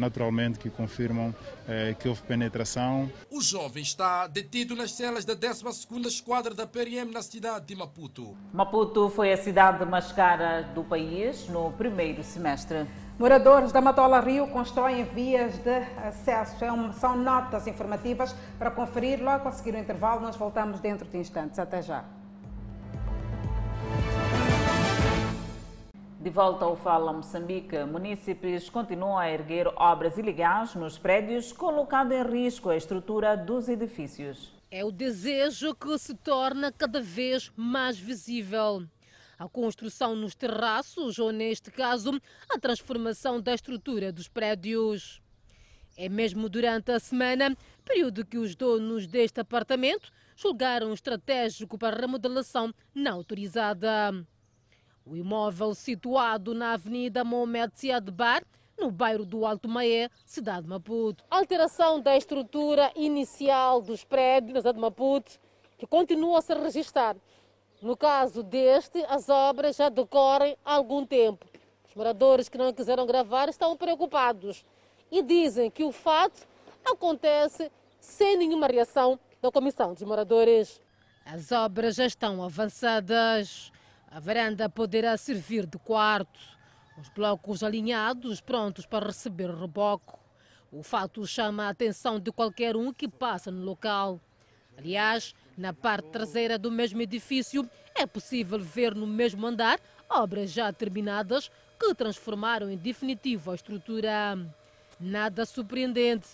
naturalmente 0.00 0.58
que 0.58 0.68
confirmam 0.68 1.32
que 2.00 2.08
houve 2.08 2.20
penetração. 2.22 3.08
O 3.30 3.40
jovem 3.40 3.84
está 3.84 4.26
detido 4.26 4.74
nas 4.74 4.90
celas 4.90 5.24
da 5.24 5.36
12ª 5.36 6.06
Esquadra 6.06 6.52
da 6.52 6.66
PRM 6.66 7.12
na 7.12 7.22
cidade 7.22 7.66
de 7.66 7.76
Maputo. 7.76 8.36
Maputo 8.52 9.08
foi 9.10 9.32
a 9.32 9.36
cidade 9.36 9.84
mais 9.84 10.10
cara 10.10 10.62
do 10.62 10.82
país 10.82 11.48
no 11.48 11.70
primeiro 11.70 12.24
semestre. 12.24 12.84
Moradores 13.20 13.70
da 13.70 13.82
Matola 13.82 14.18
Rio 14.18 14.46
constroem 14.46 15.04
vias 15.04 15.58
de 15.58 15.76
acesso. 16.08 16.64
É 16.64 16.92
são 16.94 17.14
notas 17.18 17.66
informativas 17.66 18.34
para 18.58 18.70
conferir 18.70 19.22
logo 19.22 19.46
a 19.46 19.52
seguir 19.52 19.74
o 19.74 19.78
intervalo. 19.78 20.22
Nós 20.22 20.36
voltamos 20.36 20.80
dentro 20.80 21.06
de 21.06 21.18
instantes. 21.18 21.58
Até 21.58 21.82
já. 21.82 22.02
De 26.18 26.30
volta 26.30 26.64
ao 26.64 26.76
Fala 26.76 27.12
Moçambique, 27.12 27.84
munícipes 27.84 28.70
continuam 28.70 29.18
a 29.18 29.30
erguer 29.30 29.66
obras 29.76 30.16
ilegais 30.16 30.74
nos 30.74 30.96
prédios, 30.96 31.52
colocando 31.52 32.12
em 32.12 32.22
risco 32.22 32.70
a 32.70 32.76
estrutura 32.76 33.36
dos 33.36 33.68
edifícios. 33.68 34.50
É 34.70 34.82
o 34.82 34.90
desejo 34.90 35.74
que 35.74 35.98
se 35.98 36.14
torna 36.14 36.72
cada 36.72 37.02
vez 37.02 37.52
mais 37.54 37.98
visível 37.98 38.86
a 39.40 39.48
construção 39.48 40.14
nos 40.14 40.34
terraços 40.34 41.18
ou, 41.18 41.32
neste 41.32 41.70
caso, 41.70 42.10
a 42.50 42.58
transformação 42.58 43.40
da 43.40 43.54
estrutura 43.54 44.12
dos 44.12 44.28
prédios. 44.28 45.22
É 45.96 46.10
mesmo 46.10 46.46
durante 46.46 46.92
a 46.92 47.00
semana, 47.00 47.56
período 47.82 48.26
que 48.26 48.36
os 48.36 48.54
donos 48.54 49.06
deste 49.06 49.40
apartamento 49.40 50.12
julgaram 50.36 50.92
estratégico 50.92 51.78
para 51.78 51.96
a 51.96 52.00
remodelação 52.00 52.70
não 52.94 53.14
autorizada. 53.14 54.12
O 55.06 55.16
imóvel 55.16 55.74
situado 55.74 56.52
na 56.52 56.74
Avenida 56.74 57.24
Mohamed 57.24 57.72
Siad 57.74 58.10
Bar, 58.10 58.44
no 58.78 58.90
bairro 58.90 59.24
do 59.24 59.46
Alto 59.46 59.70
Maé, 59.70 60.10
cidade 60.26 60.64
de 60.64 60.68
Maputo. 60.68 61.24
A 61.30 61.38
alteração 61.38 61.98
da 61.98 62.14
estrutura 62.14 62.92
inicial 62.94 63.80
dos 63.80 64.04
prédios 64.04 64.52
na 64.52 64.60
cidade 64.60 64.76
de 64.76 64.82
Maputo, 64.82 65.40
que 65.78 65.86
continua 65.86 66.40
a 66.40 66.42
se 66.42 66.52
registrar 66.52 67.16
no 67.82 67.96
caso 67.96 68.42
deste, 68.42 69.04
as 69.08 69.28
obras 69.28 69.76
já 69.76 69.88
decorrem 69.88 70.56
há 70.64 70.74
algum 70.74 71.04
tempo. 71.06 71.46
Os 71.88 71.94
moradores 71.94 72.48
que 72.48 72.58
não 72.58 72.72
quiseram 72.72 73.06
gravar 73.06 73.48
estão 73.48 73.76
preocupados 73.76 74.64
e 75.10 75.22
dizem 75.22 75.70
que 75.70 75.82
o 75.82 75.90
fato 75.90 76.46
acontece 76.84 77.70
sem 77.98 78.36
nenhuma 78.36 78.66
reação 78.66 79.18
da 79.40 79.50
Comissão 79.50 79.92
dos 79.92 80.02
Moradores. 80.02 80.80
As 81.24 81.52
obras 81.52 81.96
já 81.96 82.06
estão 82.06 82.42
avançadas. 82.42 83.72
A 84.10 84.20
varanda 84.20 84.68
poderá 84.68 85.16
servir 85.16 85.66
de 85.66 85.78
quarto. 85.78 86.40
Os 86.98 87.08
blocos 87.08 87.62
alinhados, 87.62 88.40
prontos 88.40 88.84
para 88.84 89.06
receber 89.06 89.50
reboco. 89.50 90.18
O 90.70 90.82
fato 90.82 91.26
chama 91.26 91.64
a 91.64 91.70
atenção 91.70 92.20
de 92.20 92.30
qualquer 92.30 92.76
um 92.76 92.92
que 92.92 93.08
passa 93.08 93.50
no 93.50 93.64
local. 93.64 94.20
Aliás, 94.76 95.34
na 95.60 95.74
parte 95.74 96.08
traseira 96.08 96.58
do 96.58 96.70
mesmo 96.70 97.02
edifício, 97.02 97.68
é 97.94 98.06
possível 98.06 98.58
ver 98.58 98.94
no 98.94 99.06
mesmo 99.06 99.46
andar 99.46 99.78
obras 100.08 100.50
já 100.50 100.72
terminadas 100.72 101.50
que 101.78 101.94
transformaram 101.94 102.70
em 102.70 102.76
definitivo 102.76 103.50
a 103.50 103.54
estrutura. 103.54 104.38
Nada 104.98 105.44
surpreendente, 105.44 106.28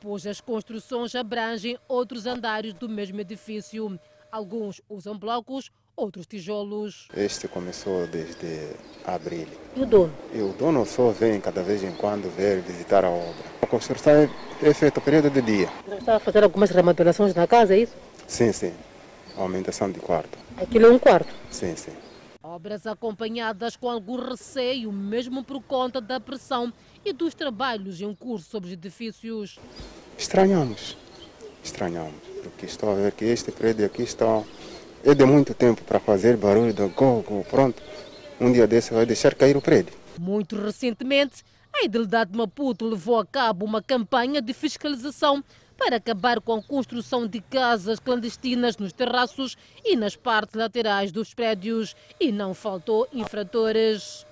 pois 0.00 0.26
as 0.26 0.40
construções 0.40 1.14
abrangem 1.14 1.78
outros 1.88 2.26
andares 2.26 2.74
do 2.74 2.88
mesmo 2.88 3.20
edifício. 3.20 3.98
Alguns 4.30 4.80
usam 4.88 5.16
blocos, 5.16 5.70
outros 5.94 6.26
tijolos. 6.26 7.08
Este 7.16 7.46
começou 7.46 8.06
desde 8.08 8.70
abril. 9.04 9.46
E 9.76 9.82
o 9.82 9.86
dono? 9.86 10.12
E 10.32 10.40
o 10.40 10.52
dono 10.52 10.84
só 10.84 11.10
vem 11.10 11.40
cada 11.40 11.62
vez 11.62 11.84
em 11.84 11.92
quando 11.92 12.28
ver 12.34 12.60
visitar 12.62 13.04
a 13.04 13.10
obra. 13.10 13.44
A 13.60 13.66
construção 13.66 14.28
é 14.62 14.74
feita 14.74 15.00
período 15.00 15.30
de 15.30 15.42
dia. 15.42 15.68
Está 15.98 16.16
a 16.16 16.20
fazer 16.20 16.42
algumas 16.42 16.70
remodelações 16.70 17.34
na 17.34 17.46
casa, 17.46 17.74
é 17.74 17.80
isso? 17.80 17.94
Sim, 18.32 18.50
sim. 18.50 18.72
Aumentação 19.36 19.92
de 19.92 20.00
quarto. 20.00 20.38
Aquilo 20.56 20.86
é 20.86 20.90
um 20.90 20.98
quarto? 20.98 21.28
Sim, 21.50 21.76
sim. 21.76 21.92
Obras 22.42 22.86
acompanhadas 22.86 23.76
com 23.76 23.90
algum 23.90 24.16
receio, 24.16 24.90
mesmo 24.90 25.44
por 25.44 25.62
conta 25.62 26.00
da 26.00 26.18
pressão 26.18 26.72
e 27.04 27.12
dos 27.12 27.34
trabalhos 27.34 28.00
em 28.00 28.14
curso 28.14 28.48
sobre 28.48 28.68
os 28.68 28.72
edifícios. 28.72 29.58
Estranhamos, 30.16 30.96
estranhamos, 31.62 32.22
porque 32.42 32.64
estou 32.64 32.92
a 32.92 32.94
ver 32.94 33.12
que 33.12 33.26
este 33.26 33.52
prédio 33.52 33.84
aqui 33.84 34.02
está 34.02 34.42
é 35.04 35.14
de 35.14 35.26
muito 35.26 35.52
tempo 35.52 35.82
para 35.84 36.00
fazer 36.00 36.38
barulho 36.38 36.72
do 36.72 36.88
go, 36.88 37.20
go, 37.20 37.44
pronto. 37.50 37.82
Um 38.40 38.50
dia 38.50 38.66
desse 38.66 38.94
vai 38.94 39.04
deixar 39.04 39.34
cair 39.34 39.58
o 39.58 39.60
prédio. 39.60 39.92
Muito 40.18 40.56
recentemente, 40.56 41.44
a 41.70 41.84
Idilidade 41.84 42.32
de 42.32 42.38
Maputo 42.38 42.88
levou 42.88 43.18
a 43.18 43.26
cabo 43.26 43.66
uma 43.66 43.82
campanha 43.82 44.40
de 44.40 44.54
fiscalização 44.54 45.44
para 45.84 45.96
acabar 45.96 46.40
com 46.40 46.54
a 46.54 46.62
construção 46.62 47.26
de 47.26 47.40
casas 47.40 47.98
clandestinas 47.98 48.76
nos 48.76 48.92
terraços 48.92 49.56
e 49.84 49.96
nas 49.96 50.14
partes 50.14 50.54
laterais 50.54 51.10
dos 51.10 51.34
prédios 51.34 51.96
e 52.20 52.30
não 52.30 52.54
faltou 52.54 53.08
infratores. 53.12 54.24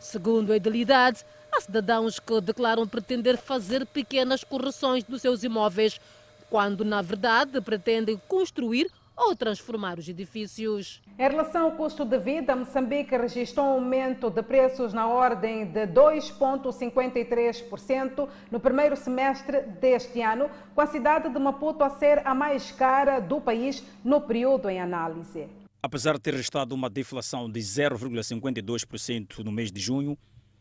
Segundo 0.00 0.50
a 0.50 0.56
idilidade, 0.56 1.22
há 1.52 1.60
cidadãos 1.60 2.18
que 2.18 2.40
declaram 2.40 2.88
pretender 2.88 3.36
fazer 3.36 3.84
pequenas 3.84 4.42
correções 4.42 5.04
nos 5.06 5.20
seus 5.20 5.44
imóveis, 5.44 6.00
quando 6.48 6.86
na 6.86 7.02
verdade 7.02 7.60
pretendem 7.60 8.18
construir 8.26 8.90
ou 9.16 9.34
transformar 9.36 9.98
os 9.98 10.08
edifícios. 10.08 11.02
Em 11.18 11.22
relação 11.22 11.64
ao 11.66 11.72
custo 11.72 12.02
de 12.04 12.18
vida, 12.18 12.54
Moçambique 12.56 13.16
registrou 13.16 13.66
um 13.66 13.74
aumento 13.74 14.28
de 14.30 14.42
preços 14.42 14.92
na 14.92 15.06
ordem 15.06 15.66
de 15.66 15.86
2,53% 15.86 18.28
no 18.50 18.58
primeiro 18.58 18.96
semestre 18.96 19.60
deste 19.80 20.20
ano, 20.20 20.50
com 20.74 20.80
a 20.80 20.86
cidade 20.86 21.28
de 21.28 21.38
Maputo 21.38 21.84
a 21.84 21.90
ser 21.90 22.26
a 22.26 22.34
mais 22.34 22.72
cara 22.72 23.20
do 23.20 23.40
país 23.40 23.84
no 24.04 24.20
período 24.20 24.68
em 24.68 24.80
análise. 24.80 25.46
Apesar 25.82 26.14
de 26.14 26.20
ter 26.20 26.32
registrado 26.32 26.74
uma 26.74 26.90
deflação 26.90 27.48
de 27.50 27.60
0,52% 27.60 29.44
no 29.44 29.52
mês 29.52 29.70
de 29.70 29.80
junho, 29.80 30.18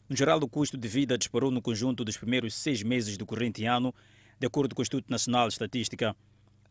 no 0.09 0.15
geral 0.15 0.37
o 0.39 0.49
custo 0.49 0.77
de 0.77 0.87
vida 0.87 1.17
disparou 1.17 1.49
no 1.49 1.61
conjunto 1.61 2.03
dos 2.03 2.17
primeiros 2.17 2.53
seis 2.53 2.83
meses 2.83 3.17
do 3.17 3.25
corrente 3.25 3.65
ano, 3.65 3.95
de 4.37 4.45
acordo 4.45 4.75
com 4.75 4.81
o 4.81 4.83
Instituto 4.83 5.09
Nacional 5.09 5.47
de 5.47 5.53
Estatística. 5.53 6.13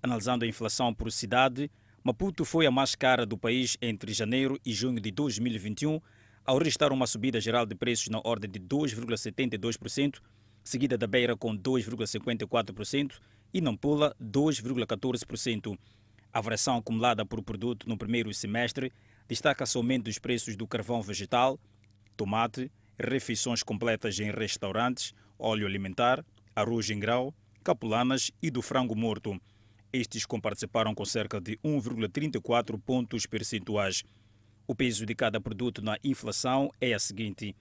Analisando 0.02 0.44
a 0.44 0.48
inflação 0.48 0.92
por 0.92 1.12
cidade, 1.12 1.70
Maputo 2.02 2.44
foi 2.44 2.66
a 2.66 2.72
mais 2.72 2.96
cara 2.96 3.24
do 3.24 3.38
país 3.38 3.76
entre 3.80 4.12
janeiro 4.12 4.58
e 4.66 4.72
junho 4.72 5.00
de 5.00 5.12
2021, 5.12 6.00
ao 6.44 6.58
registrar 6.58 6.92
uma 6.92 7.06
subida 7.06 7.40
geral 7.40 7.64
de 7.64 7.76
preços 7.76 8.08
na 8.08 8.20
ordem 8.24 8.50
de 8.50 8.58
2,72%, 8.58 10.18
seguida 10.64 10.98
da 10.98 11.06
Beira 11.06 11.36
com 11.36 11.56
2,54% 11.56 13.20
e 13.54 13.60
Nampula 13.60 14.12
2,14%. 14.20 15.78
A 16.32 16.40
variação 16.40 16.78
acumulada 16.78 17.24
por 17.24 17.40
produto 17.40 17.88
no 17.88 17.96
primeiro 17.96 18.34
semestre 18.34 18.92
destaca-se 19.28 19.76
aumento 19.76 20.04
dos 20.04 20.18
preços 20.18 20.56
do 20.56 20.66
carvão 20.66 21.00
vegetal, 21.00 21.60
tomate, 22.16 22.72
refeições 22.98 23.62
completas 23.62 24.18
em 24.18 24.32
restaurantes, 24.32 25.14
óleo 25.38 25.64
alimentar, 25.64 26.24
arroz 26.56 26.90
em 26.90 26.98
grau, 26.98 27.32
capulanas 27.62 28.32
e 28.42 28.50
do 28.50 28.60
frango 28.60 28.96
morto. 28.96 29.40
Estes 29.92 30.24
comparticiparam 30.24 30.94
com 30.94 31.04
cerca 31.04 31.38
de 31.38 31.58
1,34 31.58 32.80
pontos 32.80 33.26
percentuais. 33.26 34.02
O 34.66 34.74
peso 34.74 35.04
de 35.04 35.14
cada 35.14 35.38
produto 35.38 35.82
na 35.82 35.98
inflação 36.02 36.70
é 36.80 36.94
a 36.94 36.98
seguinte: 36.98 37.54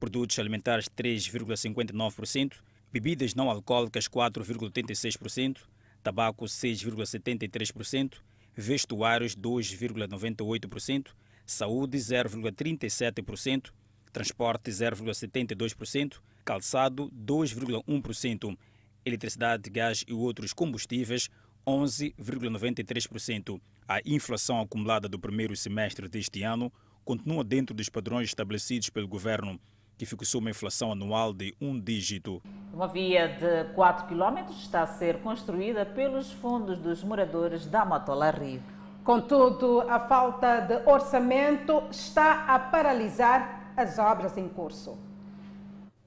produtos 0.00 0.38
alimentares 0.38 0.88
3,59%, 0.88 2.54
bebidas 2.90 3.34
não 3.34 3.50
alcoólicas 3.50 4.08
4,86%, 4.08 5.58
tabaco 6.02 6.46
6,73%, 6.46 8.14
vestuários 8.56 9.36
2,98%, 9.36 11.08
saúde 11.44 11.98
0,37%, 11.98 13.72
transporte 14.10 14.70
0,72%, 14.70 16.14
calçado 16.46 17.10
2,1%, 17.10 18.56
eletricidade, 19.04 19.68
gás 19.68 20.02
e 20.08 20.14
outros 20.14 20.54
combustíveis 20.54 21.28
11,93%. 21.66 23.60
A 23.88 24.00
inflação 24.04 24.60
acumulada 24.60 25.08
do 25.08 25.18
primeiro 25.18 25.56
semestre 25.56 26.08
deste 26.08 26.42
ano 26.42 26.72
continua 27.04 27.44
dentro 27.44 27.74
dos 27.74 27.88
padrões 27.88 28.28
estabelecidos 28.28 28.90
pelo 28.90 29.06
governo, 29.06 29.60
que 29.98 30.06
fixou 30.06 30.40
uma 30.40 30.50
inflação 30.50 30.90
anual 30.90 31.32
de 31.32 31.54
um 31.60 31.78
dígito. 31.78 32.42
Uma 32.72 32.88
via 32.88 33.28
de 33.28 33.72
4 33.74 34.06
km 34.06 34.50
está 34.58 34.82
a 34.82 34.86
ser 34.86 35.18
construída 35.20 35.84
pelos 35.86 36.32
fundos 36.32 36.78
dos 36.78 37.04
moradores 37.04 37.66
da 37.66 37.84
Matola 37.84 38.30
Rio. 38.30 38.62
Contudo, 39.04 39.82
a 39.82 40.00
falta 40.00 40.60
de 40.60 40.76
orçamento 40.88 41.82
está 41.90 42.46
a 42.46 42.58
paralisar 42.58 43.72
as 43.76 43.98
obras 43.98 44.36
em 44.38 44.48
curso. 44.48 44.98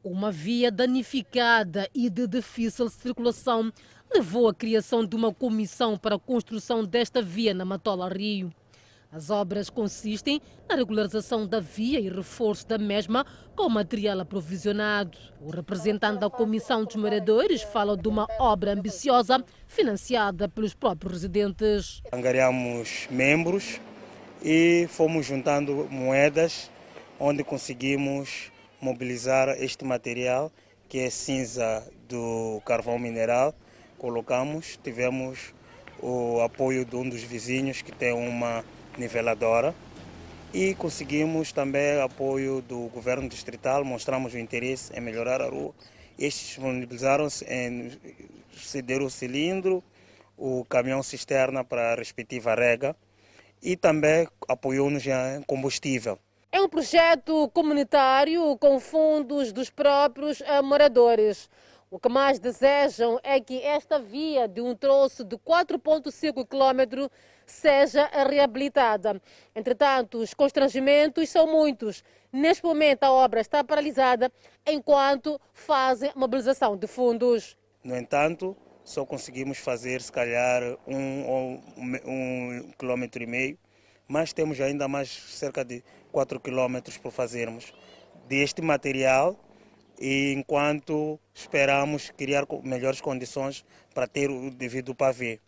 Uma 0.04 0.32
via 0.32 0.72
danificada 0.72 1.88
e 1.94 2.10
de 2.10 2.28
difícil 2.28 2.90
circulação 2.90 3.72
levou 4.14 4.48
à 4.48 4.54
criação 4.54 5.06
de 5.06 5.16
uma 5.16 5.34
comissão 5.34 5.98
para 5.98 6.16
a 6.16 6.20
construção 6.20 6.84
desta 6.84 7.22
via 7.22 7.54
na 7.54 7.66
Matola 7.66 8.10
Rio. 8.10 8.52
As 9.10 9.30
obras 9.30 9.70
consistem 9.70 10.42
na 10.68 10.76
regularização 10.76 11.48
da 11.48 11.62
via 11.62 12.00
e 12.00 12.10
reforço 12.10 12.68
da 12.68 12.78
mesma 12.78 13.26
com 13.56 13.70
material 13.70 14.20
aprovisionado. 14.20 15.18
O 15.42 15.50
representante 15.50 16.20
da 16.20 16.30
Comissão 16.30 16.84
dos 16.84 16.96
Moradores 16.98 17.62
fala 17.62 17.96
de 17.96 18.08
uma 18.10 18.28
obra 18.38 18.74
ambiciosa 18.74 19.44
financiada 19.66 20.50
pelos 20.50 20.74
próprios 20.74 21.14
residentes. 21.14 22.02
Angariamos 22.12 23.08
membros 23.10 23.80
e 24.44 24.88
fomos 24.90 25.26
juntando 25.26 25.88
moedas, 25.90 26.70
onde 27.18 27.46
conseguimos 27.46 28.52
mobilizar 28.82 29.50
este 29.58 29.86
material, 29.86 30.52
que 30.90 31.00
é 31.00 31.10
cinza 31.10 31.90
do 32.10 32.62
carvão 32.66 33.00
mineral. 33.00 33.56
Colocamos, 33.98 34.80
tivemos 34.84 35.54
o 36.00 36.40
apoio 36.42 36.86
de 36.86 36.96
um 36.96 37.08
dos 37.10 37.24
vizinhos 37.24 37.82
que 37.82 37.92
tem 37.92 38.14
uma 38.14 38.64
niveladora 38.98 39.74
e 40.54 40.76
conseguimos 40.76 41.52
também 41.52 42.00
apoio 42.02 42.62
do 42.62 42.88
governo 42.90 43.28
distrital, 43.28 43.84
mostramos 43.84 44.34
o 44.34 44.38
interesse 44.38 44.96
em 44.96 45.02
melhorar 45.02 45.42
a 45.42 45.50
rua. 45.50 45.74
Estes 46.18 46.48
disponibilizaram-se 46.48 47.46
em 47.46 47.92
ceder 48.56 49.02
o 49.02 49.10
cilindro, 49.10 49.84
o 50.38 50.64
caminhão 50.66 51.02
cisterna 51.02 51.64
para 51.64 51.94
a 51.94 51.96
respectiva 51.96 52.56
rega 52.56 52.96
e 53.62 53.76
também 53.76 54.28
apoiou-nos 54.48 55.06
em 55.06 55.42
combustível. 55.46 56.20
É 56.52 56.62
um 56.62 56.70
projeto 56.70 57.50
comunitário 57.54 58.56
com 58.58 58.80
fundos 58.80 59.52
dos 59.52 59.70
próprios 59.70 60.42
moradores. 60.64 61.50
O 61.90 61.98
que 61.98 62.10
mais 62.10 62.38
desejam 62.38 63.18
é 63.24 63.40
que 63.40 63.62
esta 63.62 63.98
via 63.98 64.46
de 64.46 64.60
um 64.60 64.76
troço 64.76 65.24
de 65.24 65.38
4,5 65.38 66.46
km 66.46 67.10
seja 67.46 68.10
reabilitada. 68.30 69.22
Entretanto, 69.56 70.18
os 70.18 70.34
constrangimentos 70.34 71.30
são 71.30 71.48
muitos. 71.48 72.04
Neste 72.32 72.62
momento, 72.66 73.06
a 73.06 73.12
obra 73.12 73.40
está 73.40 73.64
paralisada 73.64 74.30
enquanto 74.66 75.40
fazem 75.54 76.12
mobilização 76.14 76.76
de 76.76 76.88
fundos. 76.88 77.58
No 77.82 77.96
entanto, 77.96 78.54
só 78.84 79.06
conseguimos 79.06 79.58
fazer, 79.58 80.02
se 80.02 80.12
calhar, 80.12 80.62
um, 80.86 80.98
um, 80.98 81.62
um 82.06 82.72
quilômetro 82.78 83.24
e 83.24 83.26
meio, 83.26 83.58
mas 84.06 84.34
temos 84.34 84.60
ainda 84.60 84.90
mais 84.90 85.08
cerca 85.10 85.64
de 85.64 85.82
4 86.12 86.38
quilômetros 86.42 86.98
por 86.98 87.14
fazermos 87.14 87.74
deste 88.28 88.62
material 88.62 89.40
e 90.00 90.34
enquanto 90.34 91.20
esperamos 91.34 92.12
criar 92.12 92.46
melhores 92.64 93.02
condições 93.02 93.66
para 93.94 94.08
ter 94.08 94.30
o 94.30 94.52
devido 94.52 94.94
pavê. 94.94 95.40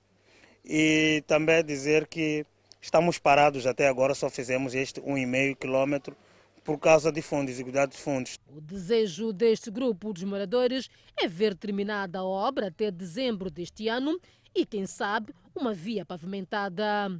E 0.65 1.23
também 1.27 1.63
dizer 1.63 2.07
que 2.07 2.45
estamos 2.81 3.17
parados 3.17 3.65
até 3.65 3.87
agora, 3.87 4.13
só 4.15 4.29
fizemos 4.29 4.73
este 4.73 5.01
1,5 5.01 5.55
quilômetro 5.55 6.15
por 6.63 6.77
causa 6.77 7.11
de 7.11 7.21
fundos, 7.21 7.47
desigualdade 7.47 7.93
de 7.93 7.97
fundos. 7.97 8.39
O 8.55 8.61
desejo 8.61 9.33
deste 9.33 9.71
grupo 9.71 10.13
de 10.13 10.25
moradores 10.25 10.89
é 11.17 11.27
ver 11.27 11.55
terminada 11.55 12.19
a 12.19 12.23
obra 12.23 12.67
até 12.67 12.91
dezembro 12.91 13.49
deste 13.49 13.87
ano 13.87 14.19
e, 14.53 14.65
quem 14.65 14.85
sabe, 14.85 15.33
uma 15.55 15.73
via 15.73 16.05
pavimentada. 16.05 17.11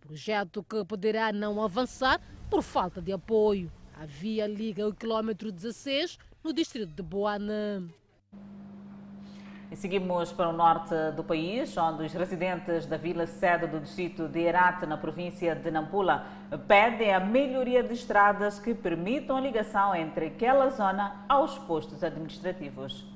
Projeto 0.00 0.62
que 0.62 0.84
poderá 0.84 1.32
não 1.32 1.62
avançar 1.62 2.20
por 2.50 2.62
falta 2.62 3.00
de 3.00 3.10
apoio. 3.10 3.72
A 3.94 4.04
via 4.04 4.46
liga 4.46 4.86
o 4.86 4.92
quilômetro 4.92 5.50
16 5.50 6.18
no 6.44 6.52
distrito 6.52 6.92
de 6.92 7.02
Boana. 7.02 7.82
E 9.70 9.76
seguimos 9.76 10.30
para 10.30 10.50
o 10.50 10.52
norte 10.52 10.94
do 11.16 11.24
país, 11.24 11.74
onde 11.78 12.04
os 12.04 12.12
residentes 12.12 12.84
da 12.84 12.98
vila 12.98 13.26
sede 13.26 13.66
do 13.66 13.80
distrito 13.80 14.28
de 14.28 14.40
Herate, 14.40 14.84
na 14.84 14.98
província 14.98 15.56
de 15.56 15.70
Nampula, 15.70 16.26
pedem 16.68 17.12
a 17.14 17.18
melhoria 17.18 17.82
de 17.82 17.94
estradas 17.94 18.58
que 18.58 18.74
permitam 18.74 19.38
a 19.38 19.40
ligação 19.40 19.94
entre 19.94 20.26
aquela 20.26 20.68
zona 20.68 21.24
aos 21.28 21.58
postos 21.58 22.04
administrativos. 22.04 23.13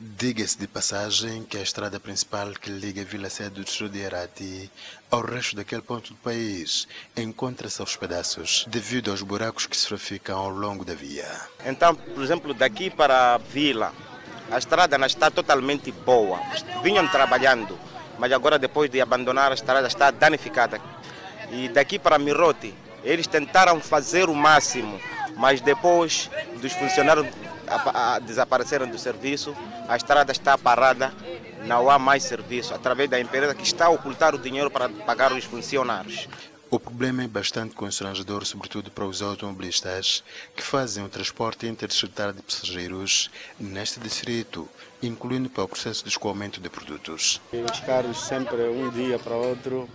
Diga-se 0.00 0.56
de 0.56 0.68
passagem 0.68 1.42
que 1.42 1.58
a 1.58 1.60
estrada 1.60 1.98
principal 1.98 2.52
que 2.52 2.70
liga 2.70 3.02
a 3.02 3.04
Vila 3.04 3.28
Sede 3.28 3.64
de 3.64 3.98
Herati 3.98 4.70
ao 5.10 5.20
resto 5.22 5.56
daquele 5.56 5.82
ponto 5.82 6.10
do 6.10 6.16
país 6.20 6.86
encontra-se 7.16 7.80
aos 7.80 7.96
pedaços 7.96 8.64
devido 8.68 9.10
aos 9.10 9.22
buracos 9.22 9.66
que 9.66 9.76
se 9.76 9.90
verificam 9.90 10.38
ao 10.38 10.50
longo 10.50 10.84
da 10.84 10.94
via. 10.94 11.26
Então, 11.66 11.96
por 11.96 12.22
exemplo, 12.22 12.54
daqui 12.54 12.90
para 12.90 13.34
a 13.34 13.38
vila, 13.38 13.92
a 14.52 14.56
estrada 14.56 14.96
não 14.96 15.06
está 15.08 15.32
totalmente 15.32 15.90
boa. 15.90 16.38
Vinham 16.80 17.08
trabalhando, 17.08 17.76
mas 18.20 18.30
agora 18.30 18.56
depois 18.56 18.88
de 18.88 19.00
abandonar 19.00 19.50
a 19.50 19.54
estrada 19.54 19.88
está 19.88 20.12
danificada. 20.12 20.80
E 21.50 21.68
daqui 21.70 21.98
para 21.98 22.20
Mirote, 22.20 22.72
eles 23.02 23.26
tentaram 23.26 23.80
fazer 23.80 24.28
o 24.28 24.34
máximo, 24.34 25.00
mas 25.36 25.60
depois 25.60 26.30
dos 26.62 26.72
funcionários 26.72 27.26
desapareceram 28.22 28.88
do 28.88 28.98
serviço, 28.98 29.54
a 29.88 29.96
estrada 29.96 30.32
está 30.32 30.56
parada, 30.56 31.12
não 31.64 31.90
há 31.90 31.98
mais 31.98 32.22
serviço, 32.22 32.74
através 32.74 33.08
da 33.08 33.20
empresa 33.20 33.54
que 33.54 33.62
está 33.62 33.86
a 33.86 33.90
ocultar 33.90 34.34
o 34.34 34.38
dinheiro 34.38 34.70
para 34.70 34.88
pagar 34.88 35.32
os 35.32 35.44
funcionários. 35.44 36.28
O 36.70 36.78
problema 36.78 37.22
é 37.22 37.26
bastante 37.26 37.74
constrangedor, 37.74 38.44
sobretudo 38.44 38.90
para 38.90 39.06
os 39.06 39.22
automobilistas 39.22 40.22
que 40.54 40.62
fazem 40.62 41.02
o 41.02 41.08
transporte 41.08 41.66
interdistrital 41.66 42.30
de 42.30 42.42
passageiros 42.42 43.30
neste 43.58 43.98
distrito, 43.98 44.68
incluindo 45.02 45.48
para 45.48 45.64
o 45.64 45.68
processo 45.68 46.02
de 46.04 46.10
escoamento 46.10 46.60
de 46.60 46.68
produtos. 46.68 47.40
Os 47.52 47.80
carros 47.80 48.20
sempre 48.20 48.68
um 48.68 48.90
dia 48.90 49.18
para 49.18 49.34
outro 49.34 49.88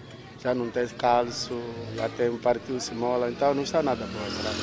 já 0.44 0.54
não 0.54 0.70
tem 0.70 0.86
calço, 0.90 1.58
já 1.96 2.10
tem 2.10 2.36
partiu-se 2.38 2.94
mola, 2.94 3.30
então 3.30 3.54
não 3.54 3.64
está 3.64 3.82
nada 3.82 4.06
bom 4.06 4.28
estrada. 4.28 4.58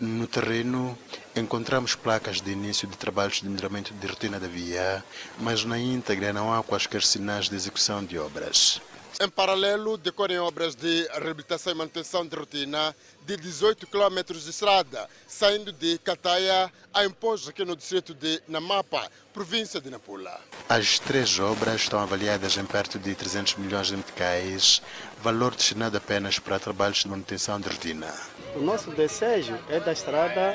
No 0.00 0.26
terreno, 0.26 0.96
encontramos 1.36 1.94
placas 1.94 2.40
de 2.40 2.50
início 2.50 2.88
de 2.88 2.96
trabalhos 2.96 3.42
de 3.42 3.48
melhoramento 3.48 3.92
de 3.92 4.06
rotina 4.06 4.40
da 4.40 4.48
via, 4.48 5.04
mas 5.38 5.62
na 5.64 5.78
íntegra 5.78 6.32
não 6.32 6.52
há 6.54 6.62
quaisquer 6.62 7.02
sinais 7.02 7.50
de 7.50 7.54
execução 7.54 8.02
de 8.02 8.18
obras. 8.18 8.80
Em 9.18 9.30
paralelo, 9.30 9.96
decorrem 9.96 10.38
obras 10.38 10.74
de 10.74 11.08
reabilitação 11.14 11.72
e 11.72 11.76
manutenção 11.76 12.26
de 12.26 12.36
rotina 12.36 12.94
de 13.24 13.34
18 13.38 13.86
km 13.86 14.34
de 14.34 14.50
estrada, 14.50 15.08
saindo 15.26 15.72
de 15.72 15.96
Cataia 15.98 16.70
a 16.92 17.02
Impos, 17.02 17.48
aqui 17.48 17.64
no 17.64 17.74
distrito 17.74 18.12
de 18.12 18.42
Namapa, 18.46 19.10
província 19.32 19.80
de 19.80 19.88
Nampula. 19.88 20.38
As 20.68 20.98
três 20.98 21.38
obras 21.38 21.76
estão 21.80 21.98
avaliadas 21.98 22.58
em 22.58 22.66
perto 22.66 22.98
de 22.98 23.14
300 23.14 23.56
milhões 23.56 23.86
de 23.86 23.96
meticais, 23.96 24.82
valor 25.22 25.54
destinado 25.54 25.96
apenas 25.96 26.38
para 26.38 26.58
trabalhos 26.58 26.98
de 26.98 27.08
manutenção 27.08 27.58
de 27.58 27.70
rotina. 27.70 28.12
O 28.54 28.60
nosso 28.60 28.90
desejo 28.90 29.58
é 29.70 29.80
da 29.80 29.92
estrada, 29.92 30.54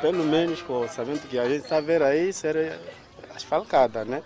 pelo 0.00 0.24
menos 0.24 0.60
com 0.62 0.72
o 0.72 0.80
orçamento 0.80 1.28
que 1.28 1.38
a 1.38 1.48
gente 1.48 1.62
está 1.62 1.76
a 1.76 1.80
ver 1.80 2.02
aí, 2.02 2.32
ser 2.32 2.76
asfaltada, 3.36 4.04
né? 4.04 4.20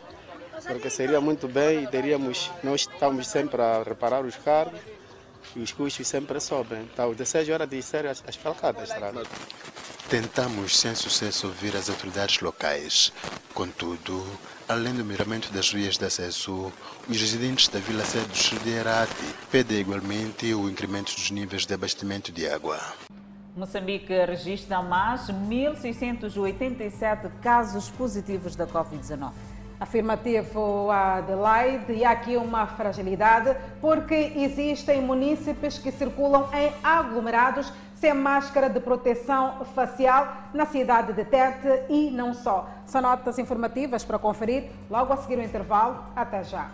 Porque 0.67 0.91
seria 0.91 1.21
muito 1.21 1.47
bem 1.47 1.85
e 1.85 1.87
teríamos, 1.87 2.51
nós 2.63 2.83
estamos 2.83 3.27
sempre 3.27 3.61
a 3.61 3.83
reparar 3.83 4.25
os 4.25 4.37
carros 4.37 4.81
e 5.55 5.61
os 5.61 5.73
custos 5.73 6.07
sempre 6.07 6.41
sobem. 6.41 6.83
Então 6.83 7.11
o 7.11 7.15
desejo 7.15 7.53
era 7.53 7.67
de 7.67 7.81
ser 7.83 8.07
asfaltada 8.07 8.81
a 8.81 8.85
estrada. 8.85 9.23
Tentamos 10.09 10.79
sem 10.79 10.95
sucesso 10.95 11.47
ouvir 11.47 11.75
as 11.77 11.89
autoridades 11.89 12.41
locais. 12.41 13.13
Contudo, 13.55 14.25
além 14.69 14.95
do 14.95 15.05
miramento 15.05 15.53
das 15.53 15.73
vias 15.73 15.97
de 15.97 16.05
acesso, 16.05 16.73
os 17.09 17.21
residentes 17.21 17.69
da 17.69 17.79
Vila 17.79 18.05
Sede 18.05 18.27
do 18.27 18.37
Xudeirate 18.37 19.15
pedem 19.51 19.81
igualmente 19.81 20.53
o 20.55 20.69
incremento 20.69 21.15
dos 21.15 21.31
níveis 21.31 21.65
de 21.65 21.73
abastecimento 21.73 22.31
de 22.31 22.49
água. 22.49 22.79
Moçambique 23.57 24.13
registra 24.27 24.83
mais 24.83 25.29
1.687 25.29 27.31
casos 27.41 27.89
positivos 27.91 28.57
da 28.57 28.67
Covid-19. 28.67 29.33
Afirmativo 29.79 30.91
Adelaide, 30.91 31.93
e 31.93 32.05
há 32.05 32.11
aqui 32.11 32.37
uma 32.37 32.67
fragilidade, 32.67 33.57
porque 33.81 34.33
existem 34.37 35.01
munícipes 35.01 35.79
que 35.79 35.91
circulam 35.91 36.49
em 36.53 36.73
aglomerados 36.83 37.73
sem 37.95 38.13
máscara 38.13 38.69
de 38.69 38.81
proteção 38.81 39.65
facial 39.75 40.29
na 40.53 40.67
cidade 40.67 41.13
de 41.13 41.25
Tete 41.25 41.85
e 41.89 42.11
não 42.11 42.35
só. 42.35 42.69
São 42.85 43.01
notas 43.01 43.39
informativas 43.39 44.05
para 44.05 44.19
conferir 44.19 44.71
logo 44.91 45.13
a 45.13 45.17
seguir 45.17 45.39
o 45.39 45.43
intervalo. 45.43 46.05
Até 46.15 46.45
já. 46.45 46.69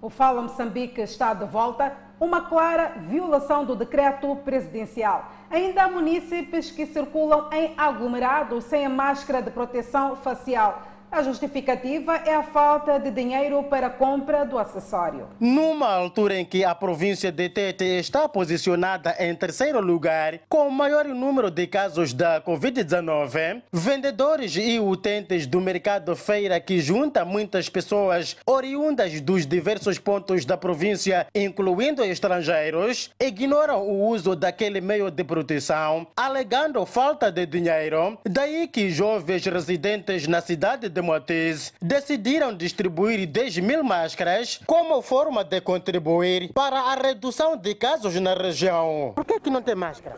O 0.00 0.08
Fala 0.08 0.40
Moçambique 0.40 1.00
está 1.02 1.34
de 1.34 1.44
volta. 1.44 2.07
Uma 2.20 2.42
clara 2.42 2.94
violação 2.96 3.64
do 3.64 3.76
decreto 3.76 4.34
presidencial. 4.44 5.30
Ainda 5.50 5.84
há 5.84 5.88
munícipes 5.88 6.70
que 6.70 6.84
circulam 6.86 7.48
em 7.52 7.74
aglomerados 7.76 8.64
sem 8.64 8.84
a 8.84 8.88
máscara 8.88 9.40
de 9.40 9.50
proteção 9.50 10.16
facial. 10.16 10.87
A 11.10 11.22
justificativa 11.22 12.16
é 12.16 12.34
a 12.34 12.42
falta 12.42 12.98
de 12.98 13.10
dinheiro 13.10 13.62
para 13.64 13.86
a 13.86 13.90
compra 13.90 14.44
do 14.44 14.58
acessório. 14.58 15.26
Numa 15.40 15.88
altura 15.88 16.38
em 16.38 16.44
que 16.44 16.64
a 16.64 16.74
província 16.74 17.32
de 17.32 17.48
Tete 17.48 17.84
está 17.84 18.28
posicionada 18.28 19.16
em 19.18 19.34
terceiro 19.34 19.80
lugar, 19.80 20.38
com 20.50 20.68
o 20.68 20.70
maior 20.70 21.06
número 21.06 21.50
de 21.50 21.66
casos 21.66 22.12
da 22.12 22.42
Covid-19, 22.42 23.62
vendedores 23.72 24.54
e 24.56 24.78
utentes 24.78 25.46
do 25.46 25.62
mercado 25.62 26.14
feira 26.14 26.60
que 26.60 26.78
junta 26.78 27.24
muitas 27.24 27.70
pessoas 27.70 28.36
oriundas 28.44 29.18
dos 29.22 29.46
diversos 29.46 29.98
pontos 29.98 30.44
da 30.44 30.58
província, 30.58 31.26
incluindo 31.34 32.04
estrangeiros, 32.04 33.10
ignoram 33.18 33.82
o 33.82 34.08
uso 34.08 34.36
daquele 34.36 34.82
meio 34.82 35.10
de 35.10 35.24
proteção, 35.24 36.06
alegando 36.14 36.84
falta 36.84 37.32
de 37.32 37.46
dinheiro. 37.46 38.18
Daí 38.24 38.68
que 38.68 38.90
jovens 38.90 39.46
residentes 39.46 40.26
na 40.26 40.42
cidade 40.42 40.88
de 40.88 40.97
de 41.02 41.72
decidiram 41.80 42.54
distribuir 42.54 43.26
10 43.26 43.58
mil 43.58 43.84
máscaras 43.84 44.60
como 44.66 45.00
forma 45.02 45.44
de 45.44 45.60
contribuir 45.60 46.52
para 46.52 46.78
a 46.78 46.94
redução 46.94 47.56
de 47.56 47.74
casos 47.74 48.14
na 48.20 48.34
região. 48.34 49.12
Por 49.14 49.24
que, 49.24 49.40
que 49.40 49.50
não 49.50 49.62
tem 49.62 49.74
máscara? 49.74 50.16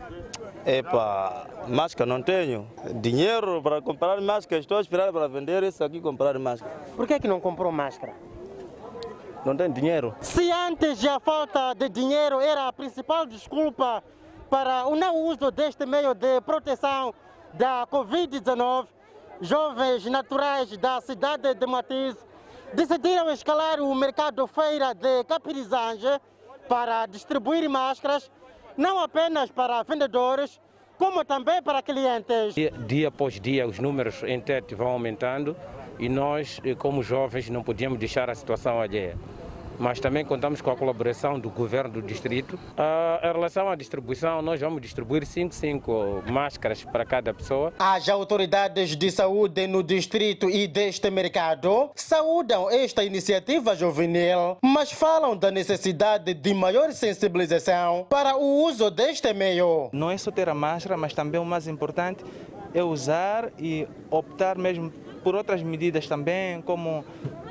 Epa, 0.65 1.47
máscara 1.67 2.07
não 2.07 2.21
tenho. 2.21 2.67
Dinheiro 2.95 3.61
para 3.61 3.81
comprar 3.81 4.19
máscara, 4.21 4.59
estou 4.59 4.77
a 4.77 4.81
esperar 4.81 5.11
para 5.11 5.27
vender 5.27 5.63
isso 5.63 5.83
aqui 5.83 6.01
comprar 6.01 6.37
máscara. 6.39 6.71
Por 6.95 7.07
que, 7.07 7.19
que 7.19 7.27
não 7.27 7.39
comprou 7.39 7.71
máscara? 7.71 8.13
Não 9.45 9.55
tem 9.57 9.71
dinheiro. 9.71 10.15
Se 10.21 10.51
antes 10.51 11.03
a 11.05 11.19
falta 11.19 11.73
de 11.73 11.89
dinheiro 11.89 12.39
era 12.39 12.67
a 12.67 12.73
principal 12.73 13.25
desculpa 13.25 14.03
para 14.49 14.85
o 14.87 14.95
não 14.95 15.15
uso 15.23 15.49
deste 15.49 15.85
meio 15.85 16.13
de 16.13 16.41
proteção 16.41 17.13
da 17.53 17.87
Covid-19, 17.87 18.87
jovens 19.41 20.05
naturais 20.05 20.77
da 20.77 21.01
cidade 21.01 21.53
de 21.55 21.65
Matiz 21.65 22.15
decidiram 22.73 23.29
escalar 23.31 23.81
o 23.81 23.93
mercado 23.95 24.45
feira 24.47 24.93
de 24.93 25.23
Capirizange 25.23 26.07
para 26.69 27.07
distribuir 27.07 27.67
máscaras, 27.67 28.31
não 28.77 28.99
apenas 28.99 29.51
para 29.51 29.83
vendedores, 29.83 30.61
como 30.97 31.25
também 31.25 31.61
para 31.61 31.81
clientes. 31.81 32.53
Dia, 32.53 32.71
dia 32.71 33.07
após 33.07 33.39
dia 33.39 33.67
os 33.67 33.79
números 33.79 34.21
em 34.23 34.39
TET 34.39 34.73
vão 34.75 34.89
aumentando 34.89 35.57
e 35.97 36.07
nós, 36.07 36.61
como 36.77 37.01
jovens, 37.01 37.49
não 37.49 37.63
podíamos 37.63 37.97
deixar 37.97 38.29
a 38.29 38.35
situação 38.35 38.79
alheia 38.79 39.17
mas 39.81 39.99
também 39.99 40.23
contamos 40.23 40.61
com 40.61 40.69
a 40.69 40.75
colaboração 40.77 41.39
do 41.39 41.49
governo 41.49 41.93
do 41.93 42.01
distrito. 42.03 42.53
Uh, 42.53 43.27
em 43.27 43.33
relação 43.33 43.67
à 43.67 43.75
distribuição, 43.75 44.39
nós 44.39 44.61
vamos 44.61 44.79
distribuir 44.79 45.25
5, 45.25 45.55
5 45.55 46.23
máscaras 46.31 46.83
para 46.83 47.03
cada 47.03 47.33
pessoa. 47.33 47.73
As 47.79 48.07
autoridades 48.07 48.95
de 48.95 49.09
saúde 49.09 49.65
no 49.65 49.81
distrito 49.81 50.47
e 50.47 50.67
deste 50.67 51.09
mercado 51.09 51.89
saúdam 51.95 52.69
esta 52.69 53.03
iniciativa 53.03 53.75
juvenil, 53.75 54.57
mas 54.61 54.91
falam 54.91 55.35
da 55.35 55.49
necessidade 55.49 56.35
de 56.35 56.53
maior 56.53 56.91
sensibilização 56.91 58.05
para 58.07 58.37
o 58.37 58.63
uso 58.63 58.91
deste 58.91 59.33
meio. 59.33 59.89
Não 59.91 60.11
é 60.11 60.17
só 60.17 60.29
ter 60.29 60.47
a 60.47 60.53
máscara, 60.53 60.95
mas 60.95 61.13
também 61.15 61.41
o 61.41 61.45
mais 61.45 61.67
importante 61.67 62.23
é 62.71 62.83
usar 62.83 63.49
e 63.57 63.87
optar 64.11 64.57
mesmo 64.57 64.93
por 65.23 65.35
outras 65.35 65.61
medidas 65.61 66.07
também, 66.07 66.61
como 66.61 67.05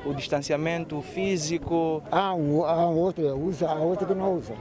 o 0.04 0.14
distanciamento 0.14 1.00
físico. 1.02 2.02
Há 2.10 2.34
um, 2.34 2.64
há 2.64 2.88
um 2.88 2.96
outro 2.96 3.22
que 3.22 3.30
usa, 3.30 3.68
há 3.68 3.74
outro 3.74 4.06
que 4.06 4.14
não 4.14 4.36
usa. 4.36 4.54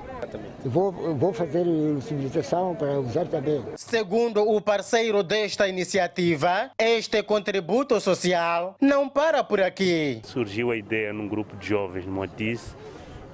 Vou, 0.64 0.92
vou 0.92 1.34
fazer 1.34 1.66
civilização 2.02 2.76
para 2.76 3.00
usar 3.00 3.26
também. 3.26 3.64
Segundo 3.76 4.42
o 4.42 4.62
parceiro 4.62 5.24
desta 5.24 5.68
iniciativa, 5.68 6.72
este 6.78 7.24
contributo 7.24 8.00
social 8.00 8.76
não 8.82 9.08
para 9.08 9.44
por 9.44 9.62
aqui. 9.62 10.22
Surgiu 10.24 10.72
a 10.72 10.78
ideia 10.78 11.14
num 11.14 11.28
grupo 11.28 11.56
de 11.56 11.68
jovens 11.68 12.06
no 12.06 12.12
Matice 12.12 12.76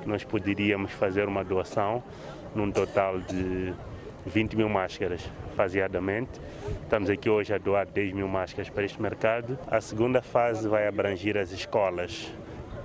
que 0.01 0.07
nós 0.07 0.23
poderíamos 0.23 0.91
fazer 0.91 1.27
uma 1.27 1.43
doação 1.43 2.03
num 2.53 2.71
total 2.71 3.19
de 3.19 3.73
20 4.25 4.55
mil 4.55 4.69
máscaras 4.69 5.21
faseadamente. 5.55 6.39
Estamos 6.83 7.09
aqui 7.09 7.29
hoje 7.29 7.53
a 7.53 7.57
doar 7.57 7.85
10 7.85 8.13
mil 8.13 8.27
máscaras 8.27 8.69
para 8.69 8.83
este 8.83 9.01
mercado. 9.01 9.57
A 9.67 9.79
segunda 9.79 10.21
fase 10.21 10.67
vai 10.67 10.87
abranger 10.87 11.37
as 11.37 11.51
escolas 11.51 12.31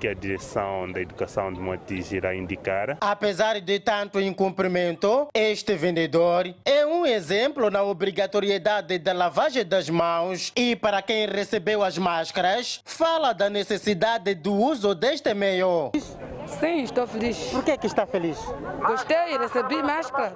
que 0.01 0.09
a 0.09 0.15
direção 0.15 0.91
da 0.91 0.99
educação 0.99 1.53
de 1.53 1.61
Motis 1.61 2.11
irá 2.11 2.35
indicar. 2.35 2.97
Apesar 3.03 3.61
de 3.61 3.79
tanto 3.79 4.19
incumprimento, 4.19 5.29
este 5.35 5.77
vendedor 5.77 6.53
é 6.65 6.87
um 6.87 7.05
exemplo 7.05 7.71
na 7.71 7.83
obrigatoriedade 7.83 8.99
da 8.99 9.13
lavagem 9.13 9.65
das 9.65 9.91
mãos 9.91 10.53
e 10.57 10.75
para 10.75 11.03
quem 11.03 11.27
recebeu 11.27 11.83
as 11.85 11.99
máscaras, 11.99 12.81
fala 12.87 13.35
da 13.35 13.51
necessidade 13.51 14.35
do 14.35 14.55
uso 14.55 14.95
deste 14.95 15.35
meio. 15.35 15.93
Sim, 16.47 16.83
estou 16.83 17.07
feliz. 17.07 17.37
Por 17.51 17.63
que, 17.63 17.77
que 17.77 17.87
está 17.87 18.07
feliz? 18.07 18.39
Gostei, 18.87 19.37
recebi 19.37 19.83
máscara. 19.83 20.33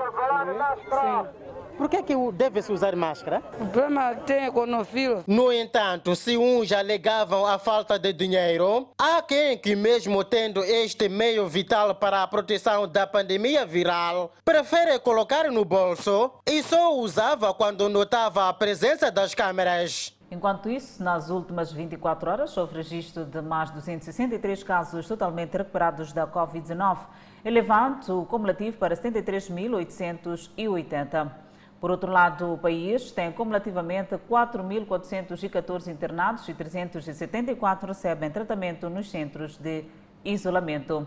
Sim. 0.91 1.54
Por 1.77 1.89
que, 1.89 2.03
que 2.03 2.15
deve-se 2.33 2.73
usar 2.73 2.95
máscara? 2.95 3.43
O 3.61 3.67
problema 3.67 4.15
tem 4.15 4.47
econofilo. 4.47 5.25
No 5.27 5.53
entanto, 5.53 6.15
se 6.15 6.37
uns 6.37 6.71
alegavam 6.71 7.45
a 7.45 7.59
falta 7.59 7.99
de 7.99 8.13
dinheiro, 8.13 8.91
há 8.97 9.21
quem 9.21 9.59
que 9.59 9.75
mesmo 9.75 10.23
tendo 10.23 10.63
este 10.63 11.09
meio 11.09 11.49
vital 11.49 11.97
para 11.97 12.23
a 12.23 12.29
proteção 12.29 12.87
da 12.87 13.05
pandemia 13.07 13.67
viral, 13.67 14.33
prefere 14.45 14.99
colocar 15.01 15.51
no 15.51 15.65
bolso 15.65 16.31
e 16.47 16.63
só 16.63 16.95
usava 16.95 17.53
quando 17.53 17.89
notava 17.89 18.49
a 18.49 18.53
presença 18.53 19.11
das 19.11 19.35
câmeras. 19.35 20.15
Enquanto 20.31 20.71
isso, 20.71 21.03
nas 21.03 21.29
últimas 21.29 21.73
24 21.73 22.31
horas, 22.31 22.57
houve 22.57 22.77
registro 22.77 23.25
de 23.25 23.43
mais 23.43 23.71
263 23.71 24.63
casos 24.63 25.07
totalmente 25.07 25.57
recuperados 25.57 26.13
da 26.13 26.27
Covid-19, 26.27 26.99
elevando 27.45 28.21
o 28.21 28.27
cumulativo 28.27 28.77
para 28.77 28.97
73.880. 28.97 31.44
Por 31.85 31.91
outro 31.91 32.11
lado, 32.11 32.55
o 32.55 32.57
país 32.57 33.13
tem 33.13 33.31
cumulativamente 33.31 34.15
4.414 34.15 35.93
internados 35.93 36.49
e 36.49 36.55
374 36.55 37.89
recebem 37.89 38.31
tratamento 38.31 38.89
nos 38.89 39.11
centros 39.11 39.59
de 39.59 39.85
isolamento. 40.25 41.07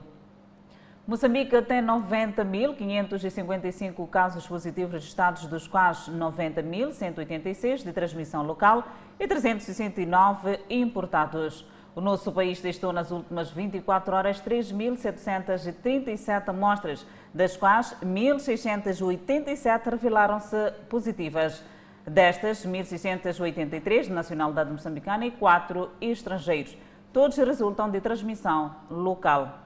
Moçambique 1.08 1.60
tem 1.64 1.82
90.555 1.82 4.08
casos 4.08 4.46
positivos 4.46 4.94
registrados, 4.94 5.48
dos 5.48 5.68
quais 5.68 6.08
90.186 6.10 7.84
de 7.84 7.92
transmissão 7.92 8.44
local 8.44 8.88
e 9.20 9.28
369 9.28 10.60
importados. 10.70 11.66
O 11.98 12.00
nosso 12.00 12.32
país 12.32 12.62
testou 12.62 12.94
nas 12.94 13.10
últimas 13.10 13.50
24 13.50 14.16
horas 14.16 14.40
3.737 14.40 16.48
amostras, 16.48 17.04
das 17.34 17.58
quais 17.58 17.96
1.687 18.04 19.90
revelaram-se 19.90 20.74
positivas. 20.90 21.64
Destas, 22.06 22.64
1.683 22.64 24.04
de 24.04 24.12
nacionalidade 24.12 24.72
moçambicana 24.72 25.26
e 25.26 25.32
4 25.32 25.90
estrangeiros. 26.00 26.78
Todos 27.12 27.36
resultam 27.38 27.90
de 27.90 28.00
transmissão 28.00 28.76
local. 28.92 29.58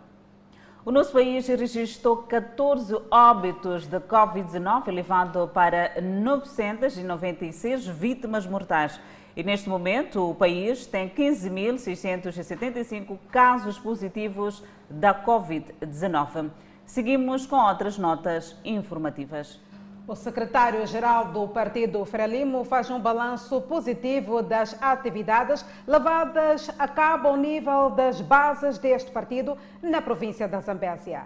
O 0.85 0.91
nosso 0.91 1.11
país 1.11 1.49
registrou 1.49 2.23
14 2.23 2.97
óbitos 3.11 3.87
de 3.87 3.99
Covid-19, 3.99 4.87
elevando 4.87 5.49
para 5.49 5.99
996 6.01 7.87
vítimas 7.87 8.47
mortais. 8.47 8.97
E 9.35 9.43
neste 9.43 9.69
momento 9.69 10.29
o 10.29 10.35
país 10.35 10.85
tem 10.85 11.09
15.675 11.09 13.17
casos 13.31 13.79
positivos 13.79 14.63
da 14.89 15.13
Covid-19. 15.13 16.49
Seguimos 16.85 17.45
com 17.45 17.55
outras 17.55 17.97
notas 17.97 18.57
informativas. 18.65 19.59
O 20.07 20.15
secretário-geral 20.15 21.25
do 21.25 21.47
Partido 21.47 22.03
Frelimo 22.03 22.65
faz 22.65 22.89
um 22.89 22.99
balanço 22.99 23.61
positivo 23.61 24.41
das 24.41 24.75
atividades 24.81 25.63
levadas 25.87 26.69
a 26.77 26.87
cabo 26.87 27.29
ao 27.29 27.37
nível 27.37 27.91
das 27.91 28.19
bases 28.19 28.77
deste 28.77 29.11
partido 29.11 29.57
na 29.81 30.01
província 30.01 30.47
da 30.47 30.59
Zambésia. 30.59 31.23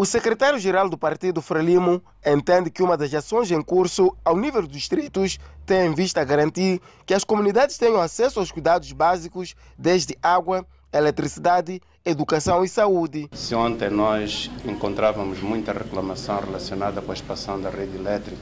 O 0.00 0.04
secretário-geral 0.04 0.88
do 0.88 0.96
Partido 0.96 1.42
Frelimo 1.42 2.00
entende 2.24 2.70
que 2.70 2.84
uma 2.84 2.96
das 2.96 3.12
ações 3.12 3.50
em 3.50 3.60
curso 3.60 4.16
ao 4.24 4.36
nível 4.36 4.62
dos 4.62 4.70
distritos 4.70 5.40
tem 5.66 5.90
em 5.90 5.92
vista 5.92 6.22
garantir 6.22 6.80
que 7.04 7.12
as 7.12 7.24
comunidades 7.24 7.76
tenham 7.76 8.00
acesso 8.00 8.38
aos 8.38 8.52
cuidados 8.52 8.92
básicos, 8.92 9.56
desde 9.76 10.16
água, 10.22 10.64
eletricidade, 10.92 11.80
educação 12.04 12.64
e 12.64 12.68
saúde. 12.68 13.28
Se 13.32 13.56
ontem 13.56 13.90
nós 13.90 14.48
encontrávamos 14.64 15.40
muita 15.40 15.72
reclamação 15.72 16.38
relacionada 16.38 17.02
com 17.02 17.10
a 17.10 17.14
expansão 17.14 17.60
da 17.60 17.68
rede 17.68 17.96
elétrica, 17.96 18.40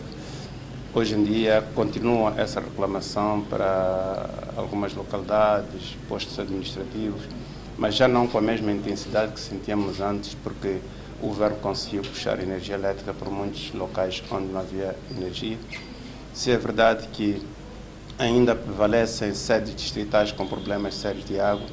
hoje 0.92 1.14
em 1.14 1.24
dia 1.24 1.66
continua 1.74 2.34
essa 2.36 2.60
reclamação 2.60 3.40
para 3.40 4.28
algumas 4.58 4.92
localidades, 4.92 5.96
postos 6.06 6.38
administrativos, 6.38 7.22
mas 7.78 7.94
já 7.94 8.06
não 8.06 8.26
com 8.26 8.36
a 8.36 8.42
mesma 8.42 8.70
intensidade 8.70 9.32
que 9.32 9.40
sentíamos 9.40 10.02
antes, 10.02 10.34
porque 10.34 10.80
o 11.20 11.28
governo 11.28 11.56
conseguiu 11.56 12.02
puxar 12.02 12.40
energia 12.40 12.74
elétrica 12.74 13.14
por 13.14 13.30
muitos 13.30 13.72
locais 13.72 14.22
onde 14.30 14.46
não 14.46 14.60
havia 14.60 14.96
energia. 15.10 15.58
Se 16.34 16.50
é 16.50 16.56
verdade 16.56 17.08
que 17.08 17.42
ainda 18.18 18.54
prevalecem 18.54 19.34
sedes 19.34 19.74
distritais 19.74 20.32
com 20.32 20.46
problemas 20.46 20.94
sérios 20.94 21.24
de 21.24 21.40
água, 21.40 21.66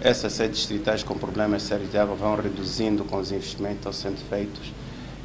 essas 0.00 0.32
sedes 0.32 0.58
distritais 0.58 1.02
com 1.02 1.16
problemas 1.16 1.62
sérios 1.62 1.90
de 1.90 1.96
água 1.96 2.14
vão 2.14 2.34
reduzindo 2.34 3.04
com 3.04 3.18
os 3.18 3.30
investimentos 3.30 3.78
estão 3.78 3.92
sendo 3.92 4.18
feitos 4.28 4.72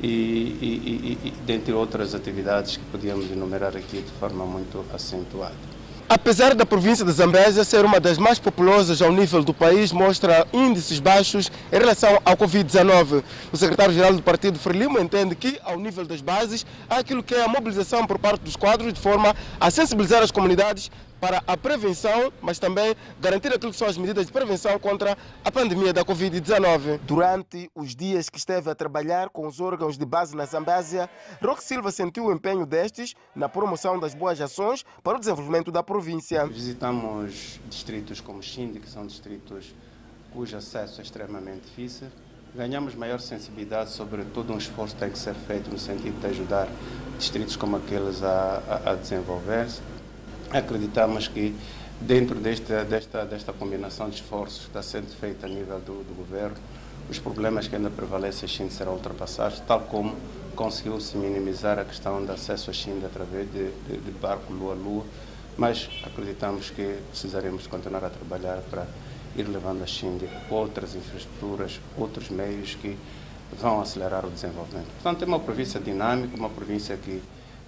e, 0.02 0.08
e, 0.08 1.18
e, 1.24 1.28
e 1.28 1.32
dentre 1.46 1.74
outras 1.74 2.14
atividades 2.14 2.78
que 2.78 2.86
podíamos 2.86 3.32
enumerar 3.32 3.76
aqui 3.76 4.02
de 4.02 4.12
forma 4.20 4.46
muito 4.46 4.86
acentuada. 4.94 5.77
Apesar 6.10 6.56
da 6.56 6.66
província 6.66 7.04
de 7.04 7.12
Zambésia 7.12 7.66
ser 7.66 7.84
uma 7.84 8.00
das 8.00 8.18
mais 8.18 8.40
populosas 8.40 9.02
ao 9.02 9.12
nível 9.12 9.44
do 9.44 9.54
país, 9.54 9.92
mostra 9.92 10.48
índices 10.54 11.02
baixos 11.02 11.52
em 11.70 11.78
relação 11.78 12.22
ao 12.24 12.38
Covid-19. 12.38 13.22
O 13.52 13.58
secretário-geral 13.58 14.14
do 14.14 14.22
partido, 14.22 14.58
Frelimo, 14.58 14.98
entende 15.00 15.36
que, 15.36 15.60
ao 15.66 15.78
nível 15.78 16.06
das 16.06 16.22
bases, 16.22 16.66
há 16.90 17.00
aquilo 17.00 17.22
que 17.22 17.36
é 17.36 17.44
a 17.44 17.50
mobilização 17.50 18.08
por 18.08 18.18
parte 18.18 18.40
dos 18.40 18.56
quadros 18.56 18.94
de 18.94 19.02
forma 19.02 19.36
a 19.60 19.70
sensibilizar 19.70 20.24
as 20.24 20.32
comunidades 20.32 20.90
para 21.20 21.44
a 21.48 21.58
prevenção, 21.58 22.32
mas 22.42 22.60
também 22.60 22.96
garantir 23.20 23.48
aquilo 23.54 23.72
que 23.72 23.78
são 23.78 23.88
as 23.88 23.98
medidas 23.98 24.26
de 24.26 24.32
prevenção 24.32 24.78
contra 24.80 25.18
a 25.44 25.52
pandemia 25.52 25.94
da 25.94 26.04
Covid-19. 26.06 27.00
Durante 27.06 27.70
os 27.76 27.96
dias 27.96 28.30
que 28.30 28.38
esteve 28.38 28.70
a 28.70 28.76
trabalhar 28.76 29.30
com 29.30 29.48
os 29.48 29.60
órgãos 29.60 29.98
de 29.98 30.06
base 30.06 30.36
na 30.36 30.46
Zambésia, 30.46 31.10
Roque 31.42 31.64
Silva 31.64 31.92
sentiu 31.92 32.26
o 32.26 32.32
empenho 32.32 32.66
destes 32.66 33.16
na 33.36 33.50
promoção 33.50 34.00
das 34.00 34.14
boas 34.14 34.40
ações 34.40 34.86
para 35.04 35.18
o 35.18 35.20
desenvolvimento 35.20 35.72
da 35.72 35.82
província. 35.82 36.46
Visitamos 36.46 37.60
distritos 37.70 38.22
como 38.22 38.42
Xinde, 38.42 38.80
que 38.80 38.90
são 38.90 39.06
distritos 39.06 39.74
cujo 40.34 40.56
acesso 40.56 41.02
é 41.02 41.04
extremamente 41.04 41.62
difícil. 41.62 42.08
Ganhamos 42.56 42.96
maior 42.96 43.20
sensibilidade 43.20 43.92
sobre 43.92 44.24
todo 44.24 44.54
um 44.54 44.58
esforço 44.58 44.96
que 44.96 45.02
tem 45.02 45.12
que 45.12 45.20
ser 45.20 45.34
feito 45.34 45.70
no 45.70 45.78
sentido 45.78 46.20
de 46.20 46.28
ajudar 46.28 46.68
distritos 47.18 47.56
como 47.56 47.76
aqueles 47.76 48.24
a, 48.24 48.62
a, 48.68 48.92
a 48.92 48.96
desenvolver-se 48.96 49.82
acreditamos 50.52 51.28
que 51.28 51.56
dentro 52.00 52.40
desta, 52.40 52.84
desta, 52.84 53.26
desta 53.26 53.54
combinação 53.54 54.10
de 54.10 54.16
esforços 54.16 54.62
que 54.62 54.68
está 54.68 54.82
sendo 54.82 55.08
feita 55.16 55.46
a 55.46 55.50
nível 55.50 55.80
do, 55.80 56.04
do 56.04 56.16
governo, 56.16 56.58
os 57.10 57.20
problemas 57.20 57.68
que 57.68 57.76
ainda 57.76 57.90
prevalecem 57.90 58.46
a 58.46 58.50
China 58.50 58.70
serão 58.70 58.94
ultrapassados, 58.94 59.60
tal 59.62 59.82
como 59.82 60.16
conseguiu-se 60.56 61.16
minimizar 61.18 61.80
a 61.80 61.86
questão 61.86 62.24
de 62.24 62.32
acesso 62.32 62.70
à 62.70 62.74
China 62.74 63.08
através 63.08 63.50
de, 63.52 63.72
de, 63.88 63.98
de 63.98 64.12
barco 64.12 64.52
lua-lua, 64.52 65.06
mas 65.58 65.90
acreditamos 66.04 66.70
que 66.70 67.00
precisaremos 67.10 67.66
continuar 67.68 68.04
a 68.06 68.10
trabalhar 68.10 68.58
para 68.70 68.86
ir 69.36 69.48
levando 69.48 69.84
a 69.84 69.88
China 69.88 70.20
outras 70.50 70.96
infraestruturas, 70.96 71.80
outros 71.98 72.30
meios 72.30 72.76
que 72.76 72.98
vão 73.60 73.80
acelerar 73.80 74.26
o 74.26 74.30
desenvolvimento. 74.30 74.88
Portanto, 75.02 75.24
é 75.24 75.26
uma 75.26 75.40
província 75.40 75.80
dinâmica, 75.80 76.36
uma 76.36 76.50
província 76.50 76.98
que 76.98 77.22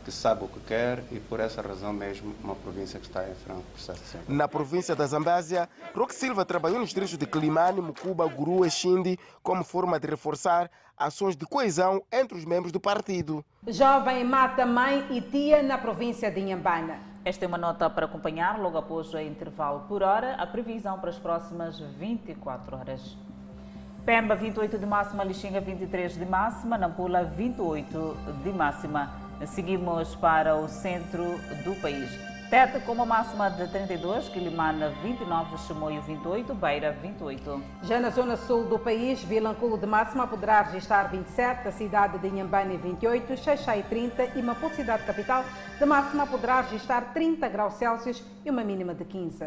que 0.03 0.11
sabe 0.11 0.45
o 0.45 0.47
que 0.47 0.59
quer 0.61 1.03
e 1.11 1.19
por 1.19 1.39
essa 1.39 1.61
razão 1.61 1.93
mesmo 1.93 2.33
uma 2.43 2.55
província 2.55 2.99
que 2.99 3.05
está 3.05 3.27
em 3.27 3.35
franco 3.35 3.63
processo 3.73 4.01
de. 4.17 4.33
Na 4.33 4.47
província 4.47 4.95
da 4.95 5.05
Zambésia, 5.05 5.69
Roque 5.95 6.15
Silva 6.15 6.45
trabalhou 6.45 6.79
nos 6.79 6.89
distritos 6.89 7.17
de 7.17 7.25
Climane, 7.25 7.81
Mucuba, 7.81 8.27
Guru 8.27 8.65
e 8.65 8.71
Xindi 8.71 9.19
como 9.43 9.63
forma 9.63 9.99
de 9.99 10.07
reforçar 10.07 10.69
ações 10.97 11.35
de 11.35 11.45
coesão 11.45 12.03
entre 12.11 12.37
os 12.37 12.45
membros 12.45 12.71
do 12.71 12.79
partido. 12.79 13.43
Jovem 13.67 14.23
mata 14.23 14.65
mãe 14.65 15.07
e 15.11 15.21
tia 15.21 15.63
na 15.63 15.77
província 15.77 16.29
de 16.29 16.41
Inhambana. 16.41 16.99
Esta 17.23 17.45
é 17.45 17.47
uma 17.47 17.57
nota 17.57 17.89
para 17.89 18.05
acompanhar 18.05 18.59
logo 18.59 18.77
após 18.77 19.13
o 19.13 19.19
intervalo 19.19 19.81
por 19.87 20.01
hora, 20.01 20.35
a 20.35 20.47
previsão 20.47 20.99
para 20.99 21.09
as 21.09 21.19
próximas 21.19 21.79
24 21.79 22.75
horas. 22.75 23.17
Pemba 24.05 24.35
28 24.35 24.77
de 24.77 24.85
máxima, 24.85 25.23
Lixinga 25.23 25.61
23 25.61 26.17
de 26.17 26.25
máxima, 26.25 26.77
Nampula 26.77 27.23
28 27.23 28.17
de 28.43 28.49
máxima. 28.51 29.28
Seguimos 29.47 30.15
para 30.15 30.55
o 30.55 30.67
centro 30.67 31.23
do 31.63 31.73
país. 31.81 32.09
Tete 32.49 32.79
com 32.79 32.93
uma 32.93 33.05
máxima 33.05 33.49
de 33.49 33.67
32, 33.67 34.27
Quilimana 34.29 34.89
29, 35.03 35.55
Chimoio 35.59 36.01
28, 36.01 36.53
Beira 36.55 36.91
28. 36.91 37.61
Já 37.83 37.99
na 37.99 38.09
zona 38.09 38.35
sul 38.35 38.65
do 38.65 38.79
país, 38.79 39.23
Vilanculo 39.23 39.77
de 39.77 39.85
máxima 39.85 40.25
poderá 40.25 40.63
registrar 40.63 41.11
27, 41.11 41.67
a 41.67 41.71
cidade 41.71 42.17
de 42.17 42.27
Inhambane 42.27 42.75
28, 42.75 43.37
Xaixai 43.37 43.83
30 43.83 44.37
e 44.37 44.41
Maputo, 44.41 44.75
cidade 44.75 45.03
capital, 45.03 45.45
de 45.77 45.85
máxima 45.85 46.25
poderá 46.25 46.61
registrar 46.61 47.13
30 47.13 47.47
graus 47.49 47.75
Celsius 47.75 48.23
e 48.43 48.49
uma 48.49 48.63
mínima 48.63 48.95
de 48.95 49.05
15. 49.05 49.45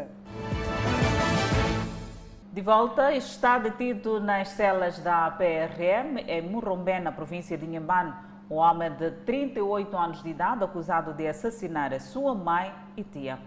De 2.53 2.61
volta, 2.61 3.13
está 3.13 3.57
detido 3.57 4.21
nas 4.21 4.47
celas 4.49 4.99
da 4.99 5.29
PRM 5.31 6.19
em 6.25 6.41
Murrombé, 6.41 7.01
na 7.01 7.11
província 7.11 7.57
de 7.57 7.65
Inhambane, 7.65 8.13
um 8.49 8.55
homem 8.55 8.91
de 8.91 9.11
38 9.25 9.97
anos 9.97 10.23
de 10.23 10.29
idade 10.29 10.63
acusado 10.63 11.13
de 11.13 11.27
assassinar 11.27 11.93
a 11.93 11.99
sua 11.99 12.35
mãe 12.35 12.73
e 12.95 13.03
tia. 13.03 13.39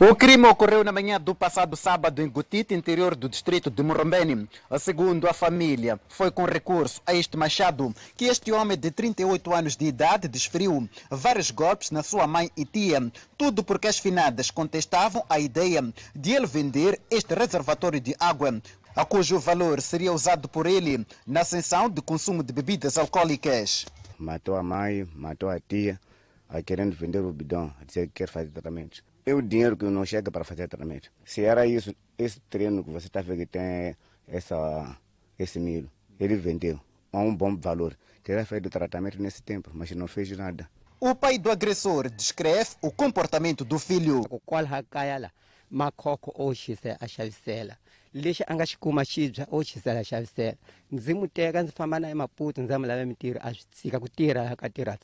O 0.00 0.16
crime 0.16 0.48
ocorreu 0.48 0.82
na 0.82 0.90
manhã 0.90 1.20
do 1.20 1.34
passado 1.34 1.76
sábado 1.76 2.20
em 2.22 2.28
Gutite, 2.28 2.74
interior 2.74 3.14
do 3.14 3.28
distrito 3.28 3.70
de 3.70 3.82
Morombeni. 3.82 4.48
Segundo 4.80 5.28
a 5.28 5.32
família, 5.32 6.00
foi 6.08 6.30
com 6.30 6.44
recurso 6.44 7.00
a 7.06 7.14
este 7.14 7.36
machado 7.36 7.94
que 8.16 8.24
este 8.24 8.50
homem 8.50 8.76
de 8.76 8.90
38 8.90 9.54
anos 9.54 9.76
de 9.76 9.84
idade 9.84 10.26
desferiu 10.26 10.88
vários 11.10 11.50
golpes 11.50 11.90
na 11.90 12.02
sua 12.02 12.26
mãe 12.26 12.50
e 12.56 12.64
tia. 12.64 13.12
Tudo 13.36 13.62
porque 13.62 13.86
as 13.86 13.98
finadas 13.98 14.50
contestavam 14.50 15.24
a 15.28 15.38
ideia 15.38 15.82
de 16.16 16.32
ele 16.32 16.46
vender 16.46 17.00
este 17.10 17.34
reservatório 17.34 18.00
de 18.00 18.16
água, 18.18 18.60
a 18.96 19.04
cujo 19.04 19.38
valor 19.38 19.80
seria 19.80 20.12
usado 20.12 20.48
por 20.48 20.66
ele 20.66 21.06
na 21.26 21.42
ascensão 21.42 21.88
de 21.88 22.02
consumo 22.02 22.42
de 22.42 22.52
bebidas 22.52 22.98
alcoólicas. 22.98 23.86
Matou 24.18 24.56
a 24.56 24.62
mãe, 24.62 25.08
matou 25.14 25.48
a 25.48 25.58
tia, 25.60 26.00
aí 26.48 26.62
querendo 26.62 26.94
vender 26.94 27.20
o 27.20 27.32
bidão, 27.32 27.74
a 27.80 27.84
dizer 27.84 28.06
que 28.08 28.14
quer 28.14 28.28
fazer 28.28 28.50
tratamento. 28.50 29.02
É 29.24 29.32
o 29.34 29.40
dinheiro 29.40 29.76
que 29.76 29.84
não 29.84 30.04
chega 30.04 30.30
para 30.30 30.44
fazer 30.44 30.68
tratamento. 30.68 31.10
Se 31.24 31.42
era 31.42 31.66
isso, 31.66 31.94
esse 32.18 32.40
treino 32.40 32.82
que 32.82 32.90
você 32.90 33.06
está 33.06 33.20
vendo 33.22 33.38
que 33.38 33.46
tem 33.46 33.96
essa, 34.26 34.96
esse 35.38 35.60
milho, 35.60 35.90
ele 36.18 36.36
vendeu 36.36 36.80
a 37.12 37.18
um 37.18 37.34
bom 37.34 37.56
valor. 37.56 37.96
Teria 38.22 38.44
feito 38.44 38.70
tratamento 38.70 39.20
nesse 39.20 39.42
tempo, 39.42 39.70
mas 39.72 39.90
não 39.92 40.08
fez 40.08 40.30
nada. 40.36 40.68
O 41.00 41.14
pai 41.14 41.38
do 41.38 41.50
agressor 41.50 42.08
descreve 42.08 42.70
o 42.80 42.90
comportamento 42.90 43.64
do 43.64 43.78
filho. 43.78 44.22
makoko 45.68 46.32
oxisa 46.36 46.96
a 47.00 47.08
xavisela 47.08 47.78
lexi 48.14 48.42
a 48.46 48.54
nga 48.54 48.66
xi 48.66 48.76
kuma 48.78 49.04
xibya 49.04 49.46
o 49.50 49.60
a 49.60 49.64
xavisela 49.64 50.56
ndzi 50.92 51.14
n'wi 51.14 51.28
teka 51.28 51.62
ndzi 51.62 51.72
famba 51.72 52.00
na 52.00 52.10
emaputo 52.10 52.62
ndzi 52.62 52.72
ya 52.72 52.78
mi 52.78 52.86
lava 52.86 53.04
mintirho 53.04 53.40
a 53.42 53.48
swi 53.54 53.64
tshika 53.72 54.00
ku 54.00 54.08
tirha 54.08 54.56
ka 54.56 54.68
tirha 54.68 54.98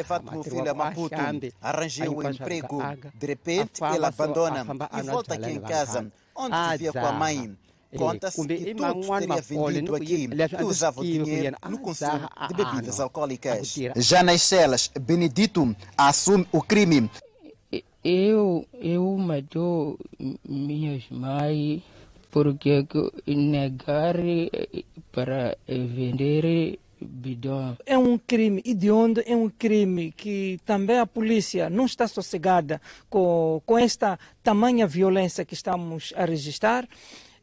levado 0.00 0.30
meu 0.32 0.42
filho 0.42 0.70
a 0.70 0.74
Maputo, 0.74 1.16
arranjou 1.60 2.18
um 2.18 2.28
emprego. 2.28 2.82
De 3.14 3.26
repente, 3.26 3.82
ele 3.94 4.06
abandona 4.06 4.66
e 4.98 5.02
volta 5.02 5.34
aqui 5.34 5.50
em 5.50 5.60
casa, 5.60 6.10
onde 6.34 6.56
vivia 6.72 6.92
com 6.92 7.06
a 7.06 7.12
mãe. 7.12 7.56
Conta-se 7.96 8.46
que 8.46 8.74
todos 8.74 9.06
teria 9.06 9.40
vendido 9.42 9.96
aqui 9.96 10.28
e 10.30 10.64
usava 10.64 11.00
o 11.00 11.04
dinheiro 11.04 11.56
no 11.68 11.78
consumo 11.78 12.28
de 12.48 12.54
bebidas 12.54 13.00
alcoólicas. 13.00 13.74
Já 13.96 14.22
nas 14.22 14.42
celas, 14.42 14.90
Benedito 15.00 15.74
assume 15.96 16.46
o 16.52 16.62
crime. 16.62 17.10
Eu, 18.02 18.64
eu 18.72 19.18
matou 19.18 19.98
minhas 20.48 21.04
mães 21.10 21.82
porque 22.30 22.86
negar 23.26 24.16
para 25.12 25.56
vender 25.66 26.78
bidão. 27.00 27.76
É 27.86 27.96
um 27.96 28.18
crime 28.18 28.62
hediondo, 28.64 29.22
é 29.24 29.34
um 29.34 29.48
crime 29.48 30.12
que 30.12 30.60
também 30.64 30.98
a 30.98 31.06
polícia 31.06 31.70
não 31.70 31.86
está 31.86 32.06
sossegada 32.06 32.80
com, 33.08 33.62
com 33.64 33.78
esta 33.78 34.18
tamanha 34.42 34.86
violência 34.86 35.44
que 35.44 35.54
estamos 35.54 36.12
a 36.16 36.24
registrar 36.24 36.86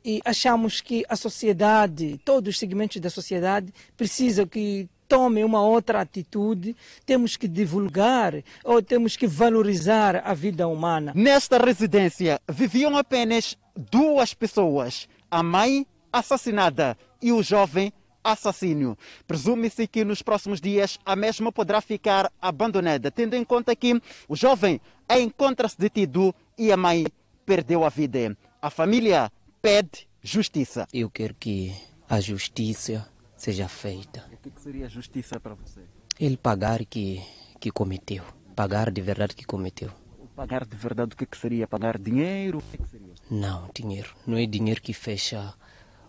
e 0.06 0.22
achamos 0.24 0.80
que 0.80 1.04
a 1.10 1.16
sociedade, 1.16 2.20
todos 2.24 2.56
os 2.56 2.60
segmentos 2.60 3.02
da 3.02 3.10
sociedade, 3.10 3.74
precisam 3.98 4.46
que 4.46 4.88
tomem 5.08 5.43
uma 5.43 5.62
outra 5.62 6.01
atitude, 6.01 6.76
temos 7.05 7.38
que 7.38 7.47
divulgar 7.47 8.34
ou 8.64 8.82
temos 8.82 9.16
que 9.16 9.28
valorizar 9.28 10.22
a 10.26 10.34
vida 10.34 10.68
humana. 10.68 11.14
Nesta 11.16 11.58
residência 11.58 12.39
viviam 12.49 12.97
apenas 12.97 13.58
duas 13.76 14.34
pessoas: 14.34 15.08
a 15.30 15.41
mãe 15.41 15.86
assassinada 16.12 16.97
e 17.22 17.32
o 17.32 17.41
jovem 17.41 17.91
assassínio. 18.24 18.97
Presume-se 19.26 19.88
que 19.88 20.03
nos 20.03 20.22
próximos 20.22 20.60
dias 20.60 20.99
a 21.05 21.16
mesma 21.16 21.51
poderá 21.51 21.80
ficar 21.80 22.32
abandonada, 22.41 23.10
tendo 23.10 23.36
em 23.36 23.43
conta 23.43 23.76
que 23.76 24.01
o 24.28 24.36
jovem 24.36 24.82
encontra-se 25.10 25.78
detido 25.78 26.36
e 26.58 26.72
a 26.72 26.78
mãe 26.78 27.05
perdeu 27.45 27.86
a 27.86 27.89
vida. 27.89 28.38
A 28.62 28.70
família 28.70 29.32
pede 29.62 30.08
justiça. 30.22 30.88
Eu 30.91 31.10
quero 31.10 31.34
que 31.36 31.74
a 32.10 32.20
justiça 32.20 33.08
seja 33.38 33.68
feita. 33.70 34.26
O 34.34 34.50
que 34.50 34.62
seria 34.62 34.90
justiça 34.90 35.40
para 35.40 35.54
você? 35.54 35.82
Ele 36.20 36.36
pagar 36.36 36.84
que 36.86 37.24
que 37.60 37.72
cometeu, 37.72 38.24
pagar 38.56 38.92
de 38.92 39.02
verdade 39.02 39.36
que 39.36 39.46
cometeu. 39.46 39.90
Pagar 40.36 40.66
de 40.66 40.76
verdade 40.76 41.14
o 41.14 41.18
que, 41.18 41.26
que 41.26 41.38
seria? 41.38 41.68
Pagar 41.68 41.98
dinheiro? 41.98 42.60
O 42.60 42.62
que, 42.62 42.78
que 42.78 42.88
seria? 42.88 43.14
Não, 43.30 43.70
dinheiro. 43.74 44.14
Não 44.26 44.38
é 44.38 44.46
dinheiro 44.46 44.80
que 44.80 44.94
fecha 44.94 45.56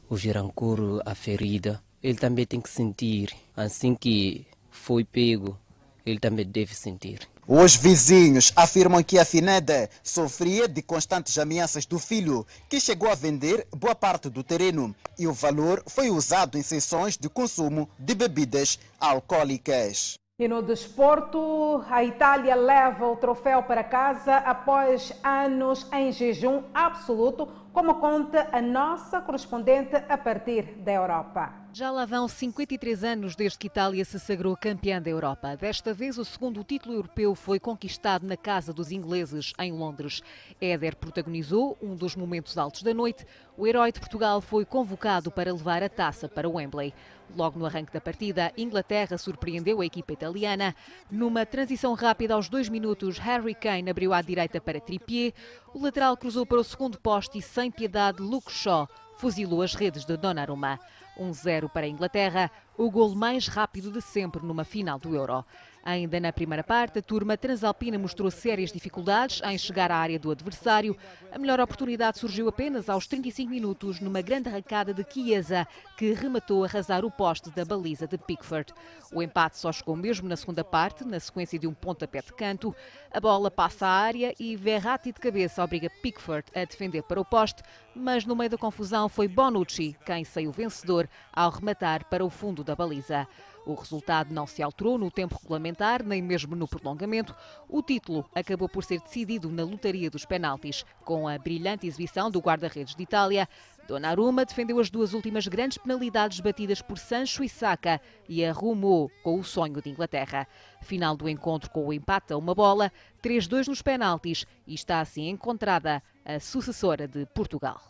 o 0.09 0.19
girancuro, 0.19 1.01
a 1.07 1.15
ferida. 1.15 1.83
Ele 2.03 2.19
também 2.19 2.45
tem 2.45 2.61
que 2.61 2.69
sentir. 2.69 3.35
Assim 3.57 3.95
que 3.95 4.47
foi 4.71 5.03
pego, 5.03 5.59
ele 6.05 6.19
também 6.19 6.47
deve 6.47 6.75
sentir. 6.75 7.21
Os 7.51 7.75
vizinhos 7.75 8.53
afirmam 8.55 9.03
que 9.03 9.19
a 9.19 9.25
Fineda 9.25 9.89
sofria 10.03 10.69
de 10.69 10.83
constantes 10.83 11.39
ameaças 11.39 11.87
do 11.87 11.99
filho, 11.99 12.47
que 12.69 12.79
chegou 12.79 13.11
a 13.11 13.15
vender 13.15 13.67
boa 13.75 13.95
parte 13.95 14.29
do 14.29 14.45
terreno 14.45 14.95
e 15.19 15.27
o 15.27 15.33
valor 15.33 15.83
foi 15.87 16.11
usado 16.11 16.59
em 16.59 16.63
sessões 16.63 17.17
de 17.17 17.27
consumo 17.27 17.89
de 17.99 18.15
bebidas 18.15 18.79
alcoólicas. 19.01 20.19
E 20.39 20.47
no 20.47 20.61
desporto, 20.61 21.83
a 21.89 22.05
Itália 22.05 22.55
leva 22.55 23.07
o 23.07 23.17
troféu 23.17 23.63
para 23.63 23.83
casa 23.83 24.37
após 24.37 25.11
anos 25.25 25.87
em 25.91 26.13
jejum 26.13 26.65
absoluto, 26.75 27.49
como 27.73 27.95
conta 27.95 28.47
a 28.53 28.61
nossa 28.61 29.23
correspondente 29.23 29.97
a 29.97 30.19
partir 30.19 30.65
da 30.85 30.93
Europa. 30.93 31.51
Já 31.79 31.93
lá 31.93 32.05
vão 32.05 32.27
53 32.27 33.05
anos 33.05 33.37
desde 33.37 33.57
que 33.57 33.69
Itália 33.69 34.05
se 34.05 34.19
sagrou 34.19 34.57
campeã 34.57 35.01
da 35.01 35.11
Europa. 35.11 35.57
Desta 35.57 35.95
vez, 35.95 36.19
o 36.19 36.25
segundo 36.25 36.65
título 36.65 36.97
europeu 36.97 37.37
foi 37.37 37.61
conquistado 37.61 38.27
na 38.27 38.37
casa 38.37 38.73
dos 38.73 38.91
ingleses, 38.91 39.53
em 39.61 39.71
Londres. 39.71 40.21
Éder 40.61 40.97
protagonizou 40.97 41.79
um 41.81 41.95
dos 41.95 42.17
momentos 42.17 42.59
altos 42.59 42.83
da 42.83 42.93
noite. 42.93 43.25
O 43.57 43.65
herói 43.65 43.93
de 43.93 44.01
Portugal 44.01 44.41
foi 44.41 44.65
convocado 44.65 45.31
para 45.31 45.53
levar 45.53 45.81
a 45.85 45.89
taça 45.89 46.29
para 46.29 46.49
Wembley. 46.49 46.93
Logo 47.37 47.61
no 47.61 47.67
arranque 47.67 47.93
da 47.93 48.01
partida, 48.01 48.53
Inglaterra 48.57 49.17
surpreendeu 49.17 49.81
a 49.81 49.87
equipa 49.87 50.13
italiana. 50.13 50.75
Numa 51.09 51.47
transição 51.47 51.95
rápida 51.95 52.35
aos 52.35 52.49
dois 52.49 52.69
minutos, 52.69 53.19
Harry 53.19 53.55
Kane 53.55 53.89
abriu 53.89 54.13
à 54.13 54.21
direita 54.21 54.61
para 54.61 54.81
Trippier. 54.81 55.33
O 55.73 55.81
lateral 55.81 56.17
cruzou 56.17 56.45
para 56.45 56.59
o 56.59 56.65
segundo 56.65 56.99
poste 56.99 57.39
e, 57.39 57.43
sem 57.43 57.71
piedade, 57.71 58.21
Luke 58.21 58.51
Shaw 58.51 58.89
fuzilou 59.19 59.63
as 59.63 59.75
redes 59.75 60.05
de 60.05 60.17
Donnarumma. 60.17 60.79
1-0 61.19 61.69
para 61.69 61.87
a 61.87 61.89
Inglaterra, 61.89 62.51
o 62.77 62.91
gol 62.91 63.15
mais 63.15 63.49
rápido 63.49 63.91
de 63.91 64.01
sempre 64.01 64.45
numa 64.45 64.65
final 64.65 64.99
do 64.99 65.15
Euro. 65.15 65.45
Ainda 65.85 66.21
na 66.21 66.33
primeira 66.33 66.63
parte, 66.63 66.99
a 66.99 67.03
turma 67.03 67.37
transalpina 67.37 67.99
mostrou 67.99 68.31
sérias 68.31 68.71
dificuldades 68.71 69.41
em 69.45 69.57
chegar 69.57 69.91
à 69.91 69.97
área 69.97 70.19
do 70.19 70.31
adversário. 70.31 70.97
A 71.33 71.39
melhor 71.39 71.61
oportunidade 71.61 72.19
surgiu 72.19 72.49
apenas 72.49 72.89
aos 72.89 73.07
35 73.07 73.51
minutos 73.51 74.01
numa 74.01 74.21
grande 74.21 74.49
arrancada 74.49 74.93
de 74.93 75.05
Chiesa, 75.11 75.67
que 75.97 76.13
rematou 76.13 76.63
a 76.63 76.67
arrasar 76.67 77.05
o 77.05 77.11
poste 77.11 77.51
da 77.51 77.65
baliza 77.65 78.07
de 78.07 78.19
Pickford. 78.19 78.75
O 79.13 79.23
empate 79.23 79.59
só 79.59 79.73
chegou 79.73 79.97
mesmo 79.97 80.29
na 80.29 80.37
segunda 80.37 80.63
parte, 80.63 81.05
na 81.05 81.19
sequência 81.19 81.59
de 81.59 81.67
um 81.67 81.73
pontapé 81.73 82.21
de 82.21 82.33
canto. 82.33 82.75
A 83.11 83.21
bola 83.21 83.51
passa 83.51 83.87
à 83.87 83.91
área 83.91 84.35
e 84.39 84.57
Verratti 84.57 85.13
de 85.13 85.21
cabeça 85.21 85.65
obriga 85.65 85.91
Pickford 86.03 86.45
a 86.55 86.65
defender 86.65 87.03
para 87.03 87.21
o 87.21 87.25
poste, 87.25 87.63
mas 87.95 88.25
no 88.25 88.37
meio 88.37 88.51
da 88.51 88.59
confusão 88.59 89.09
foi 89.09 89.27
Bonucci 89.27 89.97
quem 90.05 90.25
saiu 90.25 90.53
vencedor 90.53 91.09
ao 91.33 91.51
rematar 91.51 92.05
para 92.05 92.25
o 92.25 92.31
fundo 92.31 92.63
da 92.63 92.77
baliza. 92.77 93.27
O 93.67 93.75
resultado 93.75 94.33
não 94.33 94.47
se 94.47 94.63
alterou 94.63 94.97
no 94.97 95.11
tempo 95.11 95.39
regulamentar, 95.41 96.03
nem 96.03 96.23
mesmo 96.23 96.57
no 96.57 96.67
prolongamento. 96.67 97.35
O 97.69 97.83
título 97.83 98.29
acabou 98.35 98.69
por 98.69 98.85
ser 98.85 99.01
decidido 99.01 99.51
na 99.51 99.65
lotaria 99.65 100.11
dos 100.11 100.25
penaltis, 100.25 100.85
com 101.05 101.29
a 101.29 101.39
brilhante 101.39 101.87
exibição 101.87 102.31
do 102.31 102.41
guarda-redes 102.41 102.95
de 102.95 103.03
Itália. 103.03 103.49
Donnarumma 103.87 104.45
defendeu 104.45 104.79
as 104.79 104.91
duas 104.91 105.15
últimas 105.15 105.49
grandes 105.49 105.79
penalidades 105.79 106.41
batidas 106.41 106.83
por 106.83 106.99
Sancho 106.99 107.43
e 107.43 107.49
Saka 107.49 108.01
e 108.29 108.45
arrumou 108.45 109.11
com 109.23 109.41
o 109.41 109.45
sonho 109.45 109.81
de 109.81 109.89
Inglaterra. 109.89 110.47
Final 110.83 111.17
do 111.17 111.29
encontro 111.29 111.71
com 111.71 111.87
o 111.87 111.93
empate 111.93 112.35
a 112.35 112.37
uma 112.37 112.55
bola, 112.55 112.93
3-2 113.23 113.69
nos 113.69 113.81
penaltis 113.81 114.47
e 114.67 114.75
está 114.75 115.01
assim 115.01 115.29
encontrada 115.29 116.03
a 116.23 116.39
sucessora 116.39 117.09
de 117.09 117.25
Portugal. 117.27 117.81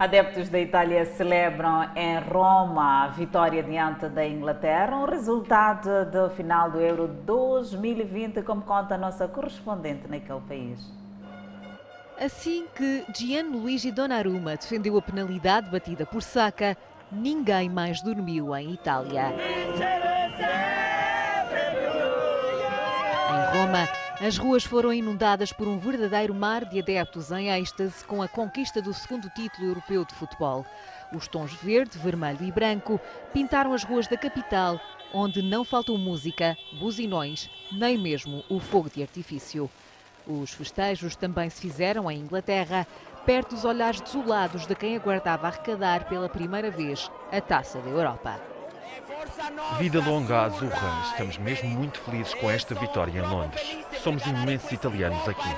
Adeptos 0.00 0.48
da 0.48 0.58
Itália 0.58 1.04
celebram 1.04 1.90
em 1.94 2.18
Roma 2.20 3.04
a 3.04 3.08
vitória 3.08 3.62
diante 3.62 4.08
da 4.08 4.26
Inglaterra, 4.26 4.96
um 4.96 5.04
resultado 5.04 6.06
do 6.06 6.30
final 6.30 6.70
do 6.70 6.80
Euro 6.80 7.06
2020, 7.06 8.40
como 8.40 8.62
conta 8.62 8.94
a 8.94 8.98
nossa 8.98 9.28
correspondente 9.28 10.08
naquele 10.08 10.40
país. 10.40 10.90
Assim 12.18 12.66
que 12.74 13.04
Gianluigi 13.14 13.92
Donnarumma 13.92 14.56
defendeu 14.56 14.96
a 14.96 15.02
penalidade 15.02 15.68
batida 15.68 16.06
por 16.06 16.22
Saka, 16.22 16.78
ninguém 17.12 17.68
mais 17.68 18.00
dormiu 18.00 18.56
em 18.56 18.72
Itália. 18.72 19.34
Em 23.28 23.58
Roma, 23.58 23.86
as 24.20 24.36
ruas 24.36 24.64
foram 24.64 24.92
inundadas 24.92 25.50
por 25.50 25.66
um 25.66 25.78
verdadeiro 25.78 26.34
mar 26.34 26.66
de 26.66 26.78
adeptos 26.78 27.32
em 27.32 27.48
êxtase 27.48 28.04
com 28.04 28.20
a 28.20 28.28
conquista 28.28 28.82
do 28.82 28.92
segundo 28.92 29.30
título 29.30 29.68
europeu 29.68 30.04
de 30.04 30.12
futebol. 30.12 30.66
Os 31.10 31.26
tons 31.26 31.54
verde, 31.54 31.98
vermelho 31.98 32.44
e 32.44 32.52
branco 32.52 33.00
pintaram 33.32 33.72
as 33.72 33.82
ruas 33.82 34.06
da 34.06 34.18
capital, 34.18 34.78
onde 35.14 35.40
não 35.40 35.64
faltou 35.64 35.96
música, 35.96 36.54
buzinões, 36.78 37.48
nem 37.72 37.96
mesmo 37.96 38.44
o 38.50 38.60
fogo 38.60 38.90
de 38.90 39.00
artifício. 39.00 39.70
Os 40.26 40.50
festejos 40.50 41.16
também 41.16 41.48
se 41.48 41.62
fizeram 41.62 42.10
em 42.10 42.20
Inglaterra, 42.20 42.86
perto 43.24 43.54
dos 43.54 43.64
olhares 43.64 44.02
desolados 44.02 44.66
de 44.66 44.74
quem 44.74 44.96
aguardava 44.96 45.46
arrecadar 45.46 46.06
pela 46.10 46.28
primeira 46.28 46.70
vez 46.70 47.10
a 47.32 47.40
taça 47.40 47.80
da 47.80 47.88
Europa. 47.88 48.49
Vida 49.78 50.00
longa 50.00 50.38
à 50.38 50.44
Azurra. 50.44 51.02
Estamos 51.10 51.38
mesmo 51.38 51.68
muito 51.68 52.00
felizes 52.00 52.34
com 52.34 52.50
esta 52.50 52.74
vitória 52.74 53.18
em 53.18 53.22
Londres. 53.22 53.78
Somos 54.02 54.24
imensos 54.26 54.70
italianos 54.72 55.28
aqui. 55.28 55.56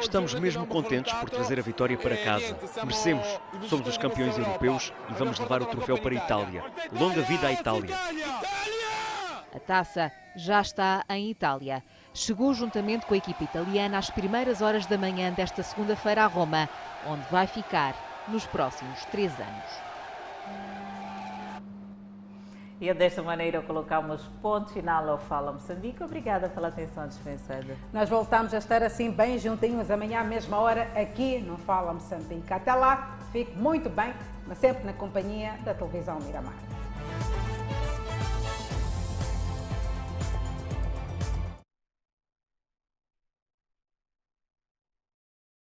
Estamos 0.00 0.34
mesmo 0.34 0.66
contentes 0.66 1.12
por 1.14 1.28
trazer 1.28 1.58
a 1.58 1.62
vitória 1.62 1.96
para 1.96 2.16
casa. 2.16 2.56
Merecemos. 2.82 3.26
Somos 3.68 3.86
os 3.86 3.98
campeões 3.98 4.38
europeus 4.38 4.92
e 5.10 5.14
vamos 5.14 5.38
levar 5.38 5.62
o 5.62 5.66
troféu 5.66 5.98
para 5.98 6.12
a 6.12 6.16
Itália. 6.16 6.64
Longa 6.92 7.22
vida 7.22 7.48
à 7.48 7.52
Itália. 7.52 7.96
A 9.54 9.58
taça 9.58 10.12
já 10.36 10.60
está 10.60 11.04
em 11.08 11.30
Itália. 11.30 11.82
Chegou 12.14 12.54
juntamente 12.54 13.04
com 13.04 13.14
a 13.14 13.18
equipa 13.18 13.44
italiana 13.44 13.98
às 13.98 14.08
primeiras 14.08 14.62
horas 14.62 14.86
da 14.86 14.96
manhã 14.96 15.32
desta 15.32 15.62
segunda-feira 15.62 16.24
a 16.24 16.26
Roma, 16.26 16.68
onde 17.06 17.24
vai 17.30 17.46
ficar 17.46 18.24
nos 18.28 18.46
próximos 18.46 19.04
três 19.06 19.32
anos. 19.38 19.89
E 22.80 22.94
desta 22.94 23.22
maneira 23.22 23.60
colocamos 23.60 24.22
ponto 24.40 24.72
final 24.72 25.06
ao 25.10 25.18
Fala 25.18 25.52
Moçambique. 25.52 26.02
Obrigada 26.02 26.48
pela 26.48 26.68
atenção 26.68 27.06
dispensada. 27.06 27.76
Nós 27.92 28.08
voltamos 28.08 28.54
a 28.54 28.58
estar 28.58 28.82
assim 28.82 29.10
bem 29.10 29.38
juntinhos 29.38 29.90
amanhã 29.90 30.20
à 30.20 30.24
mesma 30.24 30.58
hora 30.58 30.90
aqui 30.98 31.40
no 31.40 31.58
Fala 31.58 31.92
Moçambique. 31.92 32.50
Até 32.50 32.72
lá, 32.72 33.18
fique 33.32 33.54
muito 33.54 33.90
bem, 33.90 34.14
mas 34.46 34.56
sempre 34.56 34.84
na 34.84 34.94
companhia 34.94 35.58
da 35.62 35.74
televisão 35.74 36.18
Miramar. 36.20 36.54